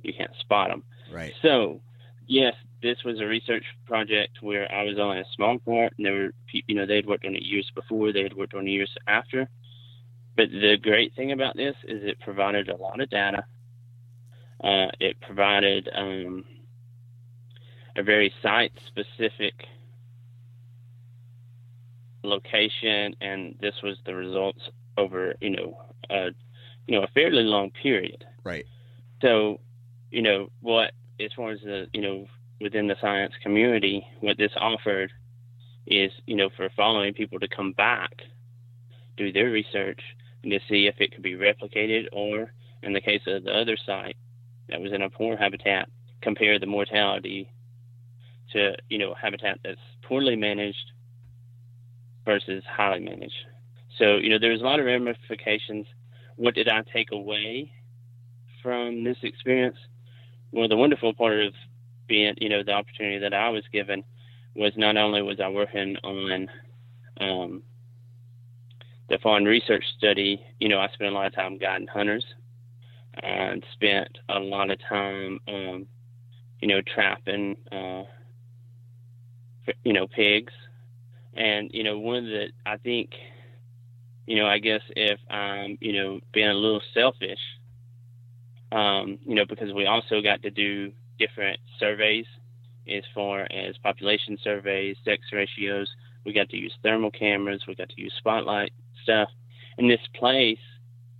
you 0.02 0.12
can't 0.12 0.34
spot 0.38 0.70
them. 0.70 0.84
Right. 1.12 1.32
So, 1.42 1.80
yes, 2.26 2.54
this 2.82 3.02
was 3.04 3.20
a 3.20 3.26
research 3.26 3.64
project 3.84 4.38
where 4.42 4.70
I 4.72 4.84
was 4.84 4.98
on 4.98 5.18
a 5.18 5.24
small 5.34 5.58
part, 5.58 5.92
and 5.96 6.06
there 6.06 6.14
were, 6.14 6.30
you 6.66 6.74
know, 6.74 6.86
they 6.86 6.96
had 6.96 7.06
worked 7.06 7.26
on 7.26 7.34
it 7.34 7.42
years 7.42 7.70
before, 7.74 8.12
they 8.12 8.22
had 8.22 8.36
worked 8.36 8.54
on 8.54 8.66
it 8.66 8.70
years 8.70 8.94
after. 9.06 9.48
But 10.36 10.50
the 10.50 10.76
great 10.80 11.14
thing 11.14 11.32
about 11.32 11.56
this 11.56 11.74
is 11.82 12.04
it 12.04 12.20
provided 12.20 12.68
a 12.68 12.76
lot 12.76 13.00
of 13.00 13.10
data. 13.10 13.44
Uh, 14.62 14.86
it 15.00 15.20
provided 15.20 15.88
um, 15.94 16.44
a 17.96 18.02
very 18.02 18.32
site-specific 18.40 19.54
location, 22.22 23.14
and 23.20 23.54
this 23.60 23.74
was 23.82 23.96
the 24.06 24.14
results 24.14 24.60
over, 24.96 25.34
you 25.40 25.50
know, 25.50 25.78
a, 26.10 26.28
you 26.86 26.96
know, 26.96 27.02
a 27.02 27.08
fairly 27.08 27.44
long 27.44 27.70
period. 27.82 28.24
Right. 28.44 28.66
So, 29.22 29.60
you 30.10 30.22
know, 30.22 30.50
what 30.60 30.92
as 31.24 31.30
far 31.36 31.50
as 31.50 31.60
the 31.60 31.86
you 31.92 32.02
know 32.02 32.26
within 32.60 32.86
the 32.86 32.96
science 33.00 33.32
community, 33.42 34.06
what 34.20 34.38
this 34.38 34.52
offered 34.56 35.12
is 35.86 36.10
you 36.26 36.36
know 36.36 36.50
for 36.56 36.68
following 36.76 37.14
people 37.14 37.38
to 37.40 37.48
come 37.48 37.72
back, 37.72 38.12
do 39.16 39.32
their 39.32 39.50
research, 39.50 40.00
and 40.42 40.52
to 40.52 40.58
see 40.68 40.86
if 40.86 40.96
it 41.00 41.12
could 41.12 41.22
be 41.22 41.34
replicated, 41.34 42.06
or 42.12 42.52
in 42.82 42.92
the 42.92 43.00
case 43.00 43.22
of 43.26 43.44
the 43.44 43.52
other 43.52 43.76
site 43.84 44.16
that 44.68 44.80
was 44.80 44.92
in 44.92 45.02
a 45.02 45.10
poor 45.10 45.36
habitat, 45.36 45.88
compare 46.22 46.58
the 46.58 46.66
mortality 46.66 47.50
to 48.52 48.74
you 48.88 48.98
know 48.98 49.14
habitat 49.20 49.58
that's 49.64 49.80
poorly 50.02 50.36
managed 50.36 50.92
versus 52.24 52.62
highly 52.68 53.00
managed. 53.00 53.32
So 53.98 54.16
you 54.16 54.30
know 54.30 54.38
there's 54.38 54.60
a 54.60 54.64
lot 54.64 54.80
of 54.80 54.86
ramifications. 54.86 55.86
What 56.36 56.54
did 56.54 56.68
I 56.68 56.82
take 56.92 57.12
away 57.12 57.72
from 58.62 59.04
this 59.04 59.18
experience? 59.22 59.76
Well, 60.52 60.68
the 60.68 60.76
wonderful 60.76 61.14
part 61.14 61.40
of 61.40 61.54
being, 62.08 62.34
you 62.38 62.48
know, 62.48 62.62
the 62.64 62.72
opportunity 62.72 63.18
that 63.18 63.32
I 63.32 63.48
was 63.50 63.62
given 63.72 64.02
was 64.54 64.72
not 64.76 64.96
only 64.96 65.22
was 65.22 65.38
I 65.40 65.48
working 65.48 65.96
on 66.02 66.48
um, 67.20 67.62
the 69.08 69.18
fawn 69.18 69.44
research 69.44 69.84
study, 69.96 70.44
you 70.58 70.68
know, 70.68 70.78
I 70.78 70.88
spent 70.92 71.10
a 71.10 71.14
lot 71.14 71.26
of 71.26 71.34
time 71.34 71.58
guiding 71.58 71.86
hunters 71.86 72.24
and 73.22 73.64
spent 73.72 74.18
a 74.28 74.38
lot 74.38 74.70
of 74.70 74.78
time, 74.88 75.38
um, 75.48 75.86
you 76.60 76.68
know, 76.68 76.80
trapping, 76.94 77.56
uh, 77.70 78.02
you 79.84 79.92
know, 79.92 80.06
pigs. 80.06 80.52
And, 81.34 81.70
you 81.72 81.84
know, 81.84 81.98
one 81.98 82.18
of 82.18 82.24
the, 82.24 82.46
I 82.66 82.76
think, 82.78 83.10
you 84.26 84.36
know, 84.36 84.46
I 84.46 84.58
guess 84.58 84.82
if 84.96 85.18
I'm, 85.30 85.78
you 85.80 85.92
know, 85.92 86.20
being 86.32 86.48
a 86.48 86.54
little 86.54 86.82
selfish, 86.94 87.38
um, 88.72 89.18
you 89.24 89.34
know, 89.34 89.44
because 89.48 89.72
we 89.72 89.86
also 89.86 90.20
got 90.22 90.42
to 90.42 90.50
do 90.50 90.92
different 91.18 91.58
surveys 91.78 92.26
as 92.88 93.02
far 93.14 93.42
as 93.42 93.76
population 93.82 94.38
surveys, 94.42 94.96
sex 95.04 95.22
ratios. 95.32 95.88
We 96.24 96.32
got 96.32 96.48
to 96.50 96.56
use 96.56 96.72
thermal 96.82 97.10
cameras. 97.10 97.62
We 97.66 97.74
got 97.74 97.88
to 97.90 98.00
use 98.00 98.14
spotlight 98.18 98.72
stuff. 99.02 99.28
And 99.78 99.90
this 99.90 100.00
place 100.14 100.58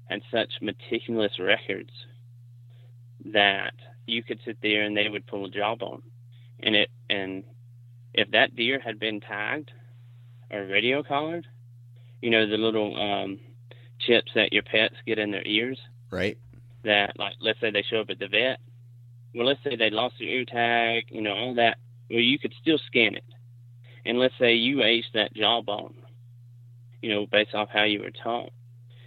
had 0.08 0.22
such 0.30 0.50
meticulous 0.60 1.32
records 1.38 1.90
that 3.32 3.74
you 4.06 4.22
could 4.22 4.40
sit 4.44 4.58
there 4.62 4.82
and 4.82 4.96
they 4.96 5.08
would 5.08 5.26
pull 5.26 5.46
a 5.46 5.50
jawbone. 5.50 6.02
And 6.60 6.74
it 6.74 6.90
and 7.08 7.44
if 8.12 8.30
that 8.32 8.56
deer 8.56 8.80
had 8.80 8.98
been 8.98 9.20
tagged 9.20 9.70
or 10.50 10.66
radio 10.66 11.02
collared, 11.02 11.46
you 12.20 12.30
know, 12.30 12.48
the 12.48 12.56
little 12.56 13.00
um, 13.00 13.40
chips 14.00 14.32
that 14.34 14.52
your 14.52 14.62
pets 14.62 14.94
get 15.06 15.18
in 15.18 15.30
their 15.30 15.46
ears. 15.46 15.78
Right. 16.10 16.38
That 16.84 17.18
like 17.18 17.34
let's 17.40 17.60
say 17.60 17.70
they 17.70 17.84
show 17.88 18.00
up 18.00 18.10
at 18.10 18.18
the 18.18 18.28
vet. 18.28 18.58
Well 19.34 19.46
let's 19.46 19.62
say 19.62 19.76
they 19.76 19.90
lost 19.90 20.16
their 20.18 20.28
ear 20.28 20.44
tag, 20.44 21.04
you 21.10 21.20
know, 21.20 21.34
all 21.34 21.54
that. 21.54 21.78
Well 22.08 22.20
you 22.20 22.38
could 22.38 22.54
still 22.60 22.78
scan 22.86 23.14
it. 23.14 23.24
And 24.04 24.18
let's 24.18 24.34
say 24.38 24.54
you 24.54 24.82
aged 24.82 25.10
that 25.14 25.34
jawbone, 25.34 25.94
you 27.02 27.10
know, 27.10 27.26
based 27.30 27.54
off 27.54 27.68
how 27.70 27.84
you 27.84 28.00
were 28.00 28.10
taught. 28.10 28.50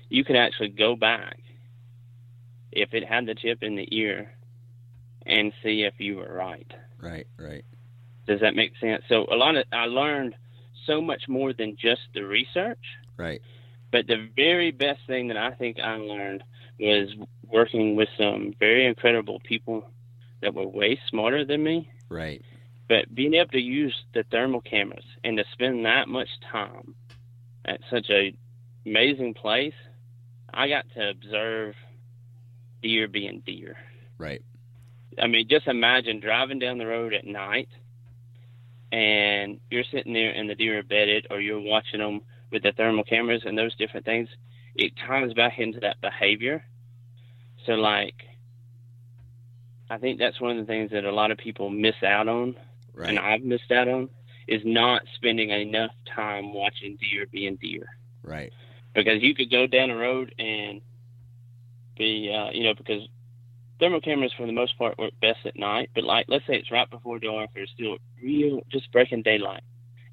You 0.10 0.24
could 0.24 0.36
actually 0.36 0.70
go 0.70 0.96
back 0.96 1.40
if 2.72 2.94
it 2.94 3.04
had 3.04 3.26
the 3.26 3.36
chip 3.36 3.64
in 3.64 3.76
the 3.76 3.88
ear 3.92 4.32
and 5.26 5.52
see 5.64 5.84
if 5.84 5.96
you 5.98 6.18
were 6.18 6.32
right. 6.32 6.72
Right, 7.00 7.28
right. 7.40 7.66
Does 8.28 8.42
that 8.42 8.56
make 8.56 8.74
sense? 8.80 9.04
So 9.10 9.26
a 9.32 9.36
lot 9.36 9.56
of 9.56 9.66
I 9.72 9.86
learned 9.86 10.36
so 10.86 11.02
much 11.02 11.24
more 11.28 11.54
than 11.54 11.76
just 11.80 12.02
the 12.14 12.24
research. 12.24 12.80
Right. 13.18 13.42
But 13.92 14.08
the 14.08 14.30
very 14.36 14.72
best 14.72 15.02
thing 15.08 15.28
that 15.28 15.38
I 15.38 15.52
think 15.52 15.80
I 15.80 15.96
learned 15.96 16.44
was 16.80 17.10
working 17.48 17.96
with 17.96 18.10
some 18.18 18.54
very 18.60 18.86
incredible 18.88 19.40
people 19.44 19.86
that 20.42 20.54
were 20.54 20.68
way 20.68 21.00
smarter 21.10 21.46
than 21.46 21.64
me. 21.64 21.90
Right. 22.10 22.42
But 22.90 23.14
being 23.14 23.36
able 23.36 23.52
to 23.52 23.62
use 23.62 23.96
the 24.14 24.24
thermal 24.24 24.62
cameras 24.62 25.06
and 25.24 25.38
to 25.38 25.44
spend 25.54 25.86
that 25.86 26.08
much 26.08 26.30
time 26.52 26.96
at 27.66 27.80
such 27.90 28.10
a 28.10 28.36
amazing 28.86 29.34
place, 29.34 29.74
I 30.54 30.68
got 30.68 30.86
to 30.96 31.10
observe 31.10 31.76
deer 32.82 33.08
being 33.08 33.42
deer. 33.46 33.78
Right. 34.18 34.42
I 35.22 35.28
mean, 35.28 35.48
just 35.48 35.68
imagine 35.68 36.20
driving 36.20 36.60
down 36.60 36.78
the 36.78 36.88
road 36.88 37.14
at 37.14 37.26
night 37.26 37.70
and 38.94 39.60
you're 39.72 39.84
sitting 39.92 40.14
there 40.14 40.30
and 40.30 40.48
the 40.48 40.54
deer 40.54 40.78
are 40.78 40.84
bedded 40.84 41.26
or 41.32 41.42
you're 41.42 41.60
watching 41.60 42.00
them 42.00 42.22
with 42.52 42.62
the 42.62 42.72
thermal 42.74 43.04
cameras 43.04 43.42
and 43.44 43.58
those 43.58 43.76
different 43.76 44.06
things. 44.06 44.30
It 44.76 44.94
ties 45.08 45.34
back 45.34 45.58
into 45.58 45.80
that 45.80 46.00
behavior. 46.00 46.64
So, 47.66 47.74
like, 47.74 48.14
I 49.90 49.98
think 49.98 50.20
that's 50.20 50.40
one 50.40 50.52
of 50.52 50.58
the 50.58 50.72
things 50.72 50.92
that 50.92 51.06
a 51.06 51.12
lot 51.12 51.32
of 51.32 51.40
people 51.40 51.72
miss 51.72 51.96
out 52.06 52.28
on, 52.28 52.56
Right. 52.94 53.10
and 53.10 53.18
I've 53.18 53.42
missed 53.42 53.72
out 53.72 53.88
on, 53.88 54.10
is 54.48 54.62
not 54.64 55.02
spending 55.16 55.50
enough 55.50 55.92
time 56.16 56.54
watching 56.54 56.98
deer 56.98 57.26
being 57.32 57.56
deer 57.56 57.88
right. 58.22 58.54
because 58.94 59.24
you 59.24 59.34
could 59.34 59.50
go 59.50 59.66
down 59.66 59.90
the 59.90 59.96
road 59.96 60.36
and 60.38 60.82
be, 61.98 62.32
uh, 62.32 62.52
you 62.52 62.64
know, 62.64 62.76
because 62.76 63.08
thermal 63.84 64.00
cameras 64.00 64.32
for 64.38 64.46
the 64.46 64.54
most 64.54 64.78
part 64.78 64.98
work 64.98 65.12
best 65.22 65.40
at 65.46 65.58
night. 65.58 65.90
But 65.94 66.06
like, 66.06 66.26
let's 66.30 66.48
say 66.48 66.56
it's 66.56 66.72
right 66.72 66.90
before 66.90 67.20
dark 67.20 67.50
or 67.54 67.64
it's 67.64 67.72
still 67.74 67.98
real, 68.22 68.62
just 68.72 68.90
breaking 68.94 69.24
daylight, 69.24 69.64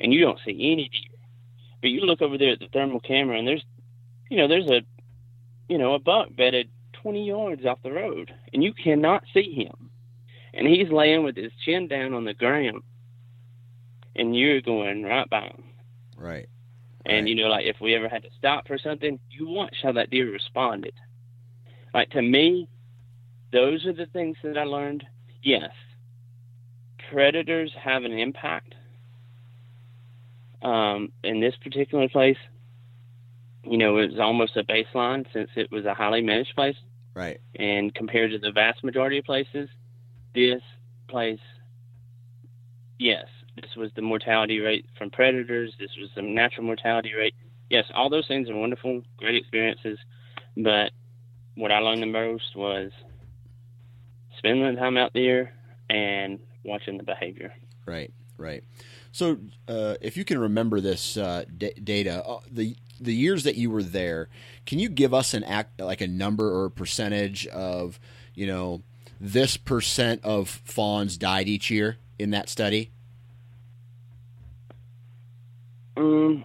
and 0.01 0.13
you 0.13 0.21
don't 0.21 0.41
see 0.45 0.73
any 0.73 0.89
deer. 0.89 1.19
But 1.81 1.91
you 1.91 2.01
look 2.01 2.21
over 2.21 2.37
there 2.37 2.53
at 2.53 2.59
the 2.59 2.69
thermal 2.73 2.99
camera, 3.01 3.39
and 3.39 3.47
there's, 3.47 3.65
you 4.29 4.37
know, 4.37 4.49
there's 4.49 4.69
a, 4.69 4.83
you 5.69 5.79
know, 5.79 5.95
a 5.95 6.01
buck 6.01 6.35
bedded 6.37 6.69
20 6.95 7.27
yards 7.29 7.65
off 7.65 7.79
the 7.85 7.93
road, 7.93 8.35
and 8.53 8.63
you 8.63 8.75
cannot 8.75 9.23
see 9.33 9.55
him, 9.55 9.91
and 10.53 10.67
he's 10.67 10.91
laying 10.91 11.23
with 11.23 11.37
his 11.37 11.53
chin 11.65 11.87
down 11.87 12.13
on 12.13 12.25
the 12.25 12.35
ground, 12.35 12.83
and 14.17 14.37
you're 14.37 14.61
going 14.61 15.05
right 15.05 15.31
by 15.31 15.43
him. 15.43 15.63
Right. 16.17 16.49
And 17.07 17.25
Right. 17.25 17.29
you 17.29 17.35
know, 17.37 17.49
like 17.49 17.67
if 17.67 17.81
we 17.81 17.95
ever 17.95 18.09
had 18.09 18.25
to 18.25 18.31
stop 18.37 18.67
for 18.67 18.79
something, 18.79 19.21
you 19.31 19.49
watch 19.49 19.77
how 19.83 19.93
that 19.93 20.11
deer 20.11 20.31
responded. 20.31 20.93
Like 21.95 22.11
to 22.11 22.21
me, 22.21 22.69
those 23.53 23.85
are 23.87 23.93
the 23.93 24.07
things 24.07 24.37
that 24.43 24.57
I 24.57 24.65
learned. 24.65 25.05
Yes, 25.43 25.71
predators 27.11 27.73
have 27.83 28.05
an 28.05 28.13
impact. 28.13 28.75
Um, 30.63 31.13
in 31.25 31.41
this 31.41 31.55
particular 31.63 32.09
place, 32.09 32.37
you 33.65 33.79
know, 33.79 33.97
it 33.99 34.11
was 34.11 34.21
almost 34.21 34.57
a 34.57 34.63
baseline 34.63 35.25
since 35.33 35.49
it 35.57 35.71
was 35.71 35.87
a 35.87 35.95
highly 35.95 36.21
managed 36.21 36.55
place, 36.55 36.77
Right. 37.15 37.41
and 37.55 37.95
compared 37.95 38.31
to 38.33 38.39
the 38.39 38.53
vast 38.53 38.85
majority 38.85 39.19
of 39.19 39.25
places, 39.25 39.69
this 40.35 40.61
place, 41.09 41.41
yes, 42.99 43.25
this 43.57 43.75
was 43.77 43.91
the 43.97 44.03
mortality 44.03 44.61
rate 44.61 44.87
from 44.97 45.11
predators. 45.11 45.75
This 45.79 45.91
was 45.99 46.11
the 46.15 46.23
natural 46.23 46.67
mortality 46.67 47.15
rate. 47.15 47.35
Yes, 47.71 47.85
all 47.95 48.11
those 48.11 48.27
things 48.27 48.49
are 48.49 48.57
wonderful, 48.57 49.03
great 49.17 49.37
experiences. 49.37 49.99
But 50.57 50.93
what 51.55 51.73
I 51.73 51.79
learned 51.79 52.03
the 52.03 52.07
most 52.07 52.55
was 52.57 52.93
spending 54.41 54.75
the 54.75 54.81
time 54.81 54.97
out 54.97 55.13
there 55.13 55.53
and 55.91 56.39
watching 56.65 56.97
the 56.97 57.03
behavior. 57.03 57.53
Right, 57.87 58.13
right. 58.39 58.65
So, 59.13 59.39
uh, 59.69 59.97
if 60.01 60.17
you 60.17 60.25
can 60.25 60.39
remember 60.39 60.81
this 60.81 61.17
uh, 61.17 61.45
d- 61.57 61.75
data, 61.83 62.25
uh, 62.25 62.41
the 62.51 62.77
the 63.01 63.15
years 63.15 63.45
that 63.45 63.57
you 63.57 63.71
were 63.71 63.83
there, 63.83 64.29
can 64.67 64.79
you 64.79 64.89
give 64.89 65.13
us 65.15 65.35
an 65.35 65.45
act 65.45 65.81
like 65.81 66.01
a 66.01 66.07
number 66.07 66.51
or 66.51 66.67
a 66.67 66.71
percentage 66.71 67.47
of, 67.49 67.99
you 68.35 68.47
know, 68.47 68.83
this 69.19 69.57
percent 69.57 70.21
of 70.23 70.49
fawns 70.49 71.17
died 71.17 71.49
each 71.49 71.71
year 71.71 71.97
in 72.19 72.31
that 72.31 72.49
study? 72.49 72.91
Um, 75.97 76.45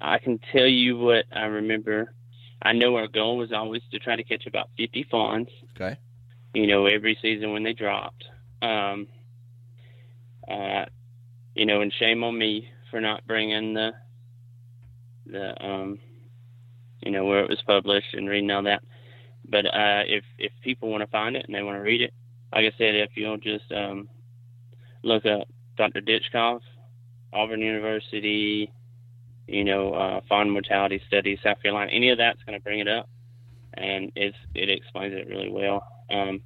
I 0.00 0.18
can 0.18 0.40
tell 0.52 0.66
you 0.66 0.98
what 0.98 1.24
I 1.32 1.44
remember. 1.44 2.12
I 2.62 2.72
know 2.72 2.94
our 2.96 3.08
goal 3.08 3.38
was 3.38 3.52
always 3.52 3.82
to 3.90 3.98
try 3.98 4.14
to 4.14 4.22
catch 4.22 4.46
about 4.46 4.70
50 4.78 5.06
fawns. 5.10 5.48
Okay. 5.76 5.98
You 6.54 6.66
know, 6.66 6.86
every 6.86 7.18
season 7.20 7.52
when 7.52 7.62
they 7.62 7.72
dropped. 7.72 8.24
Um, 8.60 9.08
uh, 10.48 10.84
you 11.54 11.66
know, 11.66 11.80
and 11.80 11.92
shame 11.98 12.24
on 12.24 12.38
me 12.38 12.68
for 12.90 13.00
not 13.00 13.26
bringing 13.26 13.74
the, 13.74 13.92
the, 15.26 15.64
um, 15.64 15.98
you 17.00 17.10
know, 17.10 17.24
where 17.24 17.40
it 17.40 17.48
was 17.48 17.62
published 17.66 18.14
and 18.14 18.28
reading 18.28 18.50
all 18.50 18.62
that. 18.62 18.82
But 19.48 19.66
uh, 19.66 20.04
if 20.06 20.24
if 20.38 20.52
people 20.62 20.88
want 20.88 21.02
to 21.02 21.08
find 21.08 21.36
it 21.36 21.44
and 21.46 21.54
they 21.54 21.62
want 21.62 21.76
to 21.76 21.82
read 21.82 22.00
it, 22.00 22.14
like 22.54 22.64
I 22.64 22.76
said, 22.78 22.94
if 22.94 23.10
you'll 23.16 23.38
just 23.38 23.70
um, 23.72 24.08
look 25.02 25.26
up 25.26 25.48
Dr. 25.76 26.00
Ditchkoff, 26.00 26.60
Auburn 27.32 27.60
University, 27.60 28.70
you 29.48 29.64
know, 29.64 29.94
uh, 29.94 30.44
mortality 30.44 31.02
studies, 31.06 31.38
South 31.42 31.60
Carolina, 31.60 31.90
any 31.90 32.10
of 32.10 32.18
that's 32.18 32.42
going 32.44 32.58
to 32.58 32.62
bring 32.62 32.78
it 32.78 32.88
up, 32.88 33.08
and 33.74 34.12
it's 34.14 34.36
it 34.54 34.70
explains 34.70 35.14
it 35.14 35.28
really 35.28 35.50
well. 35.50 35.86
Um, 36.10 36.42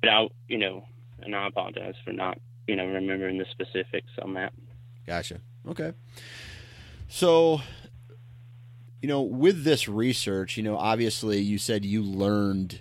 but 0.00 0.10
I, 0.10 0.28
you 0.48 0.58
know, 0.58 0.84
and 1.20 1.34
I 1.34 1.46
apologize 1.46 1.94
for 2.04 2.12
not, 2.12 2.38
you 2.66 2.76
know, 2.76 2.86
remembering 2.86 3.38
the 3.38 3.46
specifics 3.50 4.10
on 4.22 4.34
that. 4.34 4.52
Gotcha. 5.06 5.40
Okay. 5.68 5.92
So, 7.08 7.60
you 9.02 9.08
know, 9.08 9.22
with 9.22 9.64
this 9.64 9.88
research, 9.88 10.56
you 10.56 10.62
know, 10.62 10.76
obviously 10.76 11.38
you 11.40 11.58
said 11.58 11.84
you 11.84 12.02
learned 12.02 12.80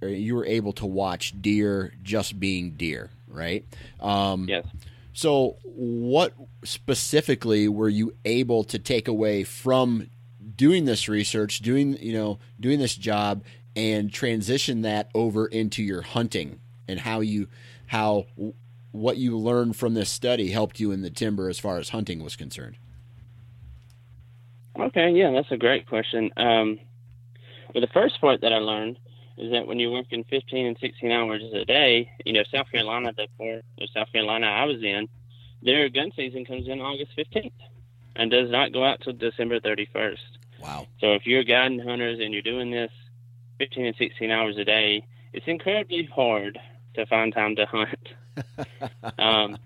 or 0.00 0.08
you 0.08 0.34
were 0.34 0.46
able 0.46 0.72
to 0.74 0.86
watch 0.86 1.40
deer 1.40 1.92
just 2.02 2.38
being 2.40 2.72
deer, 2.72 3.10
right? 3.28 3.64
Um, 4.00 4.46
Yes. 4.48 4.66
So, 5.14 5.58
what 5.64 6.32
specifically 6.64 7.68
were 7.68 7.88
you 7.88 8.14
able 8.24 8.64
to 8.64 8.78
take 8.78 9.08
away 9.08 9.44
from 9.44 10.08
doing 10.56 10.86
this 10.86 11.08
research, 11.08 11.58
doing 11.60 11.98
you 11.98 12.14
know, 12.14 12.38
doing 12.58 12.78
this 12.78 12.94
job, 12.94 13.44
and 13.74 14.12
transition 14.12 14.82
that 14.82 15.10
over 15.14 15.46
into 15.46 15.82
your 15.82 16.02
hunting 16.02 16.60
and 16.88 17.00
how 17.00 17.20
you 17.20 17.48
how 17.86 18.26
what 18.92 19.16
you 19.16 19.36
learned 19.36 19.76
from 19.76 19.94
this 19.94 20.10
study 20.10 20.50
helped 20.50 20.78
you 20.78 20.92
in 20.92 21.02
the 21.02 21.10
timber 21.10 21.48
as 21.48 21.58
far 21.58 21.78
as 21.78 21.90
hunting 21.90 22.22
was 22.22 22.36
concerned? 22.36 22.76
Okay, 24.78 25.10
yeah, 25.10 25.30
that's 25.30 25.50
a 25.50 25.56
great 25.56 25.86
question. 25.86 26.30
Um, 26.36 26.78
well, 27.74 27.80
the 27.80 27.90
first 27.92 28.20
part 28.20 28.40
that 28.42 28.52
I 28.52 28.58
learned 28.58 28.98
is 29.38 29.50
that 29.52 29.66
when 29.66 29.78
you're 29.78 29.90
working 29.90 30.24
15 30.24 30.66
and 30.66 30.76
16 30.78 31.10
hours 31.10 31.42
a 31.54 31.64
day, 31.64 32.10
you 32.24 32.32
know, 32.32 32.42
South 32.52 32.70
Carolina, 32.70 33.12
the 33.16 33.28
part 33.38 33.64
of 33.80 33.88
South 33.94 34.12
Carolina 34.12 34.46
I 34.46 34.64
was 34.64 34.82
in, 34.82 35.08
their 35.62 35.88
gun 35.88 36.10
season 36.16 36.44
comes 36.44 36.68
in 36.68 36.80
August 36.80 37.12
15th 37.16 37.52
and 38.16 38.30
does 38.30 38.50
not 38.50 38.72
go 38.72 38.84
out 38.84 39.00
till 39.00 39.14
December 39.14 39.60
31st. 39.60 40.16
Wow. 40.60 40.86
So 41.00 41.12
if 41.12 41.26
you're 41.26 41.44
guiding 41.44 41.78
hunters 41.78 42.20
and 42.20 42.32
you're 42.32 42.42
doing 42.42 42.70
this 42.70 42.90
15 43.58 43.86
and 43.86 43.96
16 43.96 44.30
hours 44.30 44.56
a 44.58 44.64
day, 44.64 45.04
it's 45.32 45.46
incredibly 45.46 46.08
hard 46.14 46.58
to 46.94 47.06
find 47.06 47.32
time 47.32 47.56
to 47.56 47.66
hunt. 47.66 48.08
um, 49.18 49.56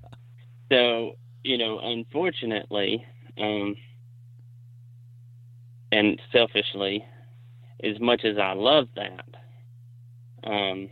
so, 0.71 1.13
you 1.43 1.59
know, 1.59 1.79
unfortunately, 1.79 3.05
um, 3.39 3.77
and 5.93 6.21
selfishly, 6.33 7.05
as 7.83 7.99
much 8.01 8.25
as 8.25 8.39
I 8.39 8.53
love 8.53 8.89
that, 8.97 9.25
um, 10.45 10.89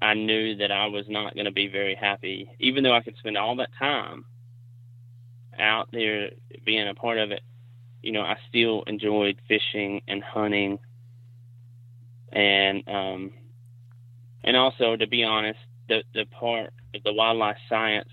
I 0.00 0.14
knew 0.14 0.56
that 0.56 0.70
I 0.70 0.86
was 0.86 1.06
not 1.08 1.34
going 1.34 1.46
to 1.46 1.52
be 1.52 1.68
very 1.68 1.94
happy, 1.94 2.50
even 2.58 2.84
though 2.84 2.94
I 2.94 3.00
could 3.00 3.16
spend 3.16 3.38
all 3.38 3.56
that 3.56 3.70
time 3.78 4.24
out 5.58 5.88
there 5.92 6.30
being 6.64 6.88
a 6.88 6.94
part 6.94 7.18
of 7.18 7.30
it. 7.30 7.42
You 8.02 8.12
know, 8.12 8.20
I 8.20 8.36
still 8.48 8.82
enjoyed 8.86 9.40
fishing 9.48 10.02
and 10.06 10.22
hunting, 10.22 10.78
and 12.34 12.82
um, 12.88 13.30
and 14.42 14.56
also 14.56 14.96
to 14.96 15.06
be 15.06 15.24
honest, 15.24 15.58
the 15.88 16.02
the 16.12 16.26
part 16.26 16.72
of 16.94 17.02
the 17.04 17.12
wildlife 17.12 17.56
science, 17.68 18.10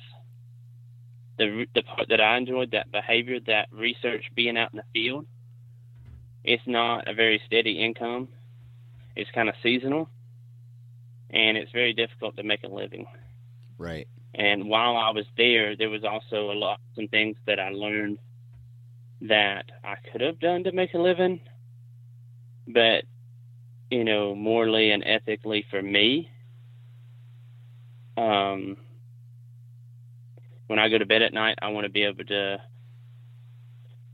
the 1.38 1.66
the 1.74 1.82
part 1.82 2.08
that 2.10 2.22
I 2.22 2.38
enjoyed, 2.38 2.72
that 2.72 2.92
behavior, 2.92 3.40
that 3.48 3.68
research, 3.72 4.24
being 4.36 4.58
out 4.58 4.72
in 4.74 4.78
the 4.78 4.84
field, 4.94 5.26
it's 6.44 6.64
not 6.66 7.08
a 7.08 7.14
very 7.14 7.42
steady 7.46 7.84
income. 7.84 8.30
It's 9.16 9.30
kind 9.32 9.50
of 9.50 9.56
seasonal, 9.62 10.08
and 11.32 11.58
it's 11.58 11.72
very 11.72 11.94
difficult 11.94 12.38
to 12.38 12.44
make 12.44 12.64
a 12.64 12.68
living. 12.68 13.08
Right. 13.78 14.08
And 14.34 14.70
while 14.70 14.96
I 14.96 15.10
was 15.10 15.26
there, 15.36 15.76
there 15.76 15.90
was 15.90 16.06
also 16.06 16.52
a 16.52 16.54
lot 16.54 16.80
some 16.96 17.10
things 17.10 17.36
that 17.48 17.60
I 17.60 17.70
learned 17.70 18.20
that 19.22 19.66
I 19.84 19.96
could 20.12 20.22
have 20.22 20.40
done 20.40 20.64
to 20.64 20.72
make 20.72 20.94
a 20.94 20.98
living, 20.98 21.42
but 22.68 23.04
you 23.92 24.06
know, 24.06 24.34
morally 24.34 24.92
and 24.92 25.04
ethically 25.06 25.66
for 25.70 25.82
me, 25.82 26.32
um, 28.18 28.78
when 30.68 30.80
I 30.80 30.88
go 30.90 30.98
to 30.98 31.06
bed 31.06 31.22
at 31.22 31.34
night, 31.34 31.60
I 31.62 31.68
want 31.68 31.86
to 31.86 31.92
be 31.92 32.04
able 32.04 32.24
to 32.24 32.58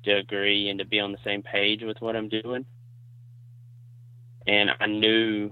to 0.05 0.17
agree 0.17 0.69
and 0.69 0.79
to 0.79 0.85
be 0.85 0.99
on 0.99 1.11
the 1.11 1.17
same 1.23 1.43
page 1.43 1.81
with 1.83 1.97
what 1.99 2.15
I'm 2.15 2.29
doing. 2.29 2.65
And 4.47 4.69
I 4.79 4.87
knew 4.87 5.51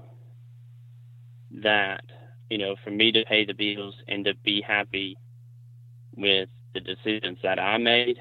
that, 1.62 2.02
you 2.50 2.58
know, 2.58 2.76
for 2.84 2.90
me 2.90 3.12
to 3.12 3.26
pay 3.26 3.46
the 3.46 3.54
bills 3.54 3.96
and 4.08 4.24
to 4.26 4.34
be 4.44 4.62
happy 4.62 5.18
with 6.16 6.50
the 6.74 6.80
decisions 6.80 7.38
that 7.44 7.60
I 7.60 7.78
made, 7.78 8.18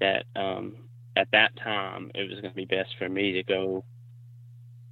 that 0.00 0.26
um, 0.36 0.76
at 1.16 1.28
that 1.32 1.56
time 1.56 2.10
it 2.14 2.28
was 2.30 2.40
going 2.40 2.52
to 2.52 2.56
be 2.56 2.66
best 2.66 2.90
for 2.98 3.08
me 3.08 3.32
to 3.32 3.42
go 3.42 3.84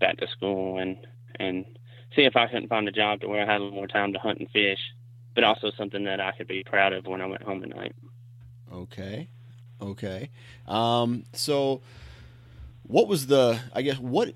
back 0.01 0.18
to 0.18 0.28
school 0.28 0.78
and 0.78 0.96
and 1.38 1.64
see 2.14 2.22
if 2.22 2.36
I 2.36 2.46
couldn't 2.46 2.68
find 2.68 2.88
a 2.88 2.92
job 2.92 3.20
to 3.20 3.28
where 3.28 3.42
I 3.42 3.53
had 3.53 3.61
a 3.61 3.64
little 3.64 3.76
more 3.76 3.86
time 3.86 4.12
to 4.12 4.18
hunt 4.18 4.38
and 4.38 4.51
fish, 4.51 4.80
but 5.34 5.44
also 5.44 5.70
something 5.76 6.05
that 6.05 6.20
I 6.20 6.32
could 6.32 6.49
be 6.49 6.64
proud 6.64 6.92
of 6.92 7.07
when 7.07 7.20
I 7.20 7.26
went 7.26 7.42
home 7.42 7.62
at 7.62 7.68
night. 7.68 7.94
Okay. 8.72 9.28
Okay. 9.80 10.30
Um, 10.66 11.24
so 11.32 11.82
what 12.82 13.09
was 13.09 13.26
the 13.26 13.61
I 13.74 13.82
guess 13.82 13.99
what 13.99 14.32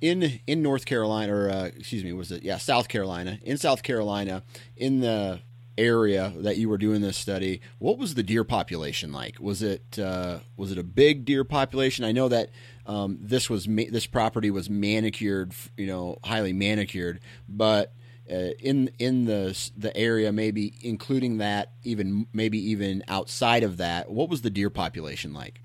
in 0.00 0.40
in 0.46 0.62
North 0.62 0.84
Carolina 0.84 1.34
or 1.34 1.50
uh, 1.50 1.64
excuse 1.66 2.04
me 2.04 2.12
was 2.12 2.30
it 2.32 2.42
yeah 2.42 2.58
South 2.58 2.88
Carolina 2.88 3.38
in 3.42 3.56
South 3.56 3.82
Carolina 3.82 4.42
in 4.76 5.00
the 5.00 5.40
area 5.78 6.32
that 6.36 6.56
you 6.56 6.68
were 6.68 6.78
doing 6.78 7.00
this 7.00 7.16
study 7.16 7.60
what 7.78 7.98
was 7.98 8.14
the 8.14 8.22
deer 8.22 8.44
population 8.44 9.12
like? 9.12 9.36
Was 9.40 9.62
it 9.62 9.98
uh, 9.98 10.40
was 10.56 10.70
it 10.70 10.78
a 10.78 10.82
big 10.82 11.24
deer 11.24 11.44
population? 11.44 12.04
I 12.04 12.12
know 12.12 12.28
that 12.28 12.50
um, 12.86 13.18
this 13.20 13.48
was 13.48 13.66
ma- 13.66 13.90
this 13.90 14.06
property 14.06 14.50
was 14.50 14.68
manicured 14.68 15.54
you 15.76 15.86
know 15.86 16.18
highly 16.24 16.52
manicured 16.52 17.20
but 17.48 17.94
uh, 18.30 18.50
in 18.60 18.90
in 18.98 19.24
the 19.24 19.70
the 19.76 19.96
area 19.96 20.32
maybe 20.32 20.74
including 20.82 21.38
that 21.38 21.72
even 21.82 22.26
maybe 22.32 22.58
even 22.70 23.02
outside 23.08 23.62
of 23.62 23.78
that 23.78 24.10
what 24.10 24.28
was 24.28 24.42
the 24.42 24.50
deer 24.50 24.70
population 24.70 25.32
like? 25.32 25.60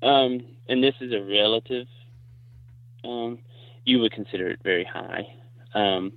Um, 0.00 0.44
and 0.68 0.82
this 0.82 0.94
is 1.00 1.12
a 1.12 1.20
relative 1.20 1.88
um, 3.04 3.38
you 3.84 3.98
would 4.00 4.12
consider 4.12 4.48
it 4.50 4.60
very 4.62 4.84
high, 4.84 5.26
um, 5.74 6.12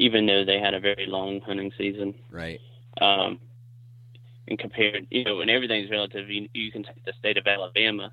even 0.00 0.24
though 0.24 0.46
they 0.46 0.58
had 0.58 0.72
a 0.72 0.80
very 0.80 1.04
long 1.06 1.42
hunting 1.42 1.70
season. 1.76 2.14
Right. 2.30 2.58
Um, 3.02 3.38
and 4.48 4.58
compared, 4.58 5.06
you 5.10 5.24
know, 5.24 5.42
and 5.42 5.50
everything's 5.50 5.90
relative. 5.90 6.28
You, 6.30 6.48
you 6.54 6.72
can 6.72 6.82
take 6.82 7.04
the 7.04 7.12
state 7.18 7.36
of 7.36 7.46
Alabama, 7.46 8.10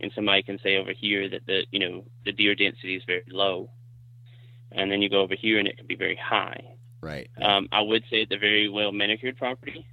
and 0.00 0.10
somebody 0.16 0.42
can 0.42 0.58
say 0.64 0.76
over 0.76 0.92
here 0.92 1.30
that 1.30 1.46
the, 1.46 1.64
you 1.70 1.78
know, 1.78 2.04
the 2.24 2.32
deer 2.32 2.56
density 2.56 2.96
is 2.96 3.04
very 3.06 3.22
low, 3.30 3.70
and 4.72 4.90
then 4.90 5.00
you 5.00 5.08
go 5.08 5.20
over 5.20 5.36
here 5.40 5.60
and 5.60 5.68
it 5.68 5.78
can 5.78 5.86
be 5.86 5.94
very 5.94 6.18
high. 6.20 6.60
Right. 7.00 7.30
Um, 7.40 7.68
I 7.70 7.82
would 7.82 8.02
say 8.10 8.26
the 8.28 8.36
very 8.36 8.68
well 8.68 8.90
manicured 8.90 9.36
property. 9.36 9.86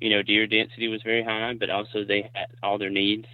You 0.00 0.10
know, 0.10 0.22
deer 0.22 0.46
density 0.46 0.88
was 0.88 1.02
very 1.02 1.22
high, 1.22 1.54
but 1.60 1.68
also 1.68 2.04
they 2.04 2.30
had 2.34 2.46
all 2.62 2.78
their 2.78 2.90
needs 2.90 3.26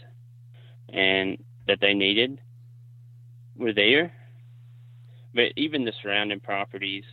and 0.88 1.38
that 1.68 1.78
they 1.80 1.94
needed 1.94 2.40
were 3.56 3.72
there. 3.72 4.12
But 5.34 5.52
even 5.56 5.84
the 5.84 5.92
surrounding 6.00 6.40
properties, 6.40 7.04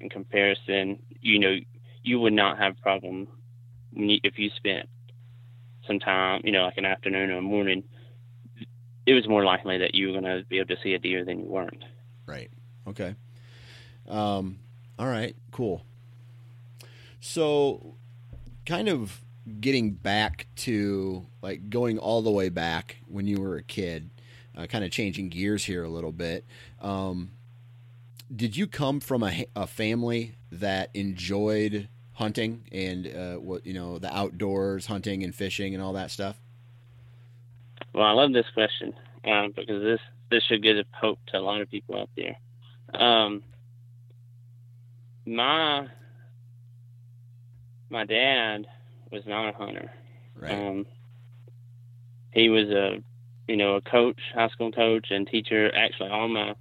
in 0.00 0.08
comparison, 0.08 0.98
you 1.20 1.38
know, 1.38 1.56
you 2.02 2.20
would 2.20 2.32
not 2.32 2.58
have 2.58 2.80
problem 2.80 3.28
if 3.92 4.38
you 4.38 4.50
spent 4.56 4.88
some 5.86 5.98
time, 5.98 6.40
you 6.44 6.52
know, 6.52 6.64
like 6.64 6.76
an 6.76 6.84
afternoon 6.84 7.30
or 7.30 7.38
a 7.38 7.42
morning. 7.42 7.82
It 9.06 9.14
was 9.14 9.28
more 9.28 9.44
likely 9.44 9.78
that 9.78 9.94
you 9.94 10.08
were 10.08 10.20
going 10.20 10.24
to 10.24 10.44
be 10.48 10.58
able 10.58 10.74
to 10.74 10.82
see 10.82 10.94
a 10.94 10.98
deer 10.98 11.24
than 11.24 11.40
you 11.40 11.46
weren't. 11.46 11.84
Right. 12.26 12.50
Okay. 12.88 13.14
Um, 14.08 14.58
all 14.98 15.06
right. 15.06 15.34
Cool. 15.52 15.82
So, 17.20 17.94
kind 18.66 18.88
of 18.88 19.20
getting 19.60 19.92
back 19.92 20.48
to 20.56 21.24
like 21.40 21.70
going 21.70 21.98
all 21.98 22.20
the 22.22 22.30
way 22.30 22.48
back 22.48 22.96
when 23.06 23.26
you 23.26 23.40
were 23.40 23.56
a 23.56 23.62
kid 23.62 24.10
uh, 24.56 24.66
kind 24.66 24.84
of 24.84 24.90
changing 24.90 25.28
gears 25.28 25.64
here 25.64 25.84
a 25.84 25.88
little 25.88 26.12
bit. 26.12 26.44
Um, 26.80 27.30
did 28.34 28.56
you 28.56 28.66
come 28.66 29.00
from 29.00 29.22
a, 29.22 29.46
a, 29.54 29.66
family 29.66 30.34
that 30.50 30.90
enjoyed 30.94 31.88
hunting 32.12 32.64
and 32.72 33.06
uh, 33.06 33.36
what 33.36 33.66
you 33.66 33.72
know 33.72 33.98
the 33.98 34.14
outdoors, 34.14 34.86
hunting 34.86 35.22
and 35.22 35.34
fishing 35.34 35.74
and 35.74 35.82
all 35.82 35.92
that 35.92 36.10
stuff? 36.10 36.40
Well, 37.92 38.04
I 38.04 38.12
love 38.12 38.32
this 38.32 38.46
question 38.54 38.94
um, 39.24 39.52
because 39.54 39.82
this 39.82 40.00
this 40.30 40.42
should 40.44 40.62
give 40.62 40.76
hope 40.92 41.18
to 41.28 41.38
a 41.38 41.40
lot 41.40 41.60
of 41.60 41.70
people 41.70 42.00
out 42.00 42.10
there. 42.16 42.36
Um, 42.94 43.42
my 45.24 45.88
my 47.90 48.04
dad 48.04 48.66
was 49.10 49.22
not 49.26 49.50
a 49.50 49.56
hunter. 49.56 49.90
Right. 50.34 50.52
Um, 50.52 50.86
he 52.32 52.48
was 52.48 52.68
a 52.68 53.02
you 53.48 53.56
know, 53.56 53.76
a 53.76 53.80
coach, 53.80 54.20
high 54.34 54.48
school 54.48 54.72
coach, 54.72 55.06
and 55.10 55.26
teacher. 55.26 55.72
Actually, 55.74 56.10
all 56.10 56.28
my 56.28 56.54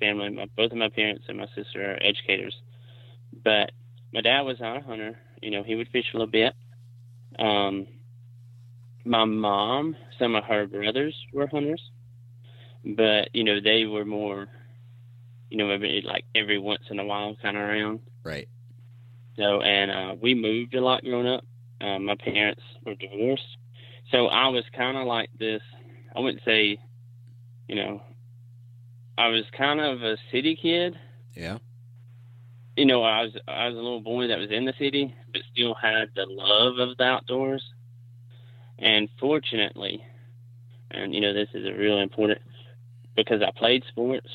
family, 0.00 0.30
my, 0.30 0.46
both 0.56 0.72
of 0.72 0.78
my 0.78 0.88
parents 0.88 1.24
and 1.28 1.38
my 1.38 1.46
sister 1.54 1.92
are 1.92 2.02
educators. 2.02 2.54
But 3.44 3.72
my 4.12 4.20
dad 4.20 4.42
was 4.42 4.60
not 4.60 4.76
a 4.76 4.80
hunter. 4.80 5.18
You 5.42 5.50
know, 5.50 5.62
he 5.62 5.74
would 5.74 5.88
fish 5.88 6.06
a 6.12 6.16
little 6.16 6.30
bit. 6.30 6.54
Um, 7.38 7.86
my 9.04 9.24
mom, 9.24 9.96
some 10.18 10.34
of 10.34 10.44
her 10.44 10.66
brothers 10.66 11.14
were 11.32 11.46
hunters, 11.46 11.82
but 12.84 13.28
you 13.32 13.44
know, 13.44 13.60
they 13.62 13.84
were 13.84 14.04
more, 14.04 14.46
you 15.50 15.58
know, 15.58 15.66
maybe 15.66 16.02
like 16.04 16.24
every 16.34 16.58
once 16.58 16.82
in 16.90 16.98
a 16.98 17.04
while 17.04 17.36
kind 17.42 17.56
of 17.56 17.62
around. 17.62 18.00
Right. 18.22 18.48
So, 19.36 19.62
and 19.62 19.90
uh, 19.90 20.14
we 20.22 20.34
moved 20.34 20.74
a 20.74 20.80
lot 20.80 21.02
growing 21.02 21.26
up. 21.26 21.44
Uh, 21.80 21.98
my 21.98 22.14
parents 22.14 22.62
were 22.86 22.94
divorced, 22.94 23.42
so 24.10 24.26
I 24.28 24.48
was 24.48 24.64
kind 24.74 24.96
of 24.96 25.06
like 25.06 25.28
this 25.38 25.60
I 26.14 26.20
wouldn't 26.20 26.44
say, 26.44 26.78
you 27.68 27.74
know, 27.74 28.02
I 29.16 29.28
was 29.28 29.44
kind 29.56 29.80
of 29.80 30.02
a 30.02 30.16
city 30.32 30.56
kid. 30.60 30.98
Yeah. 31.34 31.58
You 32.76 32.86
know, 32.86 33.02
I 33.04 33.22
was 33.22 33.36
I 33.46 33.68
was 33.68 33.74
a 33.74 33.80
little 33.80 34.00
boy 34.00 34.26
that 34.28 34.38
was 34.38 34.50
in 34.50 34.64
the 34.64 34.74
city, 34.78 35.14
but 35.32 35.42
still 35.52 35.74
had 35.74 36.08
the 36.16 36.26
love 36.28 36.78
of 36.78 36.96
the 36.96 37.04
outdoors. 37.04 37.62
And 38.78 39.08
fortunately, 39.20 40.02
and 40.90 41.14
you 41.14 41.20
know, 41.20 41.32
this 41.32 41.48
is 41.54 41.66
a 41.66 41.72
really 41.72 42.02
important 42.02 42.40
because 43.14 43.42
I 43.42 43.50
played 43.56 43.84
sports. 43.88 44.28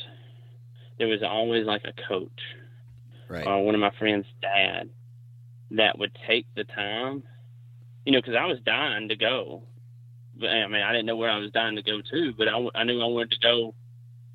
There 0.98 1.08
was 1.08 1.22
always 1.24 1.66
like 1.66 1.84
a 1.84 1.94
coach, 2.08 2.42
right, 3.28 3.46
or 3.46 3.64
one 3.66 3.76
of 3.76 3.82
my 3.82 3.92
friends' 4.00 4.26
dad, 4.42 4.90
that 5.72 6.00
would 6.00 6.12
take 6.28 6.46
the 6.56 6.64
time. 6.64 7.24
You 8.06 8.14
know, 8.14 8.20
because 8.20 8.36
I 8.40 8.46
was 8.46 8.60
dying 8.66 9.10
to 9.10 9.16
go, 9.18 9.64
But 10.40 10.50
I 10.50 10.68
mean, 10.68 10.82
I 10.82 10.92
didn't 10.94 11.06
know 11.06 11.18
where 11.18 11.30
I 11.30 11.38
was 11.38 11.52
dying 11.52 11.76
to 11.76 11.84
go 11.84 12.02
to, 12.02 12.34
but 12.38 12.48
I, 12.48 12.66
I 12.74 12.84
knew 12.86 13.02
I 13.02 13.06
wanted 13.06 13.32
to 13.32 13.40
go 13.40 13.76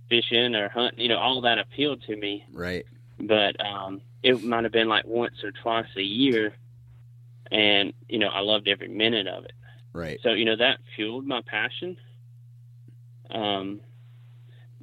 fishing 0.09 0.55
or 0.55 0.69
hunt. 0.69 0.99
You 0.99 1.09
know, 1.09 1.19
all 1.19 1.41
that 1.43 1.59
appealed 1.59 2.03
to 2.03 2.17
me. 2.17 2.45
Right. 2.53 2.87
But 3.19 3.65
um, 3.65 4.01
it 4.23 4.43
might 4.43 4.65
have 4.65 4.73
been 4.73 4.89
like 4.89 5.07
once 5.07 5.45
or 5.45 5.53
twice 5.53 5.87
a 5.97 6.03
year, 6.03 6.55
and 7.51 7.93
you 8.09 8.19
know, 8.19 8.29
I 8.29 8.41
loved 8.41 8.69
every 8.69 8.89
minute 8.89 9.27
of 9.27 9.45
it. 9.45 9.53
Right. 9.93 10.19
So 10.23 10.33
you 10.33 10.45
know 10.45 10.57
that 10.57 10.79
fueled 10.97 11.27
my 11.27 11.41
passion. 11.47 11.97
Um, 13.31 13.81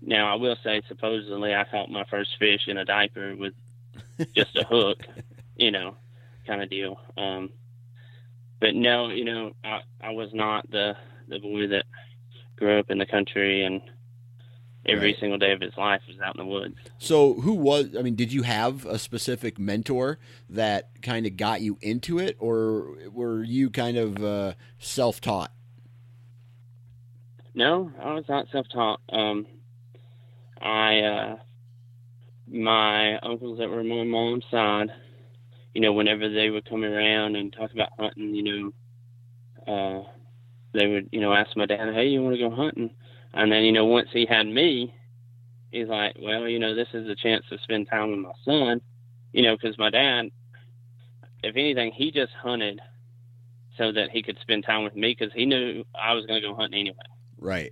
now 0.01 0.31
I 0.31 0.35
will 0.35 0.57
say, 0.63 0.81
supposedly, 0.87 1.53
I 1.53 1.65
caught 1.65 1.89
my 1.89 2.05
first 2.09 2.31
fish 2.39 2.67
in 2.67 2.77
a 2.77 2.85
diaper 2.85 3.35
with 3.35 3.53
just 4.35 4.55
a 4.55 4.63
hook, 4.63 5.03
you 5.55 5.71
know, 5.71 5.95
kind 6.47 6.61
of 6.61 6.69
deal. 6.69 6.99
Um, 7.17 7.51
but 8.59 8.75
no, 8.75 9.09
you 9.09 9.25
know, 9.25 9.53
I, 9.63 9.81
I 10.01 10.11
was 10.11 10.29
not 10.33 10.69
the 10.71 10.95
the 11.27 11.39
boy 11.39 11.67
that 11.67 11.85
grew 12.55 12.79
up 12.79 12.89
in 12.89 12.97
the 12.97 13.05
country 13.05 13.63
and 13.63 13.81
every 14.85 15.11
Right. 15.11 15.19
single 15.19 15.37
day 15.37 15.51
of 15.51 15.61
his 15.61 15.75
life 15.77 16.01
was 16.07 16.19
out 16.19 16.35
in 16.35 16.45
the 16.45 16.51
woods. 16.51 16.75
So, 16.97 17.35
who 17.35 17.53
was? 17.53 17.95
I 17.97 18.01
mean, 18.01 18.15
did 18.15 18.33
you 18.33 18.43
have 18.43 18.85
a 18.85 18.97
specific 18.97 19.59
mentor 19.59 20.19
that 20.49 21.01
kind 21.01 21.25
of 21.25 21.37
got 21.37 21.61
you 21.61 21.77
into 21.81 22.19
it, 22.19 22.35
or 22.39 22.97
were 23.11 23.43
you 23.43 23.69
kind 23.69 23.97
of 23.97 24.23
uh, 24.23 24.53
self-taught? 24.79 25.51
No, 27.53 27.91
I 28.01 28.13
was 28.13 28.25
not 28.29 28.47
self-taught. 28.51 29.01
Um, 29.09 29.45
I, 30.61 30.99
uh, 30.99 31.35
my 32.47 33.17
uncles 33.19 33.59
that 33.59 33.69
were 33.69 33.79
on 33.81 33.89
my 33.89 34.03
mom's 34.03 34.45
side, 34.49 34.89
you 35.73 35.81
know, 35.81 35.93
whenever 35.93 36.29
they 36.29 36.49
would 36.49 36.69
come 36.69 36.83
around 36.83 37.35
and 37.35 37.51
talk 37.51 37.71
about 37.73 37.89
hunting, 37.97 38.35
you 38.35 38.43
know, 38.43 38.73
uh, 39.67 40.03
they 40.73 40.87
would, 40.87 41.09
you 41.11 41.19
know, 41.19 41.33
ask 41.33 41.55
my 41.57 41.65
dad, 41.65 41.93
"Hey, 41.93 42.07
you 42.07 42.21
want 42.21 42.35
to 42.35 42.39
go 42.41 42.49
hunting?" 42.55 42.91
And 43.33 43.51
then, 43.51 43.63
you 43.63 43.71
know, 43.71 43.85
once 43.85 44.09
he 44.11 44.25
had 44.25 44.45
me, 44.45 44.93
he's 45.71 45.87
like, 45.87 46.15
"Well, 46.19 46.47
you 46.47 46.59
know, 46.59 46.75
this 46.75 46.89
is 46.93 47.07
a 47.07 47.15
chance 47.15 47.45
to 47.49 47.57
spend 47.59 47.87
time 47.89 48.11
with 48.11 48.19
my 48.19 48.33
son," 48.43 48.81
you 49.31 49.43
know, 49.43 49.55
because 49.55 49.77
my 49.77 49.89
dad, 49.89 50.29
if 51.43 51.55
anything, 51.55 51.91
he 51.93 52.11
just 52.11 52.33
hunted 52.33 52.81
so 53.77 53.91
that 53.91 54.09
he 54.11 54.21
could 54.21 54.37
spend 54.41 54.65
time 54.65 54.83
with 54.83 54.95
me 54.95 55.15
because 55.17 55.33
he 55.33 55.45
knew 55.45 55.83
I 55.95 56.13
was 56.13 56.25
going 56.25 56.41
to 56.41 56.47
go 56.47 56.55
hunting 56.55 56.81
anyway. 56.81 56.97
Right. 57.37 57.71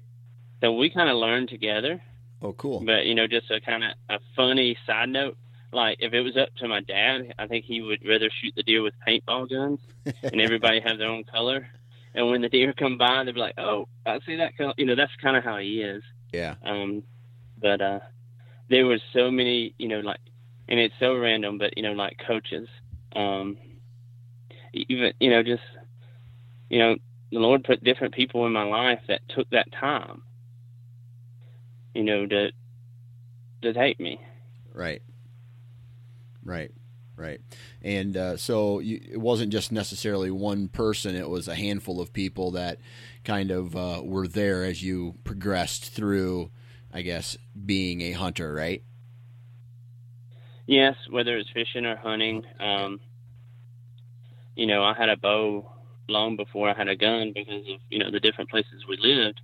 So 0.62 0.74
we 0.74 0.89
kind 0.89 1.10
of 1.10 1.18
learned 1.18 1.49
together. 1.49 2.01
Oh, 2.41 2.53
cool. 2.53 2.82
But 2.86 3.05
you 3.05 3.16
know, 3.16 3.28
just 3.28 3.51
a 3.51 3.60
kind 3.60 3.84
of 3.84 3.91
a 4.10 4.20
funny 4.36 4.78
side 4.88 5.10
note. 5.10 5.38
Like 5.72 5.97
if 5.99 6.14
it 6.14 6.22
was 6.22 6.38
up 6.38 6.49
to 6.57 6.68
my 6.68 6.80
dad, 6.82 7.34
I 7.38 7.47
think 7.47 7.66
he 7.66 7.82
would 7.82 7.99
rather 8.07 8.30
shoot 8.41 8.53
the 8.55 8.64
deer 8.64 8.82
with 8.82 8.93
paintball 9.07 9.49
guns, 9.49 9.80
and 10.24 10.41
everybody 10.41 10.80
have 10.80 10.97
their 10.97 11.10
own 11.10 11.26
color. 11.26 11.68
And 12.16 12.30
when 12.30 12.41
the 12.41 12.49
deer 12.49 12.74
come 12.74 12.97
by, 12.97 13.24
they'd 13.24 13.34
be 13.34 13.39
like, 13.39 13.57
"Oh, 13.57 13.88
I 14.05 14.20
see 14.26 14.36
that 14.38 14.57
color." 14.57 14.74
You 14.78 14.86
know, 14.86 14.95
that's 14.95 15.12
kind 15.22 15.38
of 15.38 15.43
how 15.43 15.57
he 15.57 15.82
is. 15.82 16.03
yeah. 16.34 16.55
Um, 16.64 17.03
but 17.62 17.82
uh, 17.82 17.99
there 18.70 18.86
was 18.86 19.01
so 19.14 19.30
many, 19.30 19.74
you 19.78 19.88
know, 19.88 19.99
like, 19.99 20.20
and 20.68 20.80
it's 20.80 20.93
so 20.99 21.16
random, 21.16 21.57
but 21.57 21.78
you 21.78 21.84
know, 21.84 21.93
like 21.93 22.18
coaches, 22.26 22.68
um, 23.16 23.57
even 24.74 25.14
you 25.20 25.30
know, 25.30 25.43
just 25.43 25.64
you 26.70 26.80
know, 26.80 26.95
the 27.32 27.39
Lord 27.39 27.64
put 27.64 27.84
different 27.84 28.14
people 28.14 28.45
in 28.45 28.53
my 28.53 28.64
life 28.64 28.99
that 29.07 29.22
took 29.30 29.49
that 29.51 29.72
time, 29.72 30.22
you 31.93 32.03
know, 32.03 32.26
to 32.26 32.51
to 33.62 33.74
take 33.74 33.99
me. 33.99 34.20
Right. 34.74 35.01
Right. 36.43 36.72
Right. 37.20 37.42
And 37.82 38.16
uh, 38.16 38.38
so 38.38 38.80
you, 38.80 39.02
it 39.12 39.18
wasn't 39.18 39.52
just 39.52 39.74
necessarily 39.74 40.32
one 40.32 40.70
person; 40.70 41.16
it 41.16 41.30
was 41.30 41.50
a 41.50 41.56
handful 41.56 42.00
of 42.00 42.14
people 42.14 42.52
that 42.52 42.80
kind 43.26 43.52
of 43.52 43.76
uh, 43.76 44.02
were 44.06 44.26
there 44.26 44.64
as 44.64 44.82
you 44.82 45.16
progressed 45.26 45.92
through. 45.94 46.50
I 46.94 47.02
guess 47.02 47.38
being 47.66 48.02
a 48.02 48.14
hunter, 48.14 48.54
right? 48.54 48.84
Yes, 50.66 50.96
whether 51.12 51.38
it's 51.38 51.50
fishing 51.54 51.86
or 51.86 51.98
hunting. 51.98 52.44
Um, 52.60 53.00
you 54.56 54.66
know, 54.66 54.84
I 54.84 54.94
had 54.94 55.10
a 55.10 55.18
bow 55.18 55.70
long 56.08 56.38
before 56.38 56.70
I 56.70 56.74
had 56.74 56.88
a 56.88 56.96
gun 56.96 57.34
because 57.36 57.68
of 57.68 57.82
you 57.90 58.00
know 58.00 58.12
the 58.12 58.22
different 58.22 58.50
places 58.50 58.86
we 58.88 58.98
lived. 58.98 59.42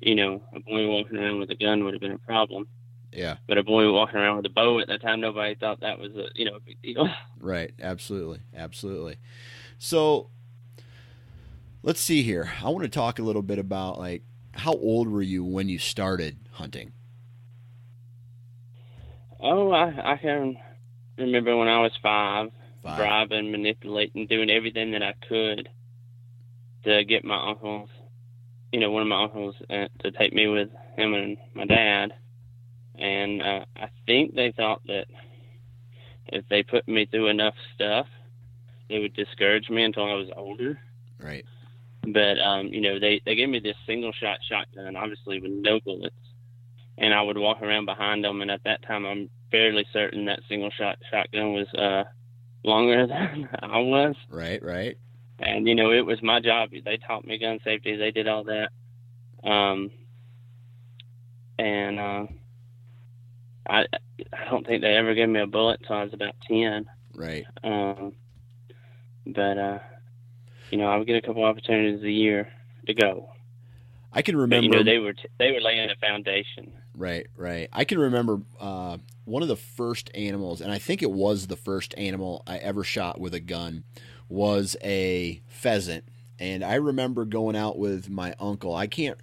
You 0.00 0.14
know, 0.14 0.42
a 0.54 0.60
boy 0.60 0.88
walking 0.88 1.18
around 1.18 1.40
with 1.40 1.50
a 1.50 1.56
gun 1.56 1.84
would 1.84 1.92
have 1.92 2.00
been 2.00 2.12
a 2.12 2.18
problem. 2.18 2.68
Yeah. 3.12 3.36
But 3.46 3.58
a 3.58 3.62
boy 3.62 3.90
walking 3.92 4.16
around 4.18 4.36
with 4.38 4.46
a 4.46 4.50
bow 4.50 4.78
at 4.80 4.88
that 4.88 5.02
time, 5.02 5.20
nobody 5.20 5.54
thought 5.54 5.80
that 5.80 5.98
was 5.98 6.12
a 6.16 6.26
you 6.34 6.44
know 6.46 6.56
a 6.56 6.60
big 6.60 6.80
deal. 6.82 7.08
Right. 7.38 7.72
Absolutely. 7.80 8.38
Absolutely. 8.54 9.16
So 9.76 10.30
let's 11.82 12.00
see 12.00 12.22
here. 12.22 12.52
I 12.62 12.68
want 12.68 12.84
to 12.84 12.88
talk 12.88 13.18
a 13.18 13.22
little 13.22 13.42
bit 13.42 13.58
about 13.58 13.98
like 13.98 14.22
how 14.52 14.72
old 14.74 15.08
were 15.08 15.22
you 15.22 15.42
when 15.44 15.68
you 15.68 15.78
started 15.78 16.38
hunting? 16.52 16.92
Oh, 19.40 19.72
I 19.72 20.12
I 20.12 20.16
can 20.18 20.56
remember 21.18 21.56
when 21.56 21.68
I 21.68 21.80
was 21.80 21.92
five, 22.02 22.50
Five. 22.82 22.98
bribing, 22.98 23.50
manipulating, 23.50 24.26
doing 24.26 24.50
everything 24.50 24.92
that 24.92 25.02
I 25.02 25.14
could 25.28 25.68
to 26.84 27.04
get 27.04 27.24
my 27.24 27.50
uncles, 27.50 27.88
you 28.72 28.80
know, 28.80 28.90
one 28.90 29.02
of 29.02 29.08
my 29.08 29.24
uncles 29.24 29.54
uh, 29.70 29.86
to 30.00 30.10
take 30.12 30.32
me 30.32 30.46
with 30.46 30.68
him 30.96 31.14
and 31.14 31.36
my 31.54 31.64
dad. 31.64 32.12
And 32.98 33.42
uh, 33.42 33.64
I 33.76 33.88
think 34.06 34.34
they 34.34 34.52
thought 34.52 34.82
that 34.86 35.06
if 36.26 36.44
they 36.48 36.62
put 36.62 36.86
me 36.86 37.06
through 37.06 37.28
enough 37.28 37.54
stuff, 37.74 38.06
they 38.88 38.98
would 38.98 39.14
discourage 39.14 39.68
me 39.70 39.84
until 39.84 40.04
I 40.04 40.14
was 40.14 40.28
older. 40.36 40.78
Right. 41.18 41.44
But 42.02 42.40
um, 42.40 42.66
you 42.68 42.80
know, 42.80 42.98
they 42.98 43.20
they 43.24 43.34
gave 43.34 43.48
me 43.48 43.60
this 43.60 43.76
single 43.86 44.12
shot 44.12 44.38
shotgun, 44.48 44.96
obviously 44.96 45.40
with 45.40 45.52
no 45.52 45.78
bullets, 45.80 46.14
and 46.98 47.14
I 47.14 47.22
would 47.22 47.38
walk 47.38 47.62
around 47.62 47.86
behind 47.86 48.24
them. 48.24 48.42
And 48.42 48.50
at 48.50 48.64
that 48.64 48.82
time, 48.82 49.06
I'm 49.06 49.30
fairly 49.50 49.86
certain 49.92 50.24
that 50.26 50.40
single 50.48 50.70
shot 50.70 50.98
shotgun 51.10 51.52
was 51.52 51.68
uh, 51.74 52.04
longer 52.64 53.06
than 53.08 53.48
I 53.62 53.78
was. 53.78 54.16
Right. 54.28 54.62
Right. 54.62 54.98
And 55.38 55.66
you 55.66 55.74
know, 55.74 55.92
it 55.92 56.04
was 56.04 56.22
my 56.22 56.40
job. 56.40 56.70
They 56.72 56.98
taught 56.98 57.24
me 57.24 57.38
gun 57.38 57.60
safety. 57.64 57.96
They 57.96 58.10
did 58.10 58.28
all 58.28 58.44
that. 58.44 58.70
Um, 59.48 59.90
and 61.58 61.98
uh, 61.98 62.26
I 63.68 63.86
I 64.32 64.50
don't 64.50 64.66
think 64.66 64.82
they 64.82 64.94
ever 64.96 65.14
gave 65.14 65.28
me 65.28 65.40
a 65.40 65.46
bullet 65.46 65.80
until 65.80 65.96
I 65.96 66.04
was 66.04 66.12
about 66.12 66.34
ten. 66.46 66.86
Right. 67.14 67.44
Um, 67.62 68.12
but 69.26 69.58
uh, 69.58 69.78
you 70.70 70.78
know, 70.78 70.86
I 70.86 70.96
would 70.96 71.06
get 71.06 71.16
a 71.16 71.26
couple 71.26 71.44
opportunities 71.44 72.02
a 72.02 72.10
year 72.10 72.52
to 72.86 72.94
go. 72.94 73.28
I 74.12 74.22
can 74.22 74.34
But 74.34 74.40
remember. 74.42 74.64
you 74.64 74.70
know, 74.70 74.82
they 74.82 74.98
were 74.98 75.12
t- 75.14 75.28
they 75.38 75.52
were 75.52 75.60
laying 75.60 75.88
a 75.90 75.96
foundation. 75.96 76.72
Right, 76.94 77.26
right. 77.36 77.68
I 77.72 77.84
can 77.84 77.98
remember 77.98 78.42
uh, 78.60 78.98
one 79.24 79.40
of 79.42 79.48
the 79.48 79.56
first 79.56 80.10
animals, 80.14 80.60
and 80.60 80.70
I 80.70 80.78
think 80.78 81.02
it 81.02 81.10
was 81.10 81.46
the 81.46 81.56
first 81.56 81.94
animal 81.96 82.42
I 82.46 82.58
ever 82.58 82.84
shot 82.84 83.18
with 83.18 83.32
a 83.32 83.40
gun, 83.40 83.84
was 84.28 84.76
a 84.84 85.40
pheasant. 85.48 86.04
And 86.38 86.62
I 86.62 86.74
remember 86.74 87.24
going 87.24 87.56
out 87.56 87.78
with 87.78 88.10
my 88.10 88.34
uncle. 88.38 88.74
I 88.74 88.86
can't. 88.88 89.16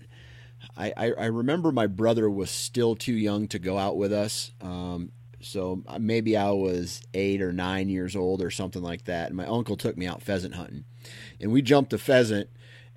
I, 0.78 0.94
I, 0.96 1.12
I 1.12 1.26
remember 1.26 1.72
my 1.72 1.88
brother 1.88 2.30
was 2.30 2.50
still 2.50 2.96
too 2.96 3.14
young 3.14 3.48
to 3.50 3.60
go 3.60 3.78
out 3.78 3.98
with 3.98 4.14
us. 4.14 4.52
Um, 4.62 5.12
so 5.42 5.84
maybe 6.00 6.36
I 6.36 6.52
was 6.52 7.02
eight 7.14 7.42
or 7.42 7.54
nine 7.54 7.90
years 7.90 8.16
old 8.16 8.42
or 8.42 8.52
something 8.52 8.82
like 8.82 9.06
that. 9.06 9.28
And 9.28 9.38
my 9.38 9.46
uncle 9.46 9.78
took 9.78 9.98
me 9.98 10.06
out 10.06 10.22
pheasant 10.22 10.56
hunting, 10.56 10.84
and 11.40 11.52
we 11.52 11.62
jumped 11.62 11.94
a 11.94 11.98
pheasant, 11.98 12.50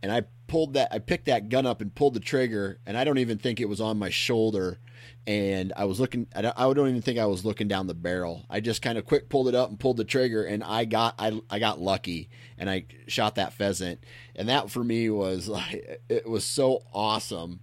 and 0.03 0.11
I 0.13 0.23
pulled 0.53 0.75
that 0.75 0.89
I 0.93 0.99
picked 0.99 1.25
that 1.25 1.49
gun 1.49 1.65
up 1.65 1.81
and 1.81 1.95
pulled 1.95 2.13
the 2.13 2.21
trigger 2.21 2.79
and 2.85 2.99
I 2.99 3.05
don't 3.05 3.17
even 3.17 3.39
think 3.39 3.59
it 3.59 3.71
was 3.71 3.81
on 3.81 3.99
my 3.99 4.11
shoulder. 4.11 4.81
And 5.27 5.73
I 5.79 5.87
was 5.87 5.99
looking 5.99 6.27
I 6.37 6.43
don't, 6.43 6.55
I 6.59 6.71
don't 6.75 6.91
even 6.91 7.01
think 7.01 7.19
I 7.19 7.25
was 7.25 7.43
looking 7.43 7.69
down 7.69 7.87
the 7.87 7.95
barrel. 7.95 8.45
I 8.51 8.61
just 8.61 8.83
kind 8.83 8.99
of 8.99 9.07
quick 9.07 9.31
pulled 9.31 9.49
it 9.49 9.55
up 9.55 9.71
and 9.71 9.81
pulled 9.81 9.97
the 9.97 10.05
trigger 10.05 10.45
and 10.45 10.63
I 10.63 10.85
got 10.85 11.15
I 11.19 11.41
I 11.49 11.59
got 11.59 11.81
lucky 11.81 12.29
and 12.59 12.69
I 12.69 12.85
shot 13.07 13.37
that 13.37 13.55
pheasant. 13.55 14.05
And 14.37 14.51
that 14.51 14.71
for 14.71 14.85
me 14.85 15.09
was 15.09 15.49
like 15.57 16.03
it 16.11 16.29
was 16.29 16.45
so 16.45 16.83
awesome 16.93 17.61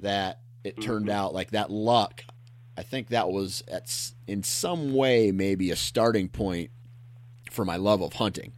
that 0.00 0.40
it 0.64 0.82
turned 0.82 1.06
mm-hmm. 1.06 1.16
out 1.16 1.34
like 1.34 1.52
that 1.52 1.70
luck 1.70 2.24
I 2.76 2.82
think 2.82 3.10
that 3.10 3.30
was 3.30 3.62
at 3.70 3.88
in 4.26 4.42
some 4.42 4.94
way 4.94 5.30
maybe 5.30 5.70
a 5.70 5.76
starting 5.76 6.28
point 6.28 6.72
for 7.52 7.64
my 7.64 7.76
love 7.76 8.02
of 8.02 8.14
hunting 8.14 8.52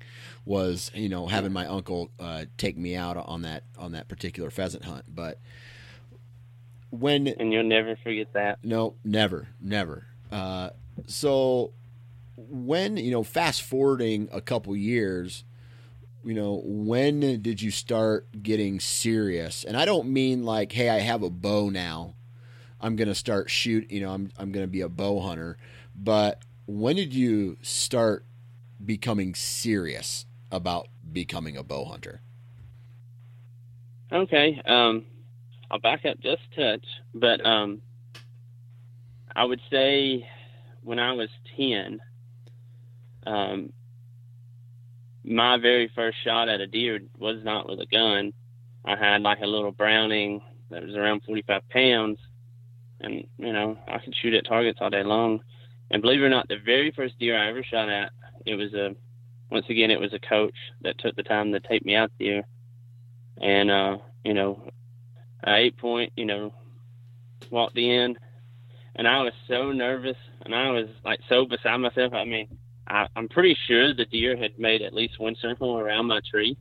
was 0.44 0.90
you 0.94 1.08
know 1.08 1.26
having 1.26 1.52
my 1.52 1.66
uncle 1.66 2.10
uh, 2.20 2.44
take 2.58 2.76
me 2.76 2.94
out 2.96 3.16
on 3.16 3.42
that 3.42 3.64
on 3.78 3.92
that 3.92 4.08
particular 4.08 4.50
pheasant 4.50 4.84
hunt. 4.84 5.04
But 5.08 5.40
when 6.90 7.26
And 7.26 7.52
you'll 7.52 7.64
never 7.64 7.96
forget 7.96 8.32
that. 8.34 8.58
no, 8.62 8.94
never, 9.04 9.48
never. 9.60 10.06
Uh, 10.30 10.70
so 11.06 11.72
when 12.36 12.96
you 12.96 13.10
know, 13.10 13.22
fast 13.22 13.62
forwarding 13.62 14.28
a 14.32 14.40
couple 14.40 14.76
years, 14.76 15.44
you 16.24 16.34
know, 16.34 16.62
when 16.64 17.20
did 17.42 17.60
you 17.62 17.70
start 17.70 18.42
getting 18.42 18.80
serious? 18.80 19.64
And 19.64 19.76
I 19.76 19.84
don't 19.84 20.08
mean 20.08 20.44
like, 20.44 20.72
hey, 20.72 20.88
I 20.88 21.00
have 21.00 21.22
a 21.22 21.30
bow 21.30 21.68
now. 21.68 22.14
I'm 22.80 22.96
gonna 22.96 23.14
start 23.14 23.50
shoot. 23.50 23.90
You 23.90 24.00
know, 24.00 24.10
I'm 24.10 24.30
I'm 24.38 24.52
gonna 24.52 24.66
be 24.66 24.82
a 24.82 24.88
bow 24.88 25.20
hunter. 25.20 25.56
But 25.96 26.42
when 26.66 26.96
did 26.96 27.14
you 27.14 27.56
start 27.62 28.24
becoming 28.84 29.34
serious 29.34 30.26
about 30.54 30.86
becoming 31.12 31.56
a 31.56 31.62
bow 31.62 31.84
hunter? 31.84 32.20
Okay. 34.12 34.62
Um, 34.64 35.04
I'll 35.70 35.80
back 35.80 36.04
up 36.06 36.20
just 36.20 36.42
a 36.52 36.60
touch, 36.60 36.86
but 37.12 37.44
um, 37.44 37.82
I 39.34 39.44
would 39.44 39.60
say 39.70 40.28
when 40.82 41.00
I 41.00 41.12
was 41.12 41.28
ten, 41.56 42.00
um, 43.26 43.72
my 45.24 45.56
very 45.56 45.90
first 45.94 46.18
shot 46.22 46.48
at 46.48 46.60
a 46.60 46.66
deer 46.66 47.00
was 47.18 47.42
not 47.42 47.68
with 47.68 47.80
a 47.80 47.86
gun. 47.86 48.32
I 48.84 48.96
had 48.96 49.22
like 49.22 49.40
a 49.40 49.46
little 49.46 49.72
Browning 49.72 50.42
that 50.70 50.84
was 50.84 50.94
around 50.94 51.22
45 51.26 51.68
pounds, 51.70 52.18
and 53.00 53.26
you 53.38 53.52
know 53.52 53.76
I 53.88 53.98
could 53.98 54.14
shoot 54.22 54.34
at 54.34 54.46
targets 54.46 54.78
all 54.80 54.90
day 54.90 55.02
long. 55.02 55.40
And 55.90 56.02
believe 56.02 56.20
it 56.20 56.24
or 56.24 56.28
not, 56.28 56.48
the 56.48 56.58
very 56.64 56.92
first 56.92 57.18
deer 57.18 57.36
I 57.36 57.48
ever 57.48 57.64
shot 57.64 57.88
at, 57.88 58.12
it 58.46 58.54
was 58.54 58.72
a 58.74 58.94
once 59.54 59.66
again 59.70 59.90
it 59.90 60.00
was 60.00 60.12
a 60.12 60.18
coach 60.18 60.56
that 60.82 60.98
took 60.98 61.14
the 61.14 61.22
time 61.22 61.52
to 61.52 61.60
take 61.60 61.86
me 61.86 61.94
out 61.94 62.10
there, 62.18 62.42
and 63.40 63.70
uh, 63.70 63.98
you 64.24 64.34
know, 64.34 64.68
a 65.44 65.54
eight 65.54 65.78
point, 65.78 66.12
you 66.16 66.26
know, 66.26 66.52
walked 67.50 67.78
in, 67.78 68.16
and 68.96 69.08
I 69.08 69.22
was 69.22 69.32
so 69.48 69.70
nervous, 69.72 70.16
and 70.44 70.54
I 70.54 70.70
was 70.70 70.88
like 71.04 71.20
so 71.28 71.46
beside 71.46 71.76
myself. 71.76 72.12
I 72.12 72.24
mean, 72.24 72.48
I, 72.88 73.06
I'm 73.14 73.28
pretty 73.28 73.56
sure 73.66 73.94
the 73.94 74.06
deer 74.06 74.36
had 74.36 74.58
made 74.58 74.82
at 74.82 74.92
least 74.92 75.20
one 75.20 75.36
circle 75.40 75.78
around 75.78 76.06
my 76.06 76.20
tree, 76.28 76.56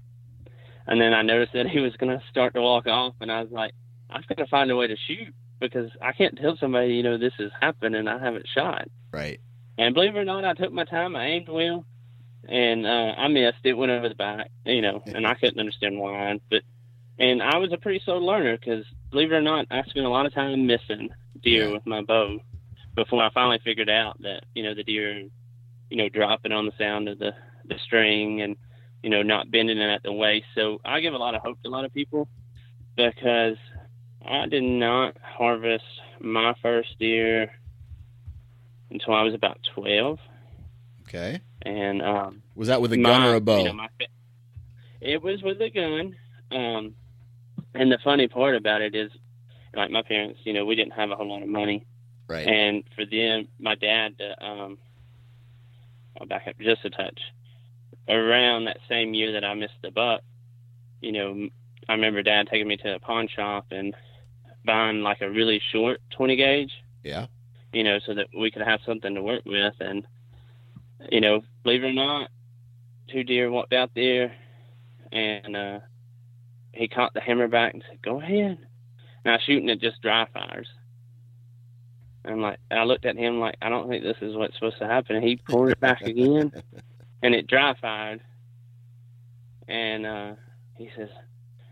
and 0.86 1.02
then 1.02 1.14
I 1.14 1.24
noticed 1.24 1.54
that 1.54 1.68
he 1.68 1.80
was 1.80 1.96
going 1.98 2.18
to 2.18 2.24
start 2.30 2.54
to 2.54 2.62
walk 2.62 2.86
off, 2.86 3.16
and 3.20 3.32
I 3.32 3.42
was 3.42 3.52
like, 3.52 3.74
I've 4.10 4.28
got 4.28 4.38
to 4.38 4.48
find 4.48 4.70
a 4.70 4.76
way 4.76 4.86
to 4.86 4.96
shoot 5.08 5.34
because 5.60 5.90
I 6.00 6.12
can't 6.12 6.38
tell 6.38 6.58
somebody, 6.60 6.94
you 6.94 7.04
know, 7.04 7.18
this 7.18 7.34
has 7.40 7.50
happened 7.60 7.96
and 7.96 8.08
I 8.08 8.20
haven't 8.20 8.46
shot. 8.54 8.88
Right. 9.12 9.40
And 9.78 9.96
believe 9.96 10.16
it 10.16 10.20
or 10.20 10.26
not, 10.26 10.46
I 10.46 10.54
took 10.54 10.72
my 10.72 10.84
time. 10.84 11.16
I 11.16 11.26
aimed 11.26 11.50
well, 11.50 11.86
and 12.48 12.86
uh, 12.86 13.14
I 13.18 13.28
missed. 13.28 13.60
It 13.64 13.74
went 13.74 13.92
over 13.92 14.10
the 14.10 14.16
back, 14.16 14.50
you 14.66 14.82
know, 14.82 15.02
and 15.06 15.26
I 15.26 15.34
couldn't 15.36 15.60
understand 15.60 15.98
why. 16.00 16.40
But 16.50 16.62
and 17.20 17.42
I 17.42 17.58
was 17.58 17.72
a 17.72 17.78
pretty 17.78 18.02
slow 18.04 18.18
learner 18.18 18.58
because 18.58 18.86
believe 19.12 19.32
it 19.32 19.36
or 19.36 19.42
not, 19.42 19.68
I 19.72 19.84
spent 19.84 20.06
a 20.06 20.10
lot 20.10 20.26
of 20.26 20.34
time 20.34 20.66
missing 20.68 21.10
deer 21.42 21.68
Yeah. 21.68 21.74
with 21.74 21.86
my 21.86 22.02
bow 22.02 22.40
before 22.96 23.24
I 23.24 23.30
finally 23.32 23.60
figured 23.64 23.90
out 23.90 24.22
that 24.22 24.44
you 24.56 24.64
know 24.64 24.74
the 24.76 24.84
deer, 24.84 25.28
you 25.90 25.98
know, 25.98 26.10
dropping 26.10 26.52
on 26.52 26.66
the 26.66 26.74
sound 26.78 27.08
of 27.10 27.20
the 27.20 27.32
the 27.70 27.76
string 27.86 28.42
and 28.42 28.56
you 29.04 29.10
know 29.10 29.22
not 29.22 29.52
bending 29.52 29.78
it 29.78 29.90
at 29.90 30.04
the 30.04 30.12
waist. 30.12 30.46
So 30.56 30.80
I 30.84 31.00
give 31.00 31.14
a 31.14 31.18
lot 31.18 31.36
of 31.36 31.42
hope 31.42 31.62
to 31.64 31.70
a 31.70 31.72
lot 31.72 31.86
of 31.86 31.94
people 31.94 32.28
because 32.96 33.58
I 34.26 34.46
did 34.48 34.64
not 34.64 35.18
harvest 35.22 35.84
my 36.22 36.54
first 36.62 36.98
deer 37.00 37.52
until 38.92 39.14
I 39.14 39.24
was 39.24 39.34
about 39.34 39.60
twelve, 39.76 40.20
Okay. 41.14 41.42
and 41.62 42.02
um, 42.02 42.42
Was 42.56 42.70
that 42.70 42.82
with 42.82 42.92
a 42.94 42.98
my- 42.98 43.10
gun 43.10 43.24
or 43.24 43.36
a 43.36 43.42
bow? 43.42 43.60
you 43.60 43.66
know, 43.66 43.74
my 43.74 43.88
it 45.02 45.22
was 45.22 45.42
with 45.44 45.62
a 45.62 45.70
gun. 45.70 46.16
Um, 46.52 46.96
and 47.74 47.92
the 47.92 47.98
funny 48.04 48.28
part 48.28 48.56
about 48.56 48.82
it 48.82 48.96
is, 48.96 49.12
like 49.76 49.92
my 49.92 50.02
parents, 50.02 50.40
you 50.44 50.54
know, 50.54 50.66
we 50.66 50.76
didn't 50.76 50.94
have 50.94 51.12
a 51.12 51.16
whole 51.16 51.28
lot 51.30 51.42
of 51.42 51.50
money, 51.50 51.86
right. 52.28 52.48
and 52.48 52.84
for 52.96 53.06
them, 53.06 53.48
my 53.60 53.76
dad, 53.76 54.16
uh, 54.22 54.44
um, 54.44 54.78
I'll 56.20 56.28
back 56.28 56.48
up 56.48 56.56
just 56.60 56.86
a 56.86 56.90
touch. 56.90 57.20
Around 58.08 58.66
that 58.66 58.78
same 58.88 59.14
year 59.14 59.32
that 59.34 59.44
I 59.44 59.54
missed 59.56 59.74
the 59.82 59.92
buck, 59.92 60.22
you 61.02 61.12
know, 61.12 61.50
I 61.90 61.94
remember 61.94 62.22
dad 62.22 62.48
taking 62.50 62.68
me 62.68 62.78
to 62.78 62.96
a 62.96 63.00
pawn 63.00 63.28
shop 63.28 63.68
and 63.72 63.96
buying 64.66 65.02
like 65.02 65.22
a 65.22 65.30
really 65.30 65.62
short 65.72 66.00
20 66.16 66.36
gauge 66.38 66.72
yeah. 67.04 67.28
you 67.74 67.84
know, 67.84 68.00
so 68.06 68.14
that 68.14 68.28
we 68.38 68.52
could 68.52 68.62
have 68.62 68.80
something 68.86 69.14
to 69.16 69.22
work 69.22 69.44
with. 69.46 69.74
And, 69.80 70.06
you 71.12 71.22
know, 71.22 71.42
believe 71.64 71.84
it 71.84 71.88
or 71.88 71.94
not, 71.94 72.30
two 73.12 73.24
deer 73.24 73.50
walked 73.50 73.74
out 73.74 73.92
there 73.96 74.36
and 75.12 75.56
uh, 75.56 75.80
he 76.72 76.88
caught 76.88 77.14
the 77.14 77.20
hammerback 77.20 77.74
and 77.74 77.84
said, 77.88 78.02
go 78.02 78.20
ahead. 78.20 78.58
Now 79.26 79.38
shooting 79.46 79.70
at 79.70 79.80
just 79.80 80.02
dry 80.02 80.28
fires. 80.34 80.68
I'm 82.26 82.42
like, 82.42 82.60
I 82.72 82.84
looked 82.84 83.06
at 83.06 83.18
him 83.18 83.40
like, 83.40 83.56
I 83.62 83.70
don't 83.70 83.90
think 83.90 84.04
this 84.04 84.18
is 84.22 84.36
what's 84.36 84.56
supposed 84.56 84.80
to 84.80 84.88
happen. 84.88 85.18
And 85.18 85.26
he 85.26 85.36
pulled 85.36 85.70
it 85.70 85.80
back 85.80 86.02
again 86.02 86.52
and 87.22 87.36
it 87.36 87.48
dry 87.48 87.76
fired. 87.80 88.22
And 89.68 90.06
uh, 90.06 90.32
he 90.76 90.90
says, 90.96 91.10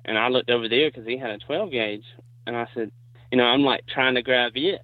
and 0.06 0.18
I 0.18 0.28
looked 0.28 0.50
over 0.50 0.68
there 0.68 0.90
because 0.90 1.08
he 1.08 1.18
had 1.18 1.32
a 1.32 1.38
12 1.38 1.72
gauge. 1.72 2.06
And 2.46 2.56
I 2.56 2.68
said, 2.74 2.92
you 3.32 3.38
know, 3.38 3.46
I'm 3.46 3.62
like 3.62 3.86
trying 3.88 4.16
to 4.16 4.22
grab 4.22 4.54
it 4.56 4.82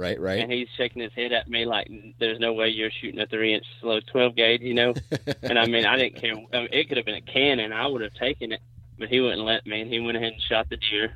Right. 0.00 0.18
Right. 0.18 0.40
and 0.40 0.50
he's 0.50 0.68
shaking 0.78 1.02
his 1.02 1.12
head 1.12 1.32
at 1.32 1.46
me 1.46 1.66
like, 1.66 1.90
"There's 2.18 2.40
no 2.40 2.54
way 2.54 2.68
you're 2.68 2.90
shooting 2.90 3.20
a 3.20 3.26
three 3.26 3.52
inch 3.54 3.66
slow 3.80 4.00
twelve 4.00 4.34
gauge," 4.34 4.62
you 4.62 4.72
know. 4.72 4.94
and 5.42 5.58
I 5.58 5.66
mean, 5.66 5.84
I 5.84 5.96
didn't 5.96 6.16
care. 6.20 6.34
I 6.52 6.60
mean, 6.60 6.68
it 6.72 6.88
could 6.88 6.96
have 6.96 7.04
been 7.04 7.16
a 7.16 7.20
cannon. 7.20 7.72
I 7.72 7.86
would 7.86 8.00
have 8.00 8.14
taken 8.14 8.52
it, 8.52 8.60
but 8.98 9.08
he 9.10 9.20
wouldn't 9.20 9.42
let 9.42 9.66
me. 9.66 9.82
And 9.82 9.92
he 9.92 10.00
went 10.00 10.16
ahead 10.16 10.32
and 10.32 10.42
shot 10.42 10.70
the 10.70 10.78
deer. 10.78 11.12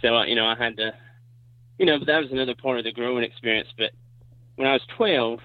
So 0.00 0.16
uh, 0.16 0.24
you 0.24 0.36
know, 0.36 0.46
I 0.46 0.56
had 0.56 0.78
to, 0.78 0.94
you 1.78 1.84
know, 1.84 1.98
but 1.98 2.06
that 2.06 2.22
was 2.22 2.32
another 2.32 2.54
part 2.54 2.78
of 2.78 2.84
the 2.84 2.92
growing 2.92 3.24
experience. 3.24 3.68
But 3.76 3.90
when 4.56 4.66
I 4.66 4.72
was 4.72 4.82
twelve, 4.96 5.40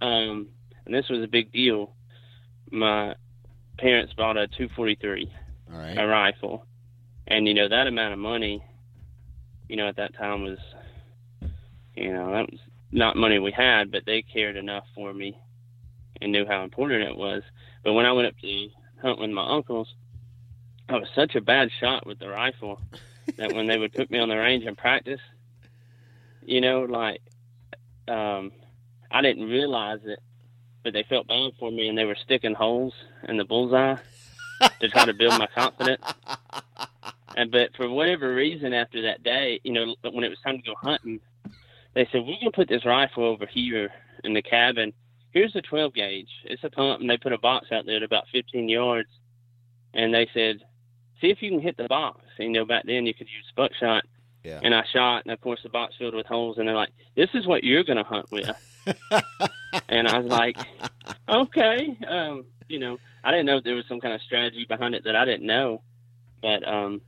um, 0.00 0.48
and 0.86 0.94
this 0.94 1.08
was 1.08 1.22
a 1.24 1.28
big 1.28 1.50
deal, 1.52 1.94
my 2.70 3.14
parents 3.78 4.12
bought 4.14 4.36
a 4.36 4.46
243 4.48 5.32
All 5.72 5.78
right. 5.78 5.98
a 5.98 6.06
rifle, 6.06 6.64
and 7.26 7.46
you 7.48 7.54
know 7.54 7.68
that 7.68 7.86
amount 7.86 8.12
of 8.12 8.18
money, 8.18 8.62
you 9.68 9.76
know, 9.76 9.88
at 9.88 9.96
that 9.96 10.14
time 10.14 10.42
was, 10.42 10.58
you 11.98 12.12
know, 12.12 12.32
that 12.32 12.50
was 12.50 12.60
not 12.92 13.16
money 13.16 13.38
we 13.38 13.52
had, 13.52 13.90
but 13.90 14.06
they 14.06 14.22
cared 14.22 14.56
enough 14.56 14.84
for 14.94 15.12
me 15.12 15.38
and 16.20 16.32
knew 16.32 16.46
how 16.46 16.62
important 16.62 17.02
it 17.02 17.16
was. 17.16 17.42
But 17.84 17.92
when 17.92 18.06
I 18.06 18.12
went 18.12 18.28
up 18.28 18.38
to 18.40 18.68
hunt 19.02 19.18
with 19.18 19.30
my 19.30 19.46
uncles, 19.46 19.92
I 20.88 20.94
was 20.94 21.08
such 21.14 21.34
a 21.34 21.40
bad 21.40 21.70
shot 21.80 22.06
with 22.06 22.18
the 22.18 22.28
rifle 22.28 22.80
that 23.36 23.52
when 23.52 23.66
they 23.66 23.78
would 23.78 23.92
put 23.92 24.10
me 24.10 24.18
on 24.18 24.28
the 24.28 24.36
range 24.36 24.64
and 24.64 24.76
practice, 24.76 25.20
you 26.44 26.60
know, 26.60 26.82
like, 26.82 27.20
um, 28.06 28.52
I 29.10 29.20
didn't 29.20 29.48
realize 29.48 30.00
it, 30.04 30.20
but 30.82 30.92
they 30.92 31.02
felt 31.02 31.26
bad 31.26 31.52
for 31.58 31.70
me 31.70 31.88
and 31.88 31.98
they 31.98 32.04
were 32.04 32.16
sticking 32.24 32.54
holes 32.54 32.94
in 33.28 33.36
the 33.36 33.44
bullseye 33.44 33.96
to 34.80 34.88
try 34.88 35.04
to 35.04 35.14
build 35.14 35.38
my 35.38 35.48
confidence. 35.48 36.04
And 37.36 37.52
but 37.52 37.70
for 37.76 37.88
whatever 37.88 38.34
reason, 38.34 38.72
after 38.72 39.02
that 39.02 39.22
day, 39.22 39.60
you 39.62 39.72
know, 39.72 39.94
when 40.02 40.24
it 40.24 40.28
was 40.28 40.40
time 40.40 40.56
to 40.58 40.62
go 40.64 40.74
hunting, 40.74 41.20
they 41.94 42.08
said 42.10 42.22
we're 42.24 42.38
gonna 42.38 42.52
put 42.52 42.68
this 42.68 42.84
rifle 42.84 43.24
over 43.24 43.46
here 43.46 43.90
in 44.24 44.34
the 44.34 44.42
cabin. 44.42 44.92
Here's 45.30 45.54
a 45.56 45.62
12 45.62 45.94
gauge. 45.94 46.30
It's 46.44 46.64
a 46.64 46.70
pump, 46.70 47.00
and 47.00 47.10
they 47.10 47.18
put 47.18 47.32
a 47.32 47.38
box 47.38 47.68
out 47.70 47.86
there 47.86 47.96
at 47.96 48.02
about 48.02 48.24
15 48.32 48.68
yards. 48.68 49.10
And 49.94 50.12
they 50.14 50.28
said, 50.32 50.62
see 51.20 51.30
if 51.30 51.42
you 51.42 51.50
can 51.50 51.60
hit 51.60 51.76
the 51.76 51.88
box. 51.88 52.20
And, 52.38 52.54
you 52.54 52.60
know, 52.60 52.64
back 52.64 52.84
then 52.86 53.06
you 53.06 53.14
could 53.14 53.28
use 53.28 53.52
buckshot. 53.56 54.04
Yeah. 54.44 54.60
And 54.62 54.74
I 54.74 54.84
shot, 54.92 55.24
and 55.24 55.32
of 55.32 55.40
course 55.40 55.60
the 55.62 55.68
box 55.68 55.94
filled 55.98 56.14
with 56.14 56.26
holes. 56.26 56.58
And 56.58 56.68
they're 56.68 56.74
like, 56.74 56.92
"This 57.16 57.28
is 57.34 57.46
what 57.46 57.64
you're 57.64 57.84
gonna 57.84 58.04
hunt 58.04 58.30
with." 58.30 58.48
and 59.88 60.06
I 60.08 60.18
was 60.18 60.30
like, 60.30 60.56
"Okay." 61.28 61.98
Um, 62.08 62.46
you 62.68 62.78
know, 62.78 62.98
I 63.24 63.30
didn't 63.30 63.46
know 63.46 63.56
if 63.56 63.64
there 63.64 63.74
was 63.74 63.84
some 63.88 64.00
kind 64.00 64.14
of 64.14 64.22
strategy 64.22 64.64
behind 64.66 64.94
it 64.94 65.04
that 65.04 65.16
I 65.16 65.24
didn't 65.24 65.46
know. 65.46 65.82
But 66.40 66.66
um, 66.66 67.02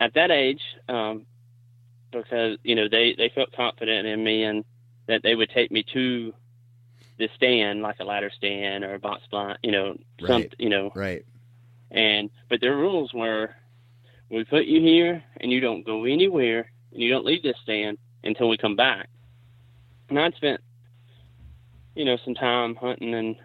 at 0.00 0.14
that 0.14 0.30
age, 0.30 0.62
um, 0.88 1.26
because 2.22 2.58
you 2.62 2.74
know 2.74 2.88
they 2.88 3.14
they 3.16 3.30
felt 3.34 3.52
confident 3.52 4.06
in 4.06 4.22
me 4.22 4.44
and 4.44 4.64
that 5.06 5.22
they 5.22 5.34
would 5.34 5.50
take 5.50 5.70
me 5.70 5.84
to 5.92 6.32
the 7.18 7.28
stand, 7.36 7.82
like 7.82 8.00
a 8.00 8.04
ladder 8.04 8.30
stand 8.36 8.84
or 8.84 8.94
a 8.94 8.98
box 8.98 9.22
blind, 9.30 9.58
you 9.62 9.70
know, 9.70 9.96
some, 10.20 10.42
Right. 10.42 10.54
you 10.58 10.68
know, 10.68 10.90
right. 10.94 11.24
and 11.90 12.30
but 12.48 12.60
their 12.60 12.76
rules 12.76 13.12
were, 13.14 13.54
we 14.30 14.44
put 14.44 14.64
you 14.64 14.80
here 14.80 15.22
and 15.40 15.52
you 15.52 15.60
don't 15.60 15.84
go 15.86 16.04
anywhere 16.04 16.70
and 16.92 17.00
you 17.02 17.10
don't 17.10 17.24
leave 17.24 17.42
this 17.42 17.56
stand 17.62 17.98
until 18.24 18.48
we 18.48 18.56
come 18.56 18.74
back. 18.74 19.08
And 20.08 20.18
I'd 20.18 20.34
spent, 20.34 20.60
you 21.94 22.04
know, 22.04 22.16
some 22.24 22.34
time 22.34 22.74
hunting 22.74 23.14
and 23.14 23.36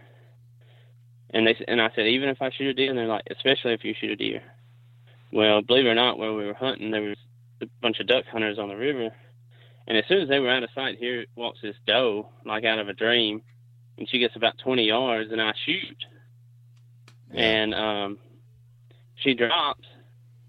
and 1.31 1.45
they 1.45 1.55
and 1.67 1.79
I 1.81 1.91
said 1.95 2.07
even 2.07 2.29
if 2.29 2.41
I 2.41 2.49
shoot 2.49 2.69
a 2.69 2.73
deer, 2.73 2.89
and 2.89 2.97
they're 2.97 3.05
like, 3.05 3.27
especially 3.29 3.73
if 3.73 3.83
you 3.83 3.93
shoot 3.93 4.11
a 4.11 4.15
deer. 4.15 4.41
Well, 5.31 5.61
believe 5.61 5.85
it 5.85 5.89
or 5.89 5.95
not, 5.95 6.17
where 6.17 6.33
we 6.33 6.45
were 6.45 6.55
hunting, 6.55 6.89
there 6.89 7.03
was 7.03 7.17
a 7.61 7.65
bunch 7.81 7.99
of 7.99 8.07
duck 8.07 8.25
hunters 8.31 8.57
on 8.59 8.69
the 8.69 8.75
river, 8.75 9.09
and 9.87 9.97
as 9.97 10.05
soon 10.07 10.21
as 10.21 10.29
they 10.29 10.39
were 10.39 10.49
out 10.49 10.63
of 10.63 10.69
sight, 10.75 10.97
here 10.99 11.25
walks 11.35 11.59
this 11.61 11.75
doe 11.87 12.29
like 12.45 12.63
out 12.65 12.79
of 12.79 12.89
a 12.89 12.93
dream, 12.93 13.41
and 13.97 14.07
she 14.09 14.19
gets 14.19 14.35
about 14.35 14.57
20 14.59 14.83
yards, 14.83 15.31
and 15.31 15.41
I 15.41 15.53
shoot, 15.65 15.97
Yeah. 17.33 17.41
and 17.41 17.73
um, 17.75 18.17
she 19.15 19.33
drops. 19.33 19.85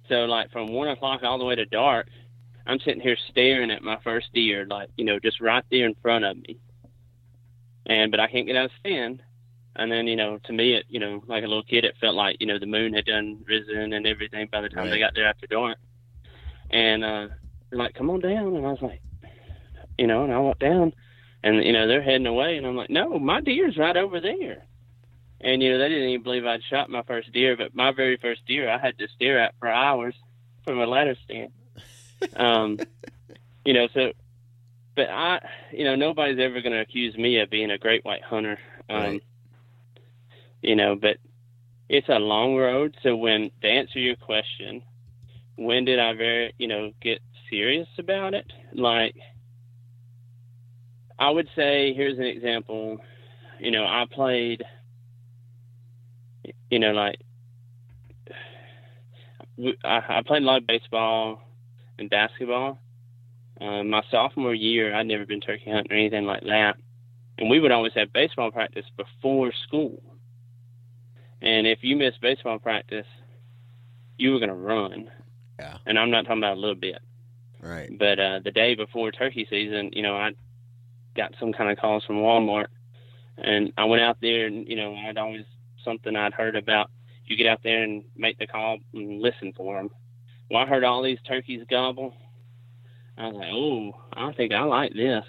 So 0.09 0.25
like 0.27 0.51
from 0.51 0.69
one 0.73 0.89
o'clock 0.89 1.23
all 1.23 1.39
the 1.39 1.45
way 1.45 1.55
to 1.55 1.67
dark, 1.67 2.09
I'm 2.67 2.81
sitting 2.81 3.01
here 3.01 3.17
staring 3.31 3.71
at 3.71 3.83
my 3.83 3.99
first 4.03 4.33
deer, 4.35 4.67
like 4.69 4.91
you 4.97 5.05
know, 5.05 5.19
just 5.19 5.41
right 5.41 5.65
there 5.71 5.87
in 5.87 5.95
front 6.03 6.25
of 6.25 6.37
me. 6.37 6.59
And 7.87 8.11
but 8.11 8.21
I 8.21 8.27
can't 8.29 8.47
get 8.47 8.57
out 8.57 8.67
of 8.67 8.71
stand. 8.81 9.23
And 9.77 9.91
then 9.91 10.07
you 10.09 10.17
know, 10.17 10.39
to 10.45 10.53
me, 10.53 10.75
it 10.75 10.85
you 10.89 10.99
know, 11.01 11.23
like 11.27 11.45
a 11.45 11.47
little 11.47 11.63
kid, 11.63 11.85
it 11.85 11.95
felt 12.01 12.15
like 12.17 12.37
you 12.41 12.47
know 12.47 12.59
the 12.59 12.67
moon 12.67 12.93
had 12.93 13.05
done 13.07 13.43
risen 13.47 13.93
and 13.93 14.07
everything 14.07 14.49
by 14.51 14.61
the 14.61 14.69
time 14.69 14.85
Right. 14.85 14.91
they 14.91 14.99
got 14.99 15.15
there 15.15 15.27
after 15.29 15.47
dark. 15.47 15.79
And 16.71 17.05
uh, 17.05 17.29
they're 17.71 17.79
like, 17.79 17.95
"Come 17.95 18.11
on 18.11 18.21
down," 18.21 18.55
and 18.57 18.67
I 18.67 18.71
was 18.71 18.83
like, 18.83 19.03
you 19.99 20.07
know, 20.07 20.25
and 20.25 20.33
I 20.33 20.39
walked 20.39 20.61
down, 20.61 20.93
and 21.43 21.65
you 21.65 21.73
know 21.73 21.87
they're 21.87 22.03
heading 22.03 22.27
away, 22.27 22.57
and 22.57 22.67
I'm 22.67 22.77
like, 22.77 22.91
"No, 22.91 23.19
my 23.19 23.41
deer's 23.41 23.77
right 23.77 23.97
over 23.97 24.21
there." 24.21 24.65
And 25.41 25.63
you 25.63 25.73
know, 25.73 25.79
they 25.79 25.89
didn't 25.89 26.09
even 26.11 26.23
believe 26.23 26.45
I'd 26.45 26.63
shot 26.69 26.91
my 26.91 27.03
first 27.03 27.33
deer, 27.33 27.57
but 27.57 27.75
my 27.75 27.93
very 27.93 28.17
first 28.19 28.43
deer 28.47 28.71
I 28.71 28.79
had 28.79 28.99
to 28.99 29.09
stare 29.15 29.41
at 29.41 29.55
for 29.59 29.69
hours 29.69 30.15
from 30.65 30.81
a 30.81 30.87
ladder 30.87 31.17
stand. 31.25 31.53
Um, 32.37 32.79
you 33.65 33.73
know, 33.73 33.89
so, 33.95 34.13
but 34.95 35.09
I, 35.09 35.41
you 35.73 35.85
know, 35.85 35.97
nobody's 35.97 36.39
ever 36.39 36.61
going 36.61 36.75
to 36.75 36.81
accuse 36.81 37.17
me 37.17 37.41
of 37.41 37.49
being 37.49 37.71
a 37.71 37.79
great 37.79 38.05
white 38.05 38.23
hunter. 38.23 38.59
Um, 38.91 38.97
Right. 38.97 39.23
You 40.63 40.77
know, 40.77 40.97
but 40.97 41.17
it's 41.89 42.11
a 42.11 42.19
long 42.19 42.57
road. 42.57 42.97
So 43.03 43.17
when 43.17 43.51
to 43.63 43.69
answer 43.69 43.99
your 43.99 44.17
question, 44.17 44.83
when 45.61 45.85
did 45.85 45.99
I 45.99 46.15
very, 46.15 46.55
you 46.57 46.67
know, 46.67 46.91
get 47.03 47.21
serious 47.51 47.87
about 47.99 48.33
it? 48.33 48.51
Like, 48.73 49.15
I 51.19 51.29
would 51.29 51.49
say, 51.55 51.93
here's 51.93 52.19
an 52.19 52.25
example. 52.25 52.99
You 53.59 53.71
know, 53.71 53.85
I 53.85 54.07
played, 54.11 54.65
you 56.71 56.79
know, 56.79 56.93
like, 56.93 57.21
I, 59.85 60.01
I 60.09 60.23
played 60.27 60.43
a 60.43 60.47
lot 60.47 60.63
of 60.63 60.67
baseball 60.67 61.43
and 61.99 62.09
basketball. 62.09 62.79
uh, 63.61 63.83
my 63.85 64.03
sophomore 64.11 64.55
year, 64.55 64.95
I'd 64.95 65.07
never 65.07 65.27
been 65.27 65.41
turkey 65.41 65.71
hunting 65.71 65.93
or 65.93 65.97
anything 65.97 66.25
like 66.25 66.43
that, 66.45 66.77
and 67.39 67.51
we 67.51 67.61
would 67.61 67.73
always 67.73 67.93
have 67.95 68.13
baseball 68.13 68.51
practice 68.51 68.87
before 68.97 69.53
school. 69.67 70.03
And 71.43 71.67
if 71.67 71.81
you 71.83 71.97
missed 71.97 72.21
baseball 72.21 72.59
practice, 72.59 73.07
you 74.17 74.33
were 74.33 74.39
going 74.39 74.51
to 74.51 74.55
run. 74.55 75.11
Yeah. 75.61 75.77
And 75.87 75.99
I'm 75.99 76.11
not 76.11 76.23
talking 76.23 76.39
about 76.39 76.57
a 76.57 76.61
little 76.61 76.75
bit. 76.75 77.01
Right. 77.63 77.91
But 77.97 78.19
uh, 78.19 78.41
the 78.43 78.51
day 78.51 78.75
before 78.75 79.13
turkey 79.13 79.47
season, 79.49 79.91
you 79.93 80.03
know, 80.03 80.17
I 80.17 80.31
got 81.15 81.35
some 81.39 81.53
kind 81.53 81.71
of 81.71 81.79
calls 81.79 82.05
from 82.05 82.17
Walmart, 82.17 82.69
and 83.37 83.73
I 83.77 83.85
went 83.85 84.03
out 84.03 84.17
there, 84.23 84.47
and 84.47 84.67
you 84.67 84.77
know, 84.77 84.95
I'd 84.95 85.19
always 85.19 85.45
something 85.85 86.17
I'd 86.17 86.33
heard 86.33 86.57
about. 86.57 86.91
You 87.27 87.37
get 87.37 87.47
out 87.47 87.61
there 87.63 87.83
and 87.83 88.05
make 88.17 88.39
the 88.39 88.47
call 88.47 88.79
and 88.95 89.21
listen 89.21 89.53
for 89.57 89.77
them. 89.77 89.91
Well, 90.51 90.63
I 90.63 90.67
heard 90.67 90.85
all 90.85 91.03
these 91.03 91.21
turkeys 91.29 91.65
gobble. 91.69 92.15
I 93.19 93.27
was 93.27 93.35
like, 93.37 93.53
oh, 93.53 93.93
I 94.15 94.33
think 94.33 94.53
I 94.53 94.63
like 94.63 94.95
this. 94.95 95.25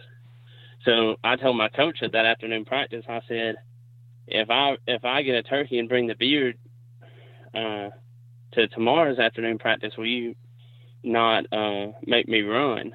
So 0.85 1.17
I 1.23 1.35
told 1.35 1.57
my 1.57 1.67
coach 1.67 2.01
at 2.01 2.13
that 2.13 2.25
afternoon 2.25 2.65
practice, 2.65 3.03
I 3.07 3.19
said, 3.27 3.55
if 4.27 4.49
I 4.49 4.77
if 4.87 5.03
I 5.03 5.21
get 5.21 5.35
a 5.35 5.43
turkey 5.43 5.77
and 5.77 5.89
bring 5.89 6.07
the 6.07 6.15
beard 6.15 6.57
uh, 7.53 7.89
to 8.53 8.67
tomorrow's 8.67 9.19
afternoon 9.19 9.57
practice, 9.57 9.93
will 9.97 10.07
you 10.07 10.35
not 11.03 11.45
uh, 11.51 11.87
make 12.05 12.27
me 12.27 12.41
run? 12.41 12.93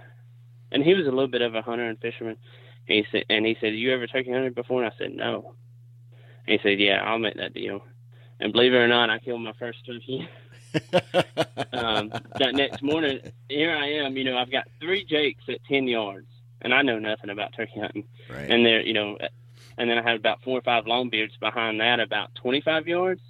And 0.72 0.82
he 0.82 0.94
was 0.94 1.06
a 1.06 1.10
little 1.10 1.28
bit 1.28 1.42
of 1.42 1.54
a 1.54 1.62
hunter 1.62 1.88
and 1.88 1.98
fisherman. 1.98 2.36
And 2.88 2.98
he 2.98 3.06
said, 3.10 3.24
and 3.28 3.46
he 3.46 3.56
said, 3.60 3.74
you 3.74 3.92
ever 3.92 4.06
turkey 4.06 4.32
hunted 4.32 4.54
before? 4.54 4.82
And 4.82 4.92
I 4.92 4.96
said, 4.98 5.12
no. 5.12 5.54
And 6.46 6.60
he 6.60 6.68
said, 6.68 6.78
yeah, 6.78 7.02
I'll 7.04 7.18
make 7.18 7.36
that 7.36 7.54
deal. 7.54 7.82
And 8.38 8.52
believe 8.52 8.74
it 8.74 8.76
or 8.76 8.88
not, 8.88 9.10
I 9.10 9.18
killed 9.18 9.40
my 9.40 9.54
first 9.58 9.78
turkey. 9.86 10.28
um, 11.72 12.10
that 12.38 12.54
next 12.54 12.82
morning, 12.82 13.20
here 13.48 13.74
I 13.74 13.86
am. 13.92 14.16
You 14.16 14.24
know, 14.24 14.36
I've 14.36 14.50
got 14.50 14.68
three 14.80 15.04
jakes 15.04 15.44
at 15.48 15.64
ten 15.64 15.88
yards, 15.88 16.26
and 16.60 16.74
I 16.74 16.82
know 16.82 16.98
nothing 16.98 17.30
about 17.30 17.54
turkey 17.56 17.80
hunting. 17.80 18.04
right. 18.28 18.50
And 18.50 18.64
they're, 18.64 18.82
you 18.82 18.92
know, 18.92 19.16
and 19.78 19.88
then 19.88 19.98
I 19.98 20.02
had 20.02 20.16
about 20.16 20.42
four 20.42 20.58
or 20.58 20.62
five 20.62 20.84
longbeards 20.84 21.38
behind 21.40 21.80
that, 21.80 21.98
about 21.98 22.34
twenty-five 22.34 22.86
yards. 22.86 23.22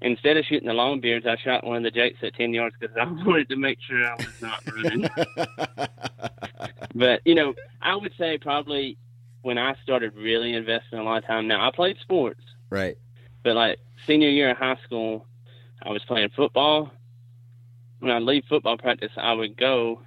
Instead 0.00 0.36
of 0.36 0.44
shooting 0.44 0.68
the 0.68 0.74
longbeards, 0.74 1.26
I 1.26 1.36
shot 1.36 1.64
one 1.64 1.78
of 1.78 1.82
the 1.82 1.90
jakes 1.90 2.18
at 2.22 2.34
ten 2.34 2.54
yards 2.54 2.76
because 2.78 2.96
I 2.96 3.04
wanted 3.26 3.48
to 3.48 3.56
make 3.56 3.78
sure 3.80 4.04
I 4.04 4.14
was 4.14 4.42
not 4.42 4.62
running. 4.72 5.08
but 6.94 7.20
you 7.24 7.34
know, 7.34 7.54
I 7.82 7.96
would 7.96 8.12
say 8.16 8.38
probably 8.38 8.96
when 9.42 9.58
I 9.58 9.74
started 9.82 10.14
really 10.14 10.54
investing 10.54 10.98
a 10.98 11.02
lot 11.02 11.18
of 11.18 11.26
time. 11.26 11.48
Now 11.48 11.66
I 11.66 11.70
played 11.74 11.96
sports, 12.00 12.40
right. 12.70 12.96
but 13.42 13.56
like 13.56 13.78
senior 14.06 14.28
year 14.28 14.50
of 14.50 14.56
high 14.56 14.78
school, 14.84 15.26
I 15.82 15.90
was 15.90 16.02
playing 16.04 16.30
football. 16.36 16.90
When 18.00 18.12
I 18.12 18.18
leave 18.18 18.44
football 18.48 18.78
practice, 18.78 19.10
I 19.16 19.32
would 19.32 19.56
go 19.56 20.02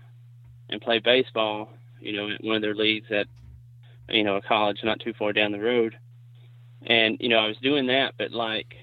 and 0.70 0.82
play 0.82 1.00
baseball. 1.00 1.70
You 2.00 2.14
know, 2.14 2.30
at 2.32 2.44
one 2.44 2.56
of 2.56 2.62
their 2.62 2.76
leagues 2.76 3.12
at 3.12 3.28
you 4.10 4.24
know 4.24 4.38
a 4.38 4.42
college 4.42 4.80
not 4.84 5.00
too 5.00 5.14
far 5.18 5.34
down 5.34 5.52
the 5.52 5.60
road. 5.60 5.98
And 6.84 7.18
you 7.20 7.30
know, 7.30 7.38
I 7.38 7.48
was 7.48 7.58
doing 7.58 7.88
that, 7.88 8.16
but 8.18 8.32
like, 8.32 8.76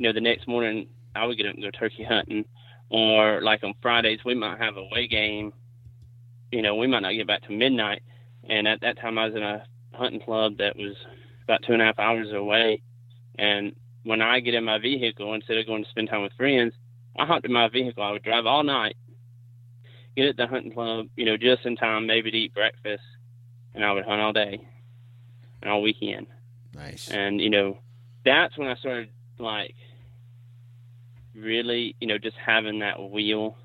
you 0.00 0.06
know, 0.06 0.14
the 0.14 0.20
next 0.20 0.48
morning 0.48 0.88
I 1.14 1.26
would 1.26 1.36
get 1.36 1.46
up 1.46 1.54
and 1.54 1.62
go 1.62 1.70
turkey 1.70 2.04
hunting, 2.04 2.46
or 2.88 3.42
like 3.42 3.62
on 3.62 3.74
Fridays 3.82 4.20
we 4.24 4.34
might 4.34 4.58
have 4.58 4.78
a 4.78 4.80
away 4.80 5.06
game. 5.06 5.52
You 6.50 6.62
know, 6.62 6.74
we 6.74 6.86
might 6.86 7.00
not 7.00 7.12
get 7.12 7.26
back 7.26 7.42
to 7.42 7.52
midnight, 7.52 8.02
and 8.48 8.66
at 8.66 8.80
that 8.80 8.98
time 8.98 9.18
I 9.18 9.26
was 9.26 9.34
in 9.34 9.42
a 9.42 9.66
hunting 9.92 10.22
club 10.22 10.56
that 10.56 10.74
was 10.74 10.96
about 11.44 11.60
two 11.66 11.74
and 11.74 11.82
a 11.82 11.84
half 11.84 11.98
hours 11.98 12.32
away. 12.32 12.80
And 13.38 13.76
when 14.04 14.22
I 14.22 14.40
get 14.40 14.54
in 14.54 14.64
my 14.64 14.78
vehicle, 14.78 15.34
instead 15.34 15.58
of 15.58 15.66
going 15.66 15.84
to 15.84 15.90
spend 15.90 16.08
time 16.08 16.22
with 16.22 16.32
friends, 16.32 16.72
I 17.18 17.26
hopped 17.26 17.44
in 17.44 17.52
my 17.52 17.68
vehicle. 17.68 18.02
I 18.02 18.12
would 18.12 18.22
drive 18.22 18.46
all 18.46 18.64
night, 18.64 18.96
get 20.16 20.28
at 20.28 20.38
the 20.38 20.46
hunting 20.46 20.72
club, 20.72 21.08
you 21.14 21.26
know, 21.26 21.36
just 21.36 21.66
in 21.66 21.76
time 21.76 22.06
maybe 22.06 22.30
to 22.30 22.38
eat 22.38 22.54
breakfast, 22.54 23.04
and 23.74 23.84
I 23.84 23.92
would 23.92 24.06
hunt 24.06 24.22
all 24.22 24.32
day 24.32 24.66
and 25.60 25.70
all 25.70 25.82
weekend. 25.82 26.26
Nice. 26.72 27.10
And 27.10 27.38
you 27.38 27.50
know, 27.50 27.80
that's 28.24 28.56
when 28.56 28.68
I 28.68 28.76
started 28.76 29.10
like 29.38 29.74
really, 31.34 31.94
you 32.00 32.06
know, 32.06 32.18
just 32.18 32.36
having 32.36 32.80
that 32.80 33.10
wheel. 33.10 33.56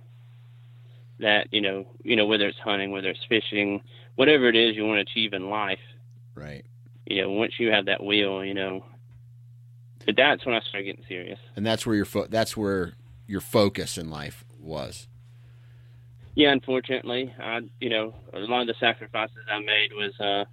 That 1.20 1.48
you 1.52 1.62
know, 1.62 1.86
you 2.04 2.16
know, 2.18 2.26
whether 2.26 2.46
it's 2.46 2.58
hunting, 2.60 2.92
whether 2.92 3.10
it's 3.10 3.24
fishing, 3.30 3.82
whatever 4.16 4.50
it 4.50 4.56
is 4.56 4.76
you 4.76 4.86
want 4.86 4.98
to 4.98 5.10
achieve 5.12 5.32
in 5.34 5.50
life, 5.50 5.80
Right. 6.36 6.66
you 7.06 7.22
know, 7.22 7.30
once 7.32 7.54
you 7.58 7.72
have 7.72 7.86
that 7.86 8.04
wheel, 8.04 8.44
you 8.44 8.54
know, 8.54 8.84
but 10.06 10.18
that's 10.18 10.46
when 10.46 10.54
I 10.54 10.60
started 10.60 10.84
getting 10.88 11.06
serious. 11.08 11.40
And 11.56 11.66
that's 11.66 11.86
where 11.86 11.96
your 11.96 12.04
fo- 12.04 12.28
that's 12.28 12.58
where 12.58 12.94
your 13.28 13.40
focus 13.40 13.98
in 13.98 14.10
life 14.10 14.44
was. 14.60 15.08
Yeah, 16.36 16.52
unfortunately, 16.52 17.34
I, 17.40 17.62
you 17.80 17.90
know, 17.90 18.14
a 18.34 18.40
lot 18.40 18.60
of 18.62 18.68
the 18.68 18.76
sacrifices 18.78 19.38
I 19.50 19.60
made 19.60 19.94
was, 19.94 20.20
uh, 20.20 20.44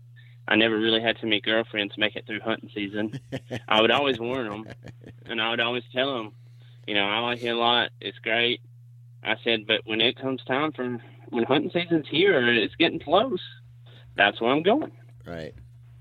I 0.47 0.55
never 0.55 0.79
really 0.79 1.01
had 1.03 1.19
too 1.21 1.27
many 1.27 1.41
girlfriends 1.41 1.95
make 1.99 2.15
it 2.15 2.25
through 2.25 2.39
hunting 2.39 2.71
season. 2.73 3.19
I 3.69 3.81
would 3.81 3.91
always 3.91 4.21
warn 4.21 4.49
them, 4.49 4.69
and 5.27 5.43
I 5.43 5.51
would 5.51 5.59
always 5.59 5.83
tell 5.93 6.17
them, 6.17 6.33
you 6.87 6.95
know, 6.95 7.05
I 7.05 7.19
like 7.21 7.43
it 7.43 7.49
a 7.49 7.57
lot. 7.57 7.91
It's 8.01 8.19
great. 8.19 8.61
I 9.23 9.37
said, 9.45 9.67
but 9.67 9.83
when 9.85 10.01
it 10.01 10.17
comes 10.21 10.43
time 10.45 10.73
for 10.73 11.01
when 11.31 11.45
hunting 11.45 11.71
season's 11.73 12.07
here, 12.11 12.39
and 12.39 12.59
it's 12.59 12.75
getting 12.77 13.01
close. 13.01 13.41
That's 14.15 14.41
where 14.41 14.51
I'm 14.51 14.63
going. 14.63 14.93
Right. 15.27 15.55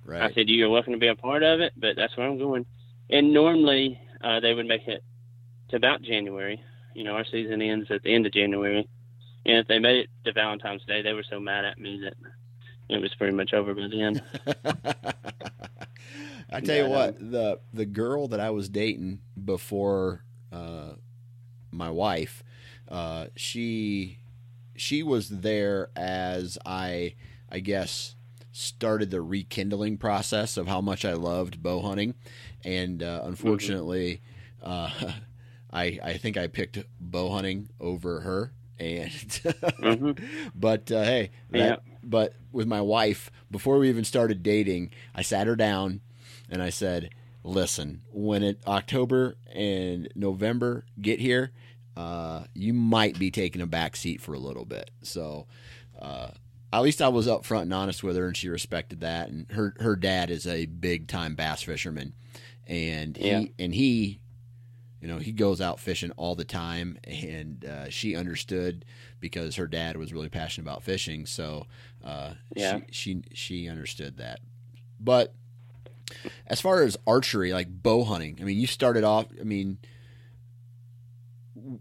Right. 0.04 0.22
I 0.22 0.34
said, 0.34 0.50
you're 0.50 0.70
welcome 0.70 0.92
to 0.94 1.00
be 1.00 1.08
a 1.08 1.16
part 1.16 1.44
of 1.44 1.62
it, 1.62 1.72
but 1.78 1.96
that's 1.96 2.16
where 2.18 2.28
I'm 2.28 2.38
going. 2.38 2.66
And 3.10 3.34
normally, 3.34 4.00
uh, 4.22 4.42
they 4.42 4.54
would 4.54 4.66
make 4.66 4.88
it 4.88 5.04
to 5.70 5.78
about 5.78 6.02
January. 6.02 6.62
You 6.94 7.06
know, 7.06 7.14
our 7.14 7.24
season 7.24 7.62
ends 7.62 7.90
at 7.90 8.04
the 8.04 8.14
end 8.14 8.26
of 8.26 8.34
January. 8.34 8.90
And 9.46 9.58
if 9.58 9.68
they 9.68 9.80
made 9.80 10.00
it 10.00 10.10
to 10.26 10.34
Valentine's 10.34 10.84
Day, 10.86 11.02
they 11.02 11.14
were 11.14 11.24
so 11.30 11.40
mad 11.40 11.64
at 11.64 11.80
me 11.80 12.02
that 12.04 12.16
it 12.90 13.02
was 13.02 13.14
pretty 13.16 13.34
much 13.36 13.54
over 13.54 13.74
by 13.74 13.88
then. 13.90 14.22
I 16.52 16.60
tell 16.60 16.76
you 16.76 16.84
Yeah, 16.84 16.88
what, 16.88 17.32
the 17.32 17.60
the 17.74 17.86
girl 17.86 18.28
that 18.28 18.42
I 18.42 18.50
was 18.50 18.68
dating 18.68 19.22
before 19.42 20.26
uh, 20.52 20.94
my 21.72 21.90
wife, 21.90 22.44
uh, 22.90 23.28
she 23.36 24.18
she 24.76 25.04
was 25.04 25.30
there 25.30 25.90
as 25.96 26.58
I 26.66 27.14
I 27.50 27.60
guess 27.60 28.16
started 28.52 29.12
the 29.12 29.22
rekindling 29.22 29.98
process 29.98 30.58
of 30.58 30.68
how 30.68 30.82
much 30.82 31.06
I 31.06 31.14
loved 31.14 31.62
bow 31.64 31.82
hunting, 31.82 32.16
and 32.64 33.02
uh, 33.04 33.22
unfortunately, 33.24 34.22
uh, 34.62 34.90
I 35.72 36.00
I 36.04 36.18
think 36.18 36.38
I 36.38 36.48
picked 36.48 36.80
bow 37.00 37.30
hunting 37.32 37.70
over 37.80 38.22
her. 38.22 38.54
And 38.80 39.12
Mhm. 39.12 40.20
but 40.56 40.92
uh, 40.92 41.04
hey, 41.04 41.30
that, 41.52 41.60
Yeah. 41.60 41.76
but 42.04 42.34
with 42.52 42.68
my 42.68 42.82
wife, 42.82 43.30
before 43.52 43.78
we 43.78 43.90
even 43.90 44.04
started 44.04 44.42
dating, 44.42 44.90
I 45.14 45.22
sat 45.22 45.46
her 45.46 45.56
down 45.56 46.02
and 46.50 46.64
I 46.64 46.72
said, 46.72 47.12
"Listen, 47.44 48.02
when 48.12 48.44
it 48.44 48.60
October 48.68 49.36
and 49.54 50.08
November 50.16 50.86
get 51.00 51.20
here, 51.20 51.52
uh, 51.98 52.44
you 52.54 52.74
might 52.74 53.18
be 53.20 53.32
taking 53.32 53.62
a 53.62 53.68
back 53.68 53.96
seat 53.96 54.22
for 54.22 54.34
a 54.34 54.40
little 54.40 54.66
bit." 54.66 54.92
So, 55.02 55.48
uh, 56.00 56.32
at 56.74 56.82
least 56.82 57.02
I 57.02 57.10
was 57.10 57.28
upfront 57.28 57.64
and 57.64 57.74
honest 57.74 58.04
with 58.04 58.16
her, 58.16 58.28
and 58.28 58.38
she 58.38 58.48
respected 58.50 59.02
that. 59.02 59.30
And 59.30 59.50
her 59.52 59.76
her 59.80 59.96
dad 59.96 60.30
is 60.30 60.48
a 60.48 60.66
big 60.66 61.08
time 61.08 61.36
bass 61.36 61.62
fisherman, 61.64 62.14
and 62.68 63.18
he 63.18 63.30
Yeah. 63.30 63.44
and 63.60 63.74
he. 63.74 64.20
You 65.02 65.08
know, 65.08 65.18
he 65.18 65.32
goes 65.32 65.62
out 65.62 65.80
fishing 65.80 66.12
all 66.12 66.36
the 66.36 66.46
time, 66.46 67.00
and 67.06 67.66
uh, 67.66 67.90
she 67.90 68.16
understood 68.16 68.86
because 69.20 69.56
her 69.56 69.66
dad 69.66 69.98
was 69.98 70.14
really 70.14 70.30
passionate 70.30 70.70
about 70.70 70.84
fishing. 70.84 71.26
So, 71.26 71.66
uh, 72.04 72.36
Yeah. 72.56 72.82
she, 72.92 72.92
she 72.92 73.24
she 73.34 73.68
understood 73.68 74.18
that. 74.18 74.42
But 75.00 75.34
as 76.48 76.62
far 76.62 76.82
as 76.84 76.98
archery, 77.08 77.54
like 77.54 77.68
bow 77.70 78.04
hunting, 78.04 78.38
I 78.42 78.44
mean, 78.44 78.58
you 78.58 78.68
started 78.68 79.04
off. 79.04 79.28
I 79.40 79.44
mean, 79.44 79.78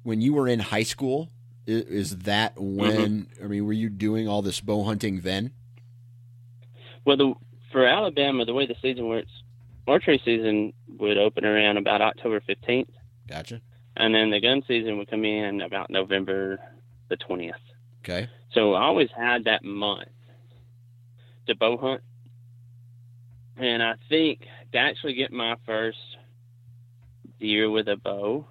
when 0.02 0.20
you 0.20 0.32
were 0.32 0.48
in 0.48 0.60
high 0.60 0.82
school, 0.82 1.30
is 1.66 2.18
that 2.18 2.54
when? 2.56 3.26
Mm-hmm. 3.26 3.44
I 3.44 3.48
mean, 3.48 3.66
were 3.66 3.72
you 3.72 3.88
doing 3.88 4.28
all 4.28 4.42
this 4.42 4.60
bow 4.60 4.84
hunting 4.84 5.20
then? 5.20 5.52
Well, 7.04 7.16
the, 7.16 7.34
for 7.72 7.86
Alabama, 7.86 8.44
the 8.44 8.54
way 8.54 8.66
the 8.66 8.76
season 8.82 9.08
works, 9.08 9.30
archery 9.86 10.20
season 10.24 10.72
would 10.98 11.18
open 11.18 11.44
around 11.44 11.76
about 11.76 12.00
October 12.00 12.40
15th, 12.40 12.88
Gotcha. 13.26 13.60
and 13.96 14.14
then 14.14 14.30
the 14.30 14.40
gun 14.40 14.62
season 14.68 14.98
would 14.98 15.10
come 15.10 15.24
in 15.24 15.60
about 15.62 15.90
November 15.90 16.60
the 17.08 17.16
20th. 17.16 17.52
Okay. 18.04 18.28
So 18.52 18.74
I 18.74 18.84
always 18.84 19.08
had 19.16 19.44
that 19.44 19.64
month 19.64 20.08
to 21.46 21.54
bow 21.54 21.76
hunt. 21.76 22.02
And 23.60 23.82
I 23.82 23.94
think 24.08 24.46
to 24.72 24.78
actually 24.78 25.14
get 25.14 25.32
my 25.32 25.54
first 25.66 25.98
deer 27.38 27.70
with 27.70 27.88
a 27.88 27.96
bow, 27.96 28.46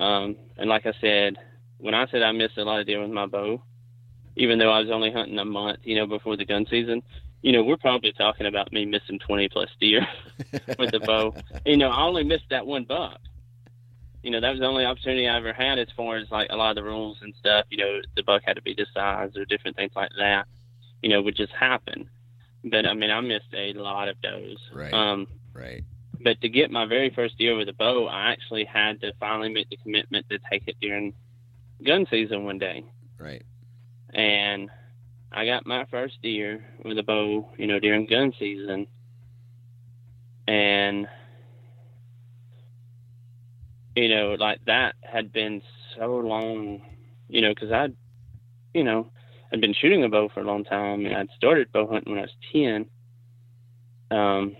um, 0.00 0.36
and 0.56 0.68
like 0.68 0.84
I 0.84 0.92
said, 1.00 1.36
when 1.78 1.94
I 1.94 2.06
said 2.10 2.22
I 2.22 2.32
missed 2.32 2.58
a 2.58 2.64
lot 2.64 2.80
of 2.80 2.86
deer 2.86 3.00
with 3.00 3.10
my 3.10 3.26
bow, 3.26 3.62
even 4.36 4.58
though 4.58 4.72
I 4.72 4.80
was 4.80 4.90
only 4.90 5.12
hunting 5.12 5.38
a 5.38 5.44
month, 5.44 5.78
you 5.84 5.94
know, 5.94 6.06
before 6.06 6.36
the 6.36 6.44
gun 6.44 6.66
season, 6.68 7.02
you 7.42 7.52
know, 7.52 7.62
we're 7.62 7.76
probably 7.76 8.12
talking 8.12 8.46
about 8.46 8.72
me 8.72 8.84
missing 8.84 9.20
20 9.20 9.48
plus 9.50 9.68
deer 9.78 10.04
with 10.78 10.90
the 10.90 10.98
bow. 10.98 11.34
You 11.64 11.76
know, 11.76 11.90
I 11.90 12.02
only 12.02 12.24
missed 12.24 12.46
that 12.50 12.66
one 12.66 12.84
buck. 12.84 13.20
you 14.24 14.30
know, 14.32 14.40
that 14.40 14.50
was 14.50 14.58
the 14.58 14.66
only 14.66 14.86
opportunity 14.86 15.28
I 15.28 15.36
ever 15.36 15.52
had 15.52 15.78
as 15.78 15.88
far 15.96 16.16
as 16.16 16.28
like 16.32 16.48
a 16.50 16.56
lot 16.56 16.70
of 16.70 16.76
the 16.76 16.82
rules 16.82 17.18
and 17.22 17.32
stuff. 17.38 17.66
You 17.70 17.78
know, 17.78 18.00
the 18.16 18.24
buck 18.24 18.42
had 18.44 18.56
to 18.56 18.62
be 18.62 18.74
this 18.74 18.88
size 18.92 19.36
or 19.36 19.44
different 19.44 19.76
things 19.76 19.92
like 19.94 20.10
that. 20.18 20.48
You 21.02 21.10
know, 21.10 21.22
would 21.22 21.36
just 21.36 21.52
happen. 21.52 22.08
But 22.64 22.86
I 22.86 22.94
mean, 22.94 23.10
I 23.10 23.20
missed 23.20 23.52
a 23.54 23.72
lot 23.74 24.08
of 24.08 24.20
does. 24.22 24.56
Right. 24.72 24.92
Um, 24.92 25.26
Right. 25.52 25.84
but 26.20 26.40
to 26.40 26.48
get 26.48 26.70
my 26.70 26.86
very 26.86 27.10
first 27.10 27.36
deer 27.38 27.56
with 27.56 27.68
a 27.68 27.72
bow, 27.74 28.06
I 28.06 28.32
actually 28.32 28.64
had 28.64 29.00
to 29.02 29.12
finally 29.20 29.50
make 29.50 29.68
the 29.68 29.76
commitment 29.76 30.26
to 30.30 30.38
take 30.50 30.64
it 30.66 30.76
during 30.80 31.12
gun 31.84 32.06
season 32.10 32.44
one 32.44 32.58
day. 32.58 32.84
Right. 33.18 33.42
And 34.12 34.70
I 35.30 35.44
got 35.46 35.66
my 35.66 35.84
first 35.90 36.14
deer 36.22 36.64
with 36.84 36.98
a 36.98 37.02
bow, 37.02 37.50
you 37.58 37.66
know, 37.66 37.78
during 37.78 38.06
gun 38.06 38.32
season. 38.38 38.86
And, 40.46 41.08
you 43.96 44.08
know, 44.08 44.36
like 44.38 44.64
that 44.66 44.94
had 45.02 45.32
been 45.32 45.62
so 45.96 46.16
long, 46.16 46.82
you 47.28 47.40
know, 47.40 47.50
because 47.50 47.72
I'd, 47.72 47.94
you 48.72 48.84
know, 48.84 49.10
I'd 49.54 49.60
been 49.60 49.74
shooting 49.80 50.02
a 50.02 50.08
bow 50.08 50.28
for 50.34 50.40
a 50.40 50.44
long 50.44 50.64
time 50.64 51.06
and 51.06 51.14
I'd 51.14 51.28
started 51.36 51.70
bow 51.70 51.86
hunting 51.86 52.12
when 52.12 52.18
I 52.18 52.26
was 52.26 52.36
10. 52.52 52.86
Um, 54.10 54.56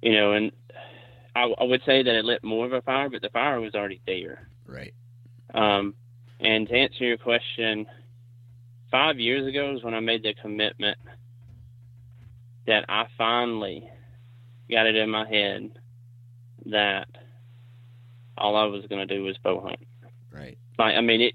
you 0.00 0.14
know, 0.14 0.32
and 0.32 0.52
I, 1.34 1.42
I 1.42 1.64
would 1.64 1.82
say 1.84 2.02
that 2.02 2.14
it 2.14 2.24
lit 2.24 2.42
more 2.42 2.64
of 2.64 2.72
a 2.72 2.80
fire, 2.80 3.10
but 3.10 3.20
the 3.20 3.28
fire 3.28 3.60
was 3.60 3.74
already 3.74 4.00
there. 4.06 4.48
Right. 4.66 4.94
Um, 5.52 5.92
and 6.40 6.66
to 6.66 6.74
answer 6.74 7.04
your 7.04 7.18
question, 7.18 7.84
five 8.90 9.18
years 9.18 9.46
ago 9.46 9.76
is 9.76 9.84
when 9.84 9.92
I 9.92 10.00
made 10.00 10.22
the 10.22 10.32
commitment 10.40 10.96
that 12.66 12.86
I 12.88 13.04
finally 13.18 13.86
got 14.70 14.86
it 14.86 14.96
in 14.96 15.10
my 15.10 15.28
head 15.28 15.78
that 16.64 17.06
all 18.38 18.56
I 18.56 18.64
was 18.64 18.86
going 18.86 19.06
to 19.06 19.14
do 19.14 19.24
was 19.24 19.36
bow 19.44 19.60
hunt. 19.60 19.86
Right. 20.32 20.56
Like, 20.78 20.94
I 20.94 21.02
mean, 21.02 21.20
it, 21.20 21.34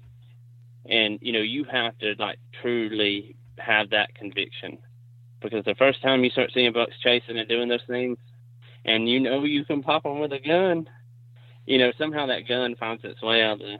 and 0.86 1.18
you 1.22 1.32
know, 1.32 1.40
you 1.40 1.64
have 1.64 1.96
to 1.98 2.14
like 2.18 2.38
truly 2.60 3.36
have 3.58 3.90
that 3.90 4.14
conviction 4.14 4.78
because 5.40 5.64
the 5.64 5.74
first 5.74 6.00
time 6.02 6.24
you 6.24 6.30
start 6.30 6.50
seeing 6.54 6.72
bucks 6.72 6.94
chasing 7.02 7.38
and 7.38 7.48
doing 7.48 7.68
those 7.68 7.84
things, 7.86 8.18
and 8.84 9.08
you 9.08 9.20
know 9.20 9.44
you 9.44 9.64
can 9.64 9.82
pop 9.82 10.04
them 10.04 10.20
with 10.20 10.32
a 10.32 10.38
gun, 10.38 10.88
you 11.66 11.78
know, 11.78 11.92
somehow 11.98 12.26
that 12.26 12.48
gun 12.48 12.74
finds 12.76 13.04
its 13.04 13.22
way 13.22 13.42
out 13.42 13.54
of 13.54 13.58
the, 13.60 13.76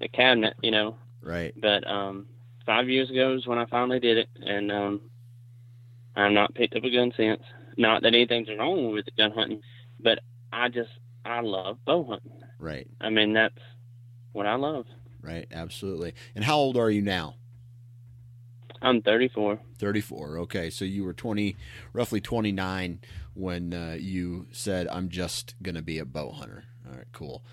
the 0.00 0.08
cabinet, 0.08 0.54
you 0.62 0.70
know. 0.70 0.96
Right. 1.22 1.54
But 1.60 1.86
um, 1.88 2.26
five 2.66 2.88
years 2.88 3.10
ago 3.10 3.34
is 3.34 3.46
when 3.46 3.58
I 3.58 3.66
finally 3.66 4.00
did 4.00 4.18
it, 4.18 4.28
and 4.40 4.72
um, 4.72 5.00
I've 6.16 6.32
not 6.32 6.54
picked 6.54 6.76
up 6.76 6.84
a 6.84 6.90
gun 6.90 7.12
since. 7.16 7.42
Not 7.78 8.02
that 8.02 8.14
anything's 8.14 8.48
wrong 8.58 8.92
with 8.92 9.06
gun 9.16 9.32
hunting, 9.32 9.62
but 10.00 10.18
I 10.52 10.68
just 10.68 10.90
I 11.24 11.40
love 11.40 11.78
bow 11.86 12.04
hunting. 12.04 12.42
Right. 12.58 12.86
I 13.00 13.10
mean 13.10 13.32
that's 13.32 13.54
what 14.32 14.46
I 14.46 14.54
love. 14.56 14.86
Right. 15.22 15.46
Absolutely. 15.52 16.14
And 16.34 16.44
how 16.44 16.56
old 16.56 16.76
are 16.76 16.90
you 16.90 17.00
now? 17.02 17.36
I'm 18.80 19.00
34. 19.02 19.60
34. 19.78 20.38
Okay. 20.38 20.68
So 20.70 20.84
you 20.84 21.04
were 21.04 21.12
20, 21.12 21.56
roughly 21.92 22.20
29 22.20 22.98
when 23.34 23.72
uh, 23.72 23.96
you 23.98 24.46
said, 24.50 24.88
I'm 24.88 25.08
just 25.08 25.54
going 25.62 25.76
to 25.76 25.82
be 25.82 25.98
a 25.98 26.04
bow 26.04 26.32
hunter. 26.32 26.64
All 26.90 26.96
right. 26.96 27.06
Cool. 27.12 27.44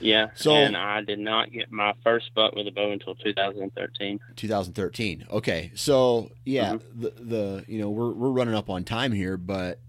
Yeah. 0.00 0.28
So- 0.34 0.54
and 0.54 0.76
I 0.76 1.00
did 1.00 1.18
not 1.18 1.50
get 1.50 1.72
my 1.72 1.94
first 2.04 2.34
buck 2.34 2.54
with 2.54 2.66
a 2.66 2.70
bow 2.70 2.92
until 2.92 3.14
2013. 3.14 4.20
2013. 4.36 5.26
Okay. 5.30 5.70
So 5.74 6.30
yeah, 6.44 6.74
Mm-hmm. 6.74 7.00
the, 7.00 7.10
the, 7.18 7.64
you 7.66 7.78
know, 7.80 7.88
we're, 7.88 8.12
we're 8.12 8.30
running 8.30 8.54
up 8.54 8.68
on 8.68 8.84
time 8.84 9.12
here, 9.12 9.38
but 9.38 9.80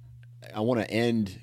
I 0.56 0.62
want 0.62 0.80
to 0.80 0.90
end 0.90 1.42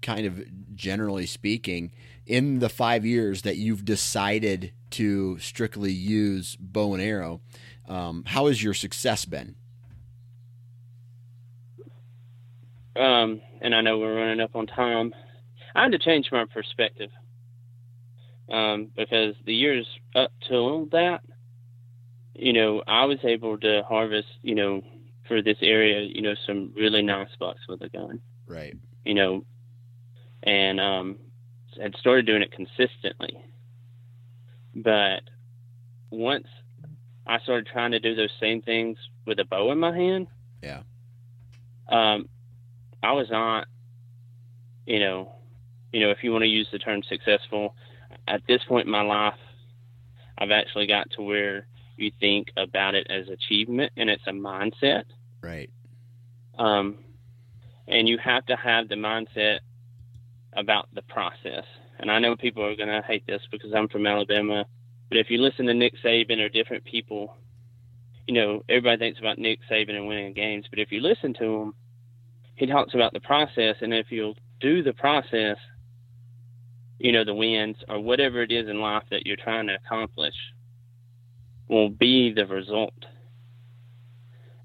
kind 0.00 0.24
of 0.26 0.42
generally 0.78 1.26
speaking 1.26 1.92
in 2.26 2.60
the 2.60 2.68
five 2.68 3.04
years 3.04 3.42
that 3.42 3.56
you've 3.56 3.84
decided 3.84 4.72
to 4.90 5.38
strictly 5.38 5.92
use 5.92 6.56
bow 6.58 6.94
and 6.94 7.02
arrow. 7.02 7.40
Um, 7.88 8.24
how 8.26 8.46
has 8.46 8.62
your 8.62 8.74
success 8.74 9.24
been? 9.24 9.56
Um, 12.96 13.40
and 13.60 13.74
I 13.74 13.80
know 13.80 13.98
we're 13.98 14.16
running 14.16 14.40
up 14.40 14.56
on 14.56 14.66
time. 14.66 15.14
I 15.74 15.82
had 15.84 15.92
to 15.92 15.98
change 15.98 16.28
my 16.32 16.44
perspective 16.52 17.10
um, 18.48 18.90
because 18.96 19.34
the 19.44 19.54
years 19.54 19.86
up 20.14 20.32
till 20.48 20.86
that, 20.86 21.20
you 22.34 22.52
know, 22.52 22.82
I 22.86 23.04
was 23.04 23.18
able 23.24 23.58
to 23.58 23.82
harvest, 23.88 24.28
you 24.42 24.54
know, 24.54 24.82
for 25.26 25.42
this 25.42 25.58
area, 25.60 26.00
you 26.00 26.22
know, 26.22 26.34
some 26.46 26.72
really 26.74 27.02
nice 27.02 27.28
bucks 27.38 27.60
with 27.68 27.82
a 27.82 27.88
gun, 27.88 28.20
Right. 28.46 28.74
you 29.04 29.14
know, 29.14 29.44
and 30.42 30.80
um, 30.80 31.16
had 31.80 31.94
started 31.96 32.26
doing 32.26 32.42
it 32.42 32.52
consistently. 32.52 33.38
But 34.74 35.20
once 36.10 36.46
I 37.26 37.38
started 37.40 37.66
trying 37.66 37.92
to 37.92 38.00
do 38.00 38.14
those 38.14 38.32
same 38.40 38.62
things 38.62 38.96
with 39.26 39.38
a 39.40 39.44
bow 39.44 39.72
in 39.72 39.78
my 39.78 39.94
hand, 39.94 40.28
Yeah. 40.62 40.82
um, 41.88 42.28
I 43.02 43.12
was 43.12 43.28
not, 43.30 43.66
you 44.86 45.00
know, 45.00 45.34
you 45.92 46.00
know, 46.00 46.10
if 46.10 46.18
you 46.22 46.32
want 46.32 46.42
to 46.42 46.48
use 46.48 46.68
the 46.70 46.78
term 46.78 47.02
successful, 47.02 47.74
at 48.26 48.42
this 48.46 48.62
point 48.64 48.86
in 48.86 48.92
my 48.92 49.02
life, 49.02 49.38
I've 50.38 50.50
actually 50.50 50.86
got 50.86 51.10
to 51.12 51.22
where 51.22 51.66
you 51.96 52.12
think 52.20 52.48
about 52.56 52.94
it 52.94 53.06
as 53.10 53.28
achievement 53.28 53.92
and 53.96 54.08
it's 54.08 54.22
a 54.26 54.32
mindset. 54.32 55.04
Right. 55.42 55.70
Um, 56.58 56.98
and 57.86 58.08
you 58.08 58.18
have 58.18 58.46
to 58.46 58.56
have 58.56 58.88
the 58.88 58.94
mindset 58.94 59.60
about 60.58 60.88
the 60.94 61.02
process. 61.02 61.64
And 61.98 62.10
I 62.10 62.18
know 62.18 62.36
people 62.36 62.64
are 62.64 62.76
going 62.76 62.88
to 62.88 63.02
hate 63.06 63.26
this 63.26 63.42
because 63.50 63.72
I'm 63.74 63.88
from 63.88 64.06
Alabama, 64.06 64.64
but 65.08 65.18
if 65.18 65.30
you 65.30 65.38
listen 65.38 65.66
to 65.66 65.74
Nick 65.74 65.94
Saban 66.04 66.40
or 66.40 66.48
different 66.48 66.84
people, 66.84 67.34
you 68.26 68.34
know, 68.34 68.62
everybody 68.68 68.98
thinks 68.98 69.20
about 69.20 69.38
Nick 69.38 69.60
Saban 69.70 69.96
and 69.96 70.06
winning 70.06 70.34
games, 70.34 70.66
but 70.68 70.78
if 70.78 70.92
you 70.92 71.00
listen 71.00 71.32
to 71.34 71.44
him, 71.44 71.74
he 72.56 72.66
talks 72.66 72.94
about 72.94 73.12
the 73.12 73.20
process, 73.20 73.76
and 73.80 73.94
if 73.94 74.10
you'll 74.10 74.36
do 74.60 74.82
the 74.82 74.92
process, 74.92 75.56
you 76.98 77.12
know, 77.12 77.24
the 77.24 77.34
wins 77.34 77.76
or 77.88 78.00
whatever 78.00 78.42
it 78.42 78.50
is 78.50 78.68
in 78.68 78.80
life 78.80 79.04
that 79.10 79.24
you're 79.24 79.36
trying 79.36 79.68
to 79.68 79.74
accomplish 79.74 80.34
will 81.68 81.88
be 81.88 82.32
the 82.32 82.46
result. 82.46 83.04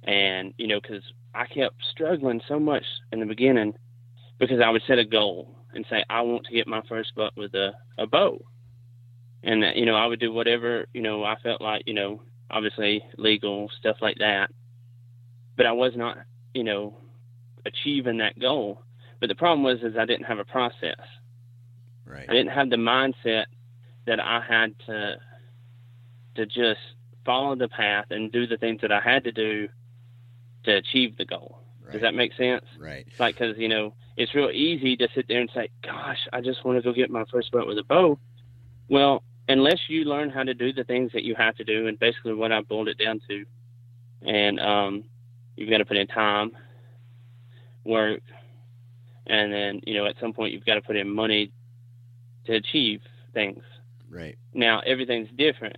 And, 0.04 0.54
you 0.58 0.68
know, 0.68 0.82
because 0.82 1.04
I 1.36 1.46
kept 1.46 1.76
struggling 1.92 2.42
so 2.48 2.60
much 2.60 2.84
in 3.12 3.20
the 3.20 3.26
beginning 3.26 3.76
because 4.40 4.60
I 4.60 4.70
would 4.70 4.82
set 4.88 4.98
a 4.98 5.06
goal 5.06 5.56
and 5.76 5.86
say, 5.90 6.04
I 6.10 6.22
want 6.22 6.46
to 6.46 6.54
get 6.54 6.68
my 6.68 6.82
first 6.88 7.14
buck 7.16 7.34
with 7.36 7.54
a, 7.54 7.74
a 7.98 8.08
bow. 8.08 8.44
And, 9.44 9.64
uh, 9.64 9.72
you 9.76 9.86
know, 9.86 9.96
I 9.96 10.06
would 10.06 10.20
do 10.20 10.32
whatever, 10.32 10.86
you 10.94 11.02
know, 11.02 11.24
I 11.24 11.36
felt 11.44 11.62
like, 11.62 11.84
you 11.86 11.94
know, 11.94 12.22
obviously 12.50 13.04
legal, 13.18 13.70
stuff 13.78 13.98
like 14.02 14.18
that. 14.20 14.50
But 15.58 15.66
I 15.66 15.72
was 15.72 15.94
not, 15.96 16.18
you 16.54 16.64
know, 16.64 16.98
achieving 17.66 18.18
that 18.18 18.40
goal. 18.40 18.82
But 19.20 19.28
the 19.28 19.36
problem 19.36 19.64
was 19.64 19.80
is 19.82 19.98
I 19.98 20.06
didn't 20.06 20.26
have 20.26 20.40
a 20.40 20.46
process. 20.46 21.00
Right. 22.06 22.26
I 22.28 22.34
didn't 22.34 22.52
have 22.52 22.70
the 22.70 22.76
mindset 22.76 23.46
that 24.06 24.20
I 24.20 24.44
had 24.48 24.76
to 24.88 25.16
to 26.36 26.46
just 26.46 26.80
follow 27.26 27.56
the 27.56 27.68
path 27.68 28.08
and 28.10 28.32
do 28.32 28.48
the 28.48 28.58
things 28.58 28.82
that 28.82 28.92
I 28.92 29.00
had 29.00 29.24
to 29.26 29.32
do 29.32 29.70
to 30.64 30.76
achieve 30.76 31.16
the 31.18 31.26
goal. 31.26 31.60
Right. 31.82 31.94
Does 31.94 32.02
that 32.02 32.16
make 32.16 32.34
sense? 32.34 32.66
Right. 32.78 33.08
Like, 33.20 33.36
because 33.36 33.58
you 33.58 33.70
know, 33.70 33.94
it's 34.18 34.34
real 34.36 34.50
easy 34.52 34.96
to 34.98 35.08
sit 35.16 35.28
there 35.28 35.42
and 35.42 35.50
say, 35.54 35.70
"Gosh, 35.84 36.20
I 36.32 36.42
just 36.42 36.64
want 36.64 36.78
to 36.78 36.84
go 36.84 36.94
get 36.94 37.10
my 37.10 37.26
first 37.32 37.52
boat 37.52 37.68
with 37.68 37.78
a 37.78 37.84
bow." 37.84 38.20
Well, 38.90 39.24
unless 39.48 39.80
you 39.88 40.06
learn 40.06 40.30
how 40.30 40.44
to 40.44 40.54
do 40.54 40.74
the 40.74 40.84
things 40.84 41.12
that 41.14 41.24
you 41.24 41.36
have 41.36 41.56
to 41.56 41.64
do, 41.64 41.88
and 41.88 42.00
basically 42.00 42.34
what 42.34 42.52
I 42.52 42.62
boiled 42.62 42.88
it 42.88 42.98
down 42.98 43.22
to, 43.30 43.46
and 44.22 44.60
um, 44.60 45.04
you've 45.56 45.70
got 45.70 45.80
to 45.80 45.86
put 45.86 45.98
in 45.98 46.08
time, 46.08 46.52
work, 47.86 48.22
and 49.28 49.52
then 49.52 49.82
you 49.86 49.96
know 49.96 50.06
at 50.06 50.16
some 50.20 50.34
point 50.34 50.54
you've 50.54 50.66
got 50.66 50.76
to 50.76 50.82
put 50.82 50.96
in 50.96 51.10
money 51.10 51.52
to 52.46 52.54
achieve 52.54 53.02
things. 53.34 53.64
Right. 54.10 54.38
Now 54.54 54.82
everything's 54.86 55.30
different. 55.38 55.78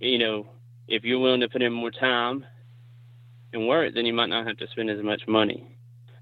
You 0.00 0.18
know, 0.18 0.46
if 0.88 1.04
you're 1.04 1.18
willing 1.18 1.40
to 1.40 1.48
put 1.48 1.62
in 1.62 1.72
more 1.72 1.90
time 1.90 2.44
and 3.52 3.66
work, 3.66 3.94
then 3.94 4.06
you 4.06 4.12
might 4.12 4.28
not 4.28 4.46
have 4.46 4.56
to 4.58 4.66
spend 4.68 4.90
as 4.90 5.02
much 5.02 5.22
money. 5.26 5.75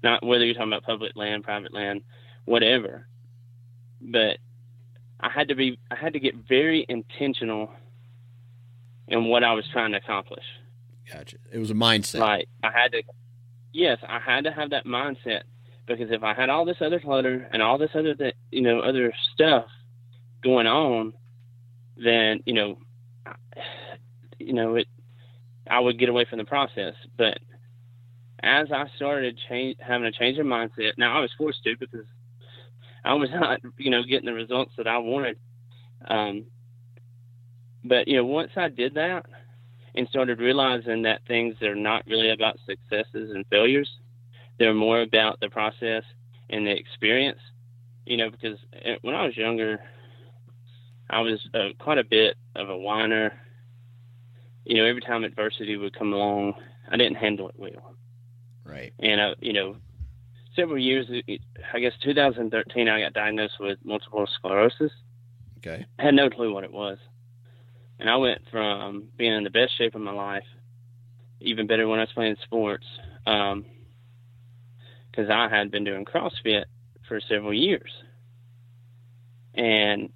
Not 0.05 0.23
whether 0.23 0.45
you're 0.45 0.53
talking 0.53 0.71
about 0.71 0.83
public 0.83 1.13
land, 1.15 1.43
private 1.43 1.73
land, 1.73 2.01
whatever. 2.45 3.07
But 3.99 4.37
I 5.19 5.31
had 5.31 5.47
to 5.47 5.55
be 5.55 5.79
I 5.89 5.95
had 5.95 6.13
to 6.13 6.19
get 6.19 6.35
very 6.47 6.85
intentional 6.87 7.71
in 9.07 9.25
what 9.25 9.43
I 9.43 9.53
was 9.53 9.65
trying 9.73 9.93
to 9.93 9.97
accomplish. 9.97 10.43
Gotcha. 11.11 11.37
It 11.51 11.57
was 11.57 11.71
a 11.71 11.73
mindset. 11.73 12.19
Like 12.19 12.47
I 12.63 12.69
had 12.69 12.91
to, 12.91 13.01
yes, 13.73 13.97
I 14.07 14.19
had 14.19 14.43
to 14.43 14.51
have 14.51 14.69
that 14.69 14.85
mindset 14.85 15.41
because 15.87 16.11
if 16.11 16.21
I 16.21 16.35
had 16.35 16.51
all 16.51 16.65
this 16.65 16.77
other 16.81 16.99
clutter 16.99 17.47
and 17.51 17.63
all 17.63 17.79
this 17.79 17.89
other, 17.95 18.13
th- 18.13 18.35
you 18.51 18.61
know, 18.61 18.81
other 18.81 19.11
stuff 19.33 19.65
going 20.43 20.67
on, 20.67 21.13
then 21.97 22.43
you 22.45 22.53
know, 22.53 22.77
you 24.37 24.53
know, 24.53 24.75
it, 24.75 24.87
I 25.67 25.79
would 25.79 25.97
get 25.97 26.09
away 26.09 26.25
from 26.29 26.37
the 26.37 26.45
process. 26.45 26.93
But 27.17 27.39
as 28.45 28.71
I 28.71 28.85
started 28.95 29.39
change, 29.49 29.77
having 29.79 30.05
a 30.05 30.11
change 30.11 30.37
of 30.37 30.45
mindset, 30.45 30.91
now 30.97 31.17
I 31.17 31.21
was 31.21 31.31
forced 31.37 31.63
to 31.63 31.75
because 31.79 32.05
I 33.03 33.13
was 33.15 33.29
not, 33.33 33.59
you 33.77 33.89
know, 33.89 34.03
getting 34.03 34.27
the 34.27 34.33
results 34.33 34.71
that 34.77 34.87
I 34.87 34.99
wanted. 34.99 35.37
Um, 36.07 36.45
but 37.83 38.07
you 38.07 38.17
know, 38.17 38.25
once 38.25 38.51
I 38.55 38.69
did 38.69 38.93
that 38.93 39.25
and 39.95 40.07
started 40.09 40.39
realizing 40.39 41.01
that 41.03 41.21
things 41.27 41.55
are 41.63 41.75
not 41.75 42.05
really 42.05 42.29
about 42.31 42.59
successes 42.67 43.31
and 43.33 43.45
failures, 43.49 43.89
they're 44.59 44.73
more 44.73 45.01
about 45.01 45.39
the 45.39 45.49
process 45.49 46.03
and 46.49 46.67
the 46.67 46.71
experience. 46.71 47.39
You 48.05 48.17
know, 48.17 48.29
because 48.29 48.59
uh, 48.85 48.93
when 49.01 49.15
I 49.15 49.25
was 49.25 49.35
younger, 49.35 49.79
I 51.09 51.21
was 51.21 51.39
uh, 51.55 51.69
quite 51.79 51.97
a 51.97 52.03
bit 52.03 52.35
of 52.55 52.69
a 52.69 52.77
whiner. 52.77 53.33
You 54.65 54.77
know, 54.77 54.85
every 54.85 55.01
time 55.01 55.23
adversity 55.23 55.77
would 55.77 55.97
come 55.97 56.13
along, 56.13 56.53
I 56.91 56.97
didn't 56.97 57.15
handle 57.15 57.49
it 57.49 57.55
well. 57.57 57.94
Right. 58.65 58.93
And 58.99 59.21
uh, 59.21 59.35
you 59.39 59.53
know, 59.53 59.77
several 60.55 60.79
years, 60.79 61.07
I 61.73 61.79
guess 61.79 61.93
2013, 62.03 62.89
I 62.89 63.01
got 63.01 63.13
diagnosed 63.13 63.55
with 63.59 63.79
multiple 63.83 64.27
sclerosis. 64.37 64.91
Okay. 65.57 65.85
I 65.99 66.03
had 66.03 66.13
no 66.13 66.29
clue 66.29 66.53
what 66.53 66.63
it 66.63 66.71
was. 66.71 66.97
And 67.99 68.09
I 68.09 68.17
went 68.17 68.41
from 68.51 69.09
being 69.17 69.33
in 69.33 69.43
the 69.43 69.49
best 69.49 69.77
shape 69.77 69.95
of 69.95 70.01
my 70.01 70.11
life, 70.11 70.43
even 71.39 71.67
better 71.67 71.87
when 71.87 71.99
I 71.99 72.03
was 72.03 72.11
playing 72.13 72.35
sports, 72.43 72.85
because 73.23 73.53
um, 73.53 75.31
I 75.31 75.47
had 75.49 75.71
been 75.71 75.83
doing 75.83 76.05
CrossFit 76.05 76.65
for 77.07 77.19
several 77.29 77.53
years. 77.53 77.91
And, 79.53 80.09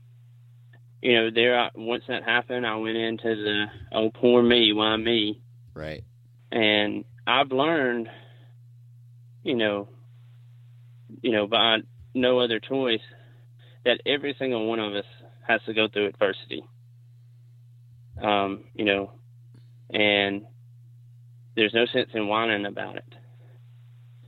you 1.01 1.15
know, 1.15 1.29
there, 1.33 1.57
I, 1.57 1.69
once 1.73 2.03
that 2.09 2.23
happened, 2.23 2.67
I 2.67 2.75
went 2.75 2.97
into 2.97 3.35
the, 3.35 3.65
oh, 3.93 4.09
poor 4.09 4.43
me, 4.43 4.73
why 4.73 4.97
me? 4.97 5.41
Right. 5.73 6.03
And 6.51 7.05
I've 7.25 7.51
learned, 7.51 8.09
you 9.49 9.55
know, 9.55 9.89
you 11.21 11.31
know, 11.31 11.47
by 11.47 11.77
no 12.13 12.37
other 12.37 12.59
choice, 12.59 13.01
that 13.83 13.99
every 14.05 14.35
single 14.37 14.67
one 14.67 14.79
of 14.79 14.93
us 14.93 15.05
has 15.47 15.59
to 15.65 15.73
go 15.73 15.87
through 15.87 16.05
adversity. 16.05 16.63
Um, 18.21 18.65
you 18.75 18.85
know, 18.85 19.11
and 19.89 20.45
there's 21.55 21.73
no 21.73 21.87
sense 21.87 22.09
in 22.13 22.27
whining 22.27 22.67
about 22.67 22.97
it. 22.97 23.15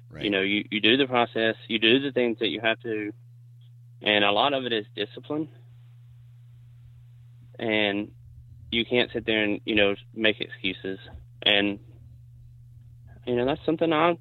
Right. 0.09 0.23
You 0.23 0.31
know, 0.31 0.41
you, 0.41 0.65
you 0.71 0.81
do 0.81 0.97
the 0.97 1.05
process, 1.05 1.55
you 1.67 1.77
do 1.77 1.99
the 1.99 2.11
things 2.11 2.37
that 2.39 2.47
you 2.47 2.59
have 2.59 2.79
to, 2.79 3.11
and 4.01 4.25
a 4.25 4.31
lot 4.31 4.53
of 4.53 4.65
it 4.65 4.73
is 4.73 4.87
discipline. 4.95 5.49
And 7.59 8.09
you 8.71 8.85
can't 8.85 9.11
sit 9.13 9.27
there 9.27 9.43
and, 9.43 9.61
you 9.65 9.75
know, 9.75 9.93
make 10.15 10.41
excuses. 10.41 10.97
And, 11.43 11.77
you 13.27 13.35
know, 13.35 13.45
that's 13.45 13.63
something 13.67 13.93
I 13.93 14.17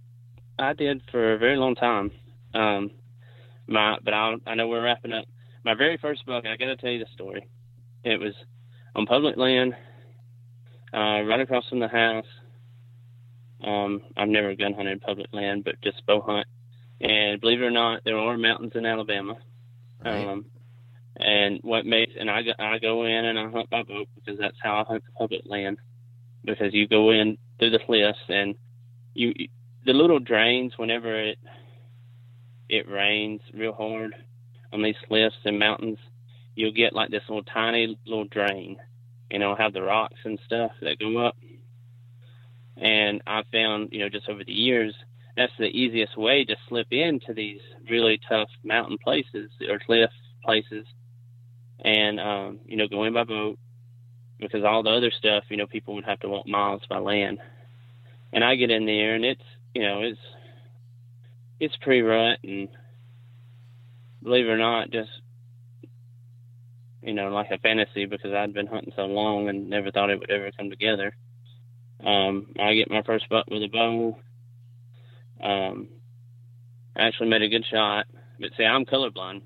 I 0.61 0.75
did 0.75 1.03
for 1.11 1.33
a 1.33 1.39
very 1.39 1.57
long 1.57 1.75
time. 1.75 2.11
Um, 2.55 2.91
my, 3.67 3.97
but 4.05 4.13
I, 4.13 4.35
I 4.47 4.55
know 4.55 4.69
we're 4.69 4.85
wrapping 4.85 5.13
up. 5.13 5.25
My 5.65 5.75
very 5.75 5.97
first 5.97 6.27
book, 6.27 6.45
I 6.45 6.57
got 6.57 6.67
to 6.67 6.77
tell 6.77 6.91
you 6.91 6.99
the 6.99 7.07
story. 7.15 7.49
It 8.05 8.21
was 8.21 8.35
on 8.95 9.07
public 9.07 9.37
land, 9.37 9.75
uh, 10.93 11.23
right 11.23 11.41
across 11.41 11.69
from 11.69 11.81
the 11.81 11.89
house. 11.89 12.27
Um, 13.63 14.03
I've 14.17 14.29
never 14.29 14.55
gun 14.55 14.75
hunted 14.75 15.01
public 15.01 15.29
land, 15.33 15.65
but 15.65 15.81
just 15.83 16.05
bow 16.07 16.21
hunt. 16.21 16.47
And 17.01 17.41
believe 17.41 17.61
it 17.61 17.65
or 17.65 17.71
not, 17.71 18.03
there 18.05 18.19
are 18.19 18.37
mountains 18.37 18.73
in 18.75 18.85
Alabama. 18.85 19.37
Right. 20.05 20.27
Um, 20.27 20.47
and 21.17 21.61
what 21.63 21.85
makes 21.87 22.13
and 22.19 22.31
I 22.31 22.43
go, 22.43 22.53
I 22.59 22.79
go 22.79 23.05
in 23.05 23.25
and 23.25 23.39
I 23.39 23.51
hunt 23.51 23.69
by 23.71 23.83
boat 23.83 24.09
because 24.15 24.39
that's 24.39 24.57
how 24.63 24.79
I 24.81 24.85
hunt 24.85 25.05
the 25.05 25.13
public 25.13 25.43
land. 25.45 25.79
Because 26.45 26.73
you 26.73 26.89
go 26.89 27.11
in 27.11 27.37
through 27.59 27.71
the 27.71 27.81
cliffs 27.85 28.19
and 28.29 28.55
you 29.15 29.35
the 29.85 29.93
little 29.93 30.19
drains 30.19 30.73
whenever 30.77 31.19
it 31.19 31.39
it 32.69 32.89
rains 32.89 33.41
real 33.53 33.73
hard 33.73 34.15
on 34.73 34.83
these 34.83 34.95
cliffs 35.09 35.35
and 35.45 35.59
mountains, 35.59 35.99
you'll 36.55 36.73
get 36.73 36.93
like 36.93 37.11
this 37.11 37.23
little 37.29 37.43
tiny 37.45 37.99
little 38.07 38.27
drain, 38.27 38.77
and 39.31 39.43
it'll 39.43 39.57
have 39.57 39.73
the 39.73 39.83
rocks 39.83 40.19
and 40.25 40.39
stuff 40.47 40.71
that 40.81 40.99
go 40.99 41.19
up. 41.19 41.37
And 42.77 43.23
I 43.27 43.43
found, 43.53 43.89
you 43.93 43.99
know, 44.01 44.09
just 44.09 44.29
over 44.29 44.45
the 44.45 44.53
years, 44.53 44.95
that's 45.37 45.53
the 45.59 45.67
easiest 45.67 46.17
way 46.17 46.45
to 46.45 46.57
slip 46.69 46.87
into 46.91 47.35
these 47.35 47.61
really 47.91 48.21
tough 48.29 48.49
mountain 48.63 48.99
places 49.03 49.51
or 49.69 49.81
cliff 49.85 50.11
places, 50.45 50.87
and 51.85 52.21
um, 52.21 52.61
you 52.67 52.77
know, 52.77 52.87
go 52.89 53.05
in 53.05 53.15
by 53.15 53.25
boat 53.25 53.59
because 54.39 54.65
all 54.65 54.83
the 54.83 54.91
other 54.91 55.11
stuff, 55.11 55.45
you 55.51 55.57
know, 55.57 55.67
people 55.67 55.95
would 55.95 56.05
have 56.05 56.21
to 56.21 56.29
walk 56.29 56.47
miles 56.47 56.83
by 56.89 56.99
land. 56.99 57.39
And 58.33 58.43
I 58.43 58.55
get 58.55 58.71
in 58.71 58.87
there, 58.87 59.15
and 59.15 59.25
it's, 59.25 59.43
you 59.75 59.83
know, 59.83 60.03
it's 60.03 60.21
it's 61.59 61.77
pre-rut 61.83 62.39
and 62.43 62.69
believe 64.23 64.47
it 64.47 64.51
or 64.51 64.59
not, 64.59 64.91
just 64.91 65.11
you 67.03 67.15
know, 67.15 67.29
like 67.29 67.51
a 67.51 67.59
fantasy 67.59 68.05
because 68.07 68.33
I'd 68.33 68.53
been 68.53 68.67
hunting 68.67 68.93
so 68.95 69.03
long 69.07 69.49
and 69.49 69.71
never 69.71 69.91
thought 69.91 70.11
it 70.11 70.19
would 70.19 70.31
ever 70.31 70.51
come 70.57 70.71
together. 70.71 71.15
Um, 72.05 72.49
I 72.59 72.75
get 72.75 72.91
my 72.91 73.03
first 73.03 73.29
buck 73.29 73.47
with 73.51 73.63
a 73.63 73.69
bow. 73.69 74.19
Um, 75.43 75.89
I 76.97 77.07
actually 77.07 77.29
made 77.29 77.43
a 77.43 77.49
good 77.49 77.65
shot, 77.71 78.07
but 78.39 78.51
see, 78.57 78.65
I'm 78.65 78.85
colorblind. 78.85 79.43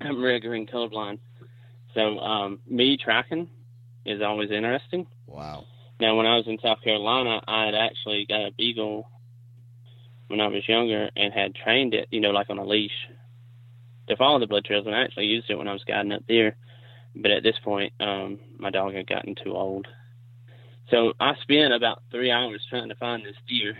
I'm 0.00 0.22
red 0.22 0.42
green 0.42 0.66
colorblind, 0.66 1.18
so 1.94 2.18
um, 2.18 2.60
me 2.66 2.96
tracking 2.96 3.48
is 4.06 4.22
always 4.22 4.50
interesting. 4.50 5.06
Wow. 5.26 5.64
Now, 6.00 6.16
when 6.16 6.26
I 6.26 6.36
was 6.36 6.46
in 6.46 6.58
South 6.62 6.80
Carolina, 6.82 7.42
I 7.46 7.66
had 7.66 7.74
actually 7.74 8.24
got 8.26 8.46
a 8.46 8.52
beagle 8.56 9.06
when 10.30 10.40
I 10.40 10.46
was 10.46 10.68
younger 10.68 11.10
and 11.16 11.34
had 11.34 11.56
trained 11.56 11.92
it, 11.92 12.06
you 12.12 12.20
know, 12.20 12.30
like 12.30 12.50
on 12.50 12.58
a 12.58 12.64
leash 12.64 12.92
to 14.08 14.16
follow 14.16 14.38
the 14.38 14.46
blood 14.46 14.64
trails. 14.64 14.86
And 14.86 14.94
I 14.94 15.02
actually 15.02 15.26
used 15.26 15.50
it 15.50 15.58
when 15.58 15.66
I 15.66 15.72
was 15.72 15.82
guiding 15.84 16.12
up 16.12 16.22
there. 16.28 16.56
But 17.16 17.32
at 17.32 17.42
this 17.42 17.56
point, 17.64 17.92
um, 17.98 18.38
my 18.56 18.70
dog 18.70 18.94
had 18.94 19.08
gotten 19.08 19.34
too 19.34 19.56
old. 19.56 19.88
So 20.90 21.14
I 21.18 21.32
spent 21.42 21.72
about 21.72 22.02
three 22.12 22.30
hours 22.30 22.64
trying 22.70 22.88
to 22.90 22.94
find 22.94 23.24
this 23.24 23.34
deer. 23.48 23.76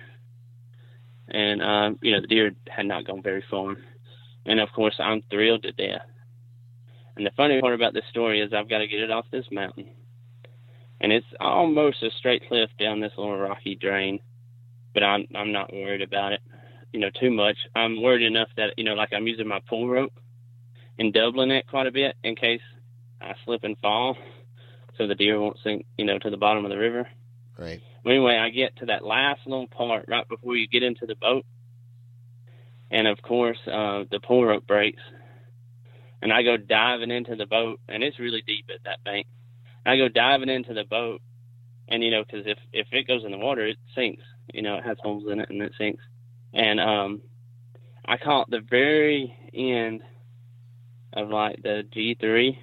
And, 1.28 1.62
um, 1.62 1.98
you 2.02 2.12
know, 2.12 2.20
the 2.20 2.26
deer 2.26 2.50
had 2.68 2.86
not 2.86 3.06
gone 3.06 3.22
very 3.22 3.44
far. 3.48 3.76
And 4.44 4.58
of 4.58 4.68
course, 4.74 4.96
I'm 4.98 5.22
thrilled 5.30 5.62
to 5.62 5.72
death. 5.72 6.06
And 7.16 7.24
the 7.24 7.30
funny 7.36 7.60
part 7.60 7.74
about 7.74 7.94
this 7.94 8.04
story 8.10 8.40
is 8.40 8.52
I've 8.52 8.68
got 8.68 8.78
to 8.78 8.88
get 8.88 9.00
it 9.00 9.12
off 9.12 9.26
this 9.30 9.46
mountain. 9.52 9.90
And 11.00 11.12
it's 11.12 11.26
almost 11.38 12.02
a 12.02 12.10
straight 12.18 12.48
cliff 12.48 12.70
down 12.76 12.98
this 12.98 13.12
little 13.16 13.38
rocky 13.38 13.76
drain 13.76 14.18
but 14.94 15.02
I'm 15.02 15.26
I'm 15.34 15.52
not 15.52 15.72
worried 15.72 16.02
about 16.02 16.32
it, 16.32 16.40
you 16.92 17.00
know, 17.00 17.10
too 17.20 17.30
much. 17.30 17.56
I'm 17.74 18.02
worried 18.02 18.26
enough 18.26 18.48
that 18.56 18.74
you 18.76 18.84
know, 18.84 18.94
like 18.94 19.12
I'm 19.12 19.26
using 19.26 19.48
my 19.48 19.60
pull 19.68 19.88
rope 19.88 20.12
and 20.98 21.12
doubling 21.12 21.50
it 21.50 21.66
quite 21.66 21.86
a 21.86 21.92
bit 21.92 22.16
in 22.22 22.36
case 22.36 22.60
I 23.20 23.34
slip 23.44 23.64
and 23.64 23.78
fall, 23.78 24.16
so 24.96 25.06
the 25.06 25.14
deer 25.14 25.40
won't 25.40 25.58
sink, 25.62 25.86
you 25.96 26.04
know, 26.04 26.18
to 26.18 26.30
the 26.30 26.36
bottom 26.36 26.64
of 26.64 26.70
the 26.70 26.78
river. 26.78 27.08
Right. 27.58 27.80
Well, 28.04 28.14
anyway, 28.14 28.38
I 28.38 28.48
get 28.50 28.76
to 28.76 28.86
that 28.86 29.04
last 29.04 29.40
little 29.46 29.66
part 29.66 30.06
right 30.08 30.26
before 30.28 30.56
you 30.56 30.66
get 30.66 30.82
into 30.82 31.06
the 31.06 31.14
boat, 31.14 31.44
and 32.90 33.06
of 33.06 33.20
course, 33.22 33.58
uh, 33.66 34.04
the 34.10 34.20
pull 34.26 34.44
rope 34.44 34.66
breaks, 34.66 35.02
and 36.22 36.32
I 36.32 36.42
go 36.42 36.56
diving 36.56 37.10
into 37.10 37.36
the 37.36 37.46
boat, 37.46 37.80
and 37.88 38.02
it's 38.02 38.18
really 38.18 38.42
deep 38.46 38.66
at 38.72 38.84
that 38.84 39.04
bank. 39.04 39.26
I 39.84 39.96
go 39.96 40.08
diving 40.08 40.48
into 40.48 40.74
the 40.74 40.84
boat, 40.84 41.22
and 41.90 42.02
you 42.02 42.10
know, 42.10 42.22
because 42.24 42.46
if 42.46 42.58
if 42.72 42.86
it 42.92 43.06
goes 43.06 43.24
in 43.24 43.32
the 43.32 43.38
water, 43.38 43.66
it 43.66 43.76
sinks. 43.94 44.22
You 44.54 44.62
know, 44.62 44.76
it 44.76 44.84
has 44.84 44.96
holes 45.02 45.24
in 45.30 45.40
it 45.40 45.50
and 45.50 45.62
it 45.62 45.72
sinks. 45.76 46.02
And 46.52 46.80
um, 46.80 47.22
I 48.06 48.16
caught 48.16 48.50
the 48.50 48.60
very 48.60 49.36
end 49.52 50.02
of 51.12 51.28
like 51.28 51.62
the 51.62 51.82
G 51.92 52.16
three, 52.18 52.58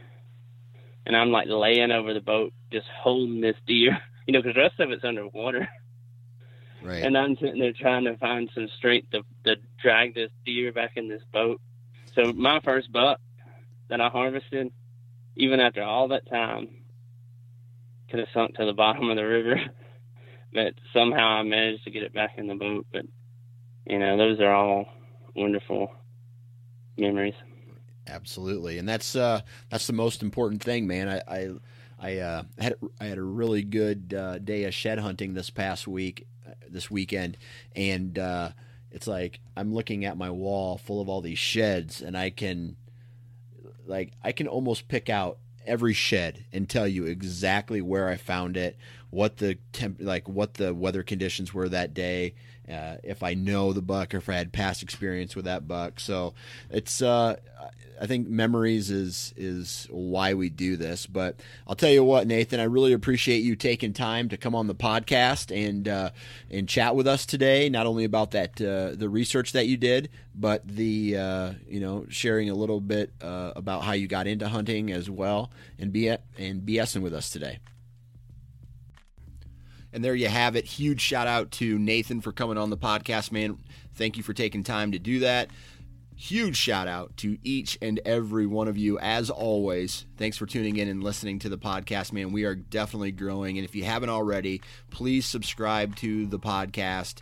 and 1.06 1.16
I'm 1.16 1.32
like 1.32 1.48
laying 1.50 1.92
over 1.92 2.14
the 2.14 2.22
boat, 2.22 2.54
just 2.72 2.88
holding 3.02 3.42
this 3.42 3.58
deer. 3.66 3.98
You 4.28 4.34
know, 4.34 4.42
because 4.42 4.56
the 4.56 4.62
rest 4.62 4.80
of 4.82 4.92
it's 4.92 5.06
underwater. 5.06 5.70
Right. 6.84 7.02
And 7.02 7.18
I'm 7.18 7.38
sitting 7.38 7.62
there 7.62 7.72
trying 7.72 8.04
to 8.04 8.18
find 8.18 8.50
some 8.54 8.68
strength 8.78 9.12
to, 9.12 9.22
to 9.46 9.56
drag 9.82 10.16
this 10.16 10.32
deer 10.46 10.74
back 10.74 10.98
in 10.98 11.08
this 11.08 11.22
boat. 11.32 11.62
So 12.14 12.34
my 12.34 12.60
first 12.60 12.92
buck 12.92 13.22
that 13.90 14.02
I 14.02 14.10
harvested, 14.10 14.74
even 15.38 15.62
after 15.62 15.82
all 15.82 16.10
that 16.10 16.30
time, 16.30 16.68
could 18.10 18.20
have 18.20 18.30
sunk 18.34 18.56
to 18.56 18.66
the 18.66 18.74
bottom 18.74 19.10
of 19.10 19.18
the 19.18 19.26
river. 19.26 19.60
but 20.54 20.74
somehow 20.94 21.28
I 21.28 21.44
managed 21.44 21.84
to 21.84 21.92
get 21.92 22.04
it 22.04 22.14
back 22.14 22.38
in 22.38 22.48
the 22.48 22.56
boat. 22.56 22.86
But 22.92 23.06
you 23.86 24.00
know, 24.00 24.18
those 24.18 24.40
are 24.40 24.54
all 24.54 24.86
wonderful 25.36 25.92
memories. 26.98 27.36
Absolutely, 28.08 28.78
and 28.78 28.88
that's 28.88 29.16
uh, 29.16 29.42
that's 29.70 29.88
the 29.88 29.94
most 29.94 30.22
important 30.22 30.64
thing, 30.64 30.88
man. 30.88 31.10
I 31.10 31.22
I, 31.28 31.50
I 32.00 32.18
uh, 32.18 32.44
had 32.58 32.76
I 33.00 33.06
had 33.06 33.18
a 33.18 33.24
really 33.24 33.64
good 33.64 34.14
uh, 34.14 34.40
day 34.40 34.64
of 34.64 34.74
shed 34.74 35.00
hunting 35.00 35.34
this 35.34 35.50
past 35.50 35.88
week, 35.88 36.26
uh, 36.48 36.52
this 36.70 36.90
weekend, 36.90 37.38
and 37.76 38.18
uh, 38.18 38.52
it's 38.92 39.08
like 39.08 39.42
I'm 39.56 39.74
looking 39.74 40.06
at 40.06 40.18
my 40.18 40.30
wall 40.30 40.78
full 40.78 41.02
of 41.02 41.10
all 41.10 41.22
these 41.22 41.40
sheds, 41.40 42.02
and 42.02 42.18
I 42.18 42.30
can, 42.30 42.78
like, 43.86 44.14
I 44.24 44.32
can 44.32 44.48
almost 44.48 44.88
pick 44.88 45.10
out 45.10 45.40
every 45.68 45.94
shed 45.94 46.46
and 46.52 46.70
tell 46.70 46.88
you 46.88 47.06
exactly 47.06 47.82
where 47.82 48.08
I 48.10 48.18
found 48.18 48.58
it, 48.58 48.78
what 49.10 49.38
the 49.38 49.58
temp, 49.74 49.98
like 50.00 50.28
what 50.28 50.56
the 50.56 50.74
weather 50.74 51.04
conditions 51.04 51.54
were 51.54 51.70
that 51.70 51.94
day, 51.94 52.36
uh, 52.72 52.98
if 53.04 53.24
I 53.24 53.34
know 53.34 53.74
the 53.74 53.82
buck 53.82 54.14
or 54.14 54.18
if 54.18 54.30
I 54.30 54.34
had 54.34 54.52
past 54.52 54.84
experience 54.84 55.36
with 55.36 55.46
that 55.46 55.68
buck. 55.68 56.00
So 56.00 56.34
it's 56.70 57.02
uh, 57.02 57.38
I 58.00 58.06
think 58.08 58.28
memories 58.28 58.92
is 58.92 59.34
is 59.38 59.88
why 59.90 60.34
we 60.34 60.50
do 60.50 60.76
this. 60.76 61.06
But 61.06 61.40
I'll 61.68 61.76
tell 61.76 61.90
you 61.90 62.04
what, 62.04 62.28
Nathan, 62.28 62.60
I 62.60 62.64
really 62.64 62.94
appreciate 62.94 63.40
you 63.40 63.56
taking 63.56 63.94
time 63.94 64.30
to 64.30 64.38
come 64.38 64.56
on 64.56 64.68
the 64.68 64.76
podcast 64.76 65.56
and 65.56 65.88
uh, 65.88 66.10
and 66.52 66.68
chat 66.68 66.96
with 66.96 67.08
us 67.08 67.26
today. 67.26 67.70
Not 67.70 67.86
only 67.86 68.04
about 68.04 68.32
that 68.32 68.62
uh, 68.62 68.96
the 68.96 69.10
research 69.10 69.54
that 69.54 69.68
you 69.68 69.78
did, 69.78 70.10
but 70.36 70.68
the 70.68 71.18
uh, 71.18 71.52
you 71.68 71.80
know 71.80 72.06
sharing 72.10 72.50
a 72.50 72.56
little 72.56 72.82
bit 72.82 73.12
about 73.22 73.84
how 73.84 73.94
you 73.94 74.08
got 74.08 74.28
into 74.28 74.48
hunting 74.48 74.92
as 74.92 75.10
well, 75.10 75.52
and 75.80 75.92
be 75.92 76.08
and 76.10 76.62
BSing 76.62 77.02
with 77.02 77.14
us 77.14 77.30
today. 77.30 77.60
And 79.94 80.04
there 80.04 80.16
you 80.16 80.28
have 80.28 80.56
it. 80.56 80.66
Huge 80.66 81.02
shout 81.02 81.28
out 81.28 81.52
to 81.52 81.80
Nathan 81.80 82.22
for 82.22 82.32
coming 82.32 82.58
on 82.58 82.70
the 82.70 82.78
podcast, 82.78 83.32
man. 83.32 83.58
Thank 83.96 84.18
you 84.18 84.24
for 84.24 84.34
taking 84.34 84.64
time 84.64 84.92
to 84.92 85.00
do 85.00 85.20
that. 85.20 85.50
Huge 86.16 86.58
shout 86.58 86.88
out 86.88 87.16
to 87.18 87.38
each 87.44 87.78
and 87.82 88.00
every 88.04 88.48
one 88.48 88.68
of 88.68 88.76
you, 88.76 88.98
as 89.00 89.30
always. 89.30 90.06
Thanks 90.18 90.36
for 90.36 90.48
tuning 90.48 90.78
in 90.78 90.88
and 90.88 91.04
listening 91.04 91.38
to 91.40 91.50
the 91.50 91.60
podcast, 91.60 92.12
man. 92.12 92.32
We 92.32 92.44
are 92.44 92.56
definitely 92.56 93.12
growing. 93.12 93.58
And 93.58 93.66
if 93.66 93.76
you 93.76 93.84
haven't 93.84 94.10
already, 94.10 94.62
please 94.90 95.26
subscribe 95.28 95.96
to 95.98 96.26
the 96.26 96.40
podcast 96.40 97.20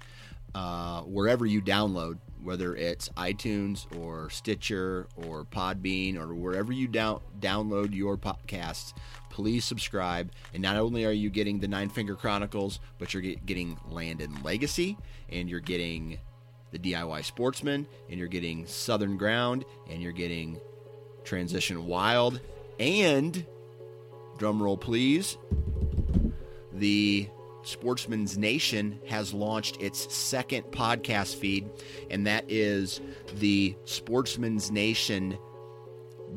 uh, 0.55 1.01
wherever 1.01 1.45
you 1.45 1.61
download, 1.61 2.19
whether 2.41 2.73
it's 2.73 3.09
iTunes 3.09 3.85
or 4.01 4.29
Stitcher 4.29 5.07
or 5.17 5.43
Podbean 5.43 6.17
or 6.17 6.33
wherever 6.33 6.71
you 6.71 6.87
down- 6.87 7.19
download 7.41 7.93
your 7.93 8.17
podcasts. 8.17 8.93
Please 9.35 9.65
subscribe. 9.65 10.31
And 10.53 10.63
not 10.63 10.77
only 10.77 11.03
are 11.03 11.11
you 11.11 11.29
getting 11.29 11.59
the 11.59 11.67
Nine 11.67 11.89
Finger 11.89 12.15
Chronicles, 12.15 12.79
but 12.97 13.13
you're 13.13 13.21
get- 13.21 13.45
getting 13.45 13.77
Land 13.89 14.21
and 14.21 14.45
Legacy, 14.45 14.97
and 15.27 15.49
you're 15.49 15.59
getting 15.59 16.19
the 16.71 16.79
DIY 16.79 17.21
Sportsman, 17.25 17.85
and 18.09 18.17
you're 18.17 18.29
getting 18.29 18.65
Southern 18.65 19.17
Ground, 19.17 19.65
and 19.89 20.01
you're 20.01 20.13
getting 20.13 20.61
Transition 21.25 21.85
Wild, 21.85 22.39
and 22.79 23.45
drumroll 24.37 24.79
please, 24.79 25.37
the 26.71 27.27
Sportsman's 27.63 28.37
Nation 28.37 29.01
has 29.09 29.33
launched 29.33 29.81
its 29.81 30.15
second 30.15 30.63
podcast 30.71 31.35
feed, 31.35 31.69
and 32.09 32.25
that 32.25 32.45
is 32.47 33.01
the 33.35 33.75
Sportsman's 33.83 34.71
Nation 34.71 35.37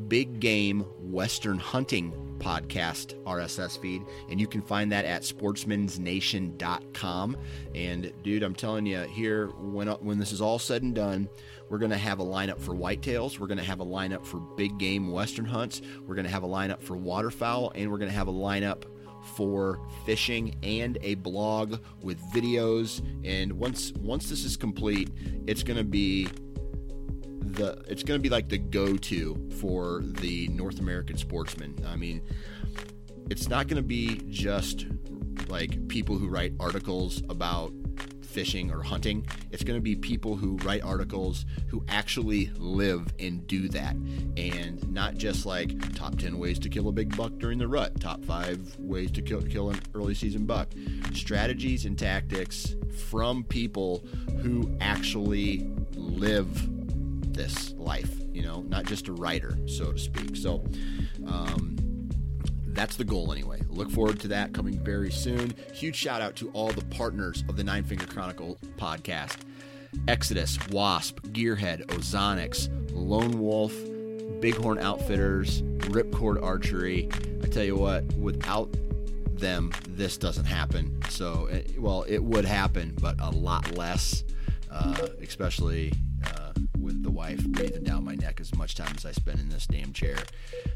Big 0.09 0.41
Game 0.41 0.81
Western 0.99 1.59
Hunting 1.59 2.28
podcast 2.39 3.21
RSS 3.23 3.79
feed, 3.79 4.03
and 4.29 4.39
you 4.39 4.47
can 4.47 4.61
find 4.61 4.91
that 4.91 5.05
at 5.05 5.23
sportsmansnation.com. 5.23 7.37
And 7.75 8.13
dude, 8.23 8.43
I'm 8.43 8.55
telling 8.55 8.85
you, 8.85 9.01
here 9.01 9.47
when 9.59 9.87
when 9.87 10.17
this 10.17 10.31
is 10.31 10.41
all 10.41 10.59
said 10.59 10.81
and 10.81 10.95
done, 10.95 11.29
we're 11.69 11.77
going 11.77 11.91
to 11.91 11.97
have 11.97 12.19
a 12.19 12.25
lineup 12.25 12.59
for 12.59 12.73
whitetails. 12.73 13.39
We're 13.39 13.47
going 13.47 13.59
to 13.59 13.63
have 13.63 13.79
a 13.79 13.85
lineup 13.85 14.25
for 14.25 14.39
big 14.39 14.77
game 14.77 15.11
Western 15.11 15.45
hunts. 15.45 15.81
We're 16.05 16.15
going 16.15 16.25
to 16.25 16.31
have 16.31 16.43
a 16.43 16.47
lineup 16.47 16.81
for 16.81 16.97
waterfowl, 16.97 17.71
and 17.75 17.91
we're 17.91 17.97
going 17.97 18.11
to 18.11 18.17
have 18.17 18.27
a 18.27 18.33
lineup 18.33 18.83
for 19.35 19.79
fishing 20.05 20.55
and 20.63 20.97
a 21.01 21.15
blog 21.15 21.79
with 22.01 22.19
videos. 22.33 23.01
And 23.23 23.53
once 23.53 23.93
once 23.93 24.29
this 24.29 24.45
is 24.45 24.57
complete, 24.57 25.09
it's 25.47 25.63
going 25.63 25.77
to 25.77 25.83
be 25.83 26.27
the 27.53 27.83
it's 27.87 28.03
going 28.03 28.19
to 28.19 28.21
be 28.21 28.29
like 28.29 28.49
the 28.49 28.57
go-to 28.57 29.49
for 29.59 30.01
the 30.03 30.47
North 30.49 30.79
American 30.79 31.17
sportsman. 31.17 31.75
I 31.87 31.95
mean, 31.95 32.21
it's 33.29 33.47
not 33.47 33.67
going 33.67 33.77
to 33.77 33.87
be 33.87 34.21
just 34.29 34.85
like 35.47 35.87
people 35.87 36.17
who 36.17 36.27
write 36.27 36.53
articles 36.59 37.21
about 37.29 37.73
fishing 38.21 38.71
or 38.71 38.81
hunting. 38.83 39.25
It's 39.51 39.63
going 39.63 39.77
to 39.77 39.81
be 39.81 39.95
people 39.95 40.35
who 40.35 40.57
write 40.57 40.83
articles 40.83 41.45
who 41.67 41.83
actually 41.87 42.51
live 42.57 43.07
and 43.19 43.45
do 43.47 43.67
that. 43.69 43.95
And 44.37 44.87
not 44.93 45.15
just 45.15 45.45
like 45.45 45.95
top 45.95 46.17
10 46.17 46.37
ways 46.37 46.59
to 46.59 46.69
kill 46.69 46.87
a 46.87 46.91
big 46.91 47.15
buck 47.17 47.33
during 47.37 47.57
the 47.57 47.67
rut, 47.67 47.99
top 47.99 48.23
5 48.23 48.77
ways 48.79 49.11
to 49.11 49.21
kill, 49.21 49.41
kill 49.41 49.71
an 49.71 49.79
early 49.95 50.13
season 50.13 50.45
buck. 50.45 50.69
Strategies 51.13 51.85
and 51.85 51.97
tactics 51.97 52.75
from 53.09 53.43
people 53.43 54.05
who 54.41 54.77
actually 54.79 55.69
live 55.95 56.69
this 57.39 57.73
life, 57.77 58.11
you 58.33 58.41
know, 58.41 58.61
not 58.63 58.83
just 58.85 59.07
a 59.07 59.13
writer, 59.13 59.57
so 59.65 59.93
to 59.93 59.97
speak. 59.97 60.35
So, 60.35 60.61
um, 61.25 61.77
that's 62.73 62.97
the 62.97 63.05
goal 63.05 63.31
anyway. 63.31 63.61
Look 63.69 63.89
forward 63.89 64.19
to 64.21 64.27
that 64.29 64.53
coming 64.53 64.77
very 64.83 65.09
soon. 65.09 65.53
Huge 65.73 65.95
shout 65.95 66.21
out 66.21 66.35
to 66.37 66.49
all 66.51 66.69
the 66.69 66.83
partners 66.85 67.45
of 67.47 67.55
the 67.55 67.63
Nine 67.63 67.83
Finger 67.83 68.05
Chronicle 68.05 68.57
podcast 68.77 69.37
Exodus, 70.07 70.59
Wasp, 70.69 71.19
Gearhead, 71.27 71.85
Ozonics, 71.87 72.69
Lone 72.93 73.39
Wolf, 73.39 73.73
Bighorn 74.41 74.77
Outfitters, 74.77 75.61
Ripcord 75.89 76.43
Archery. 76.43 77.09
I 77.43 77.47
tell 77.47 77.63
you 77.63 77.75
what, 77.77 78.03
without 78.13 78.69
them, 79.31 79.71
this 79.87 80.17
doesn't 80.17 80.45
happen. 80.45 81.01
So, 81.09 81.47
eh, 81.47 81.63
well, 81.77 82.03
it 82.03 82.19
would 82.19 82.45
happen, 82.45 82.95
but 83.01 83.15
a 83.19 83.31
lot 83.31 83.75
less, 83.77 84.23
uh, 84.71 85.07
especially 85.21 85.93
with 86.89 87.03
the 87.03 87.11
wife 87.11 87.45
breathing 87.49 87.83
down 87.83 88.03
my 88.03 88.15
neck 88.15 88.39
as 88.39 88.55
much 88.55 88.73
time 88.75 88.91
as 88.97 89.05
I 89.05 89.11
spend 89.11 89.39
in 89.39 89.49
this 89.49 89.67
damn 89.67 89.93
chair 89.93 90.17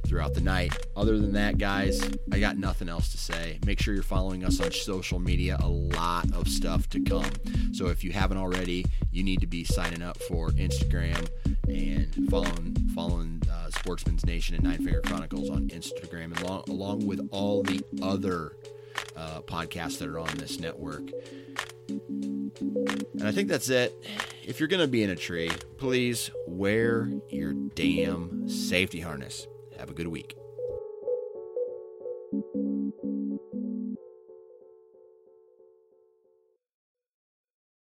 throughout 0.05 0.33
the 0.33 0.41
night. 0.41 0.71
Other 0.95 1.17
than 1.17 1.33
that, 1.33 1.57
guys, 1.57 2.07
I 2.31 2.39
got 2.39 2.57
nothing 2.57 2.87
else 2.87 3.11
to 3.13 3.17
say. 3.17 3.59
Make 3.65 3.79
sure 3.81 3.93
you're 3.93 4.03
following 4.03 4.43
us 4.45 4.59
on 4.59 4.71
social 4.71 5.19
media. 5.19 5.57
A 5.59 5.67
lot 5.67 6.31
of 6.33 6.47
stuff 6.47 6.87
to 6.89 6.99
come. 7.01 7.31
So 7.71 7.87
if 7.87 8.03
you 8.03 8.11
haven't 8.11 8.37
already, 8.37 8.85
you 9.11 9.23
need 9.23 9.41
to 9.41 9.47
be 9.47 9.63
signing 9.63 10.01
up 10.01 10.17
for 10.23 10.49
Instagram 10.51 11.27
and 11.67 12.29
following 12.29 12.75
following 12.93 13.41
uh, 13.51 13.71
Sportsman's 13.71 14.25
Nation 14.25 14.55
and 14.55 14.63
Nine 14.63 14.83
Finger 14.83 15.01
Chronicles 15.01 15.49
on 15.49 15.69
Instagram, 15.69 16.39
along, 16.41 16.65
along 16.67 17.07
with 17.07 17.27
all 17.31 17.63
the 17.63 17.83
other 18.03 18.55
uh, 19.15 19.41
podcasts 19.41 19.99
that 19.99 20.07
are 20.07 20.19
on 20.19 20.35
this 20.37 20.59
network. 20.59 21.03
And 21.89 23.23
I 23.23 23.31
think 23.31 23.49
that's 23.49 23.69
it. 23.69 23.93
If 24.43 24.59
you're 24.59 24.69
going 24.69 24.81
to 24.81 24.87
be 24.87 25.03
in 25.03 25.09
a 25.09 25.15
tree, 25.15 25.51
please 25.77 26.31
wear 26.47 27.09
your 27.29 27.53
damn 27.53 28.47
safety 28.49 28.99
harness. 28.99 29.47
Have 29.77 29.89
a 29.89 29.93
good 29.93 30.07
week. 30.07 30.37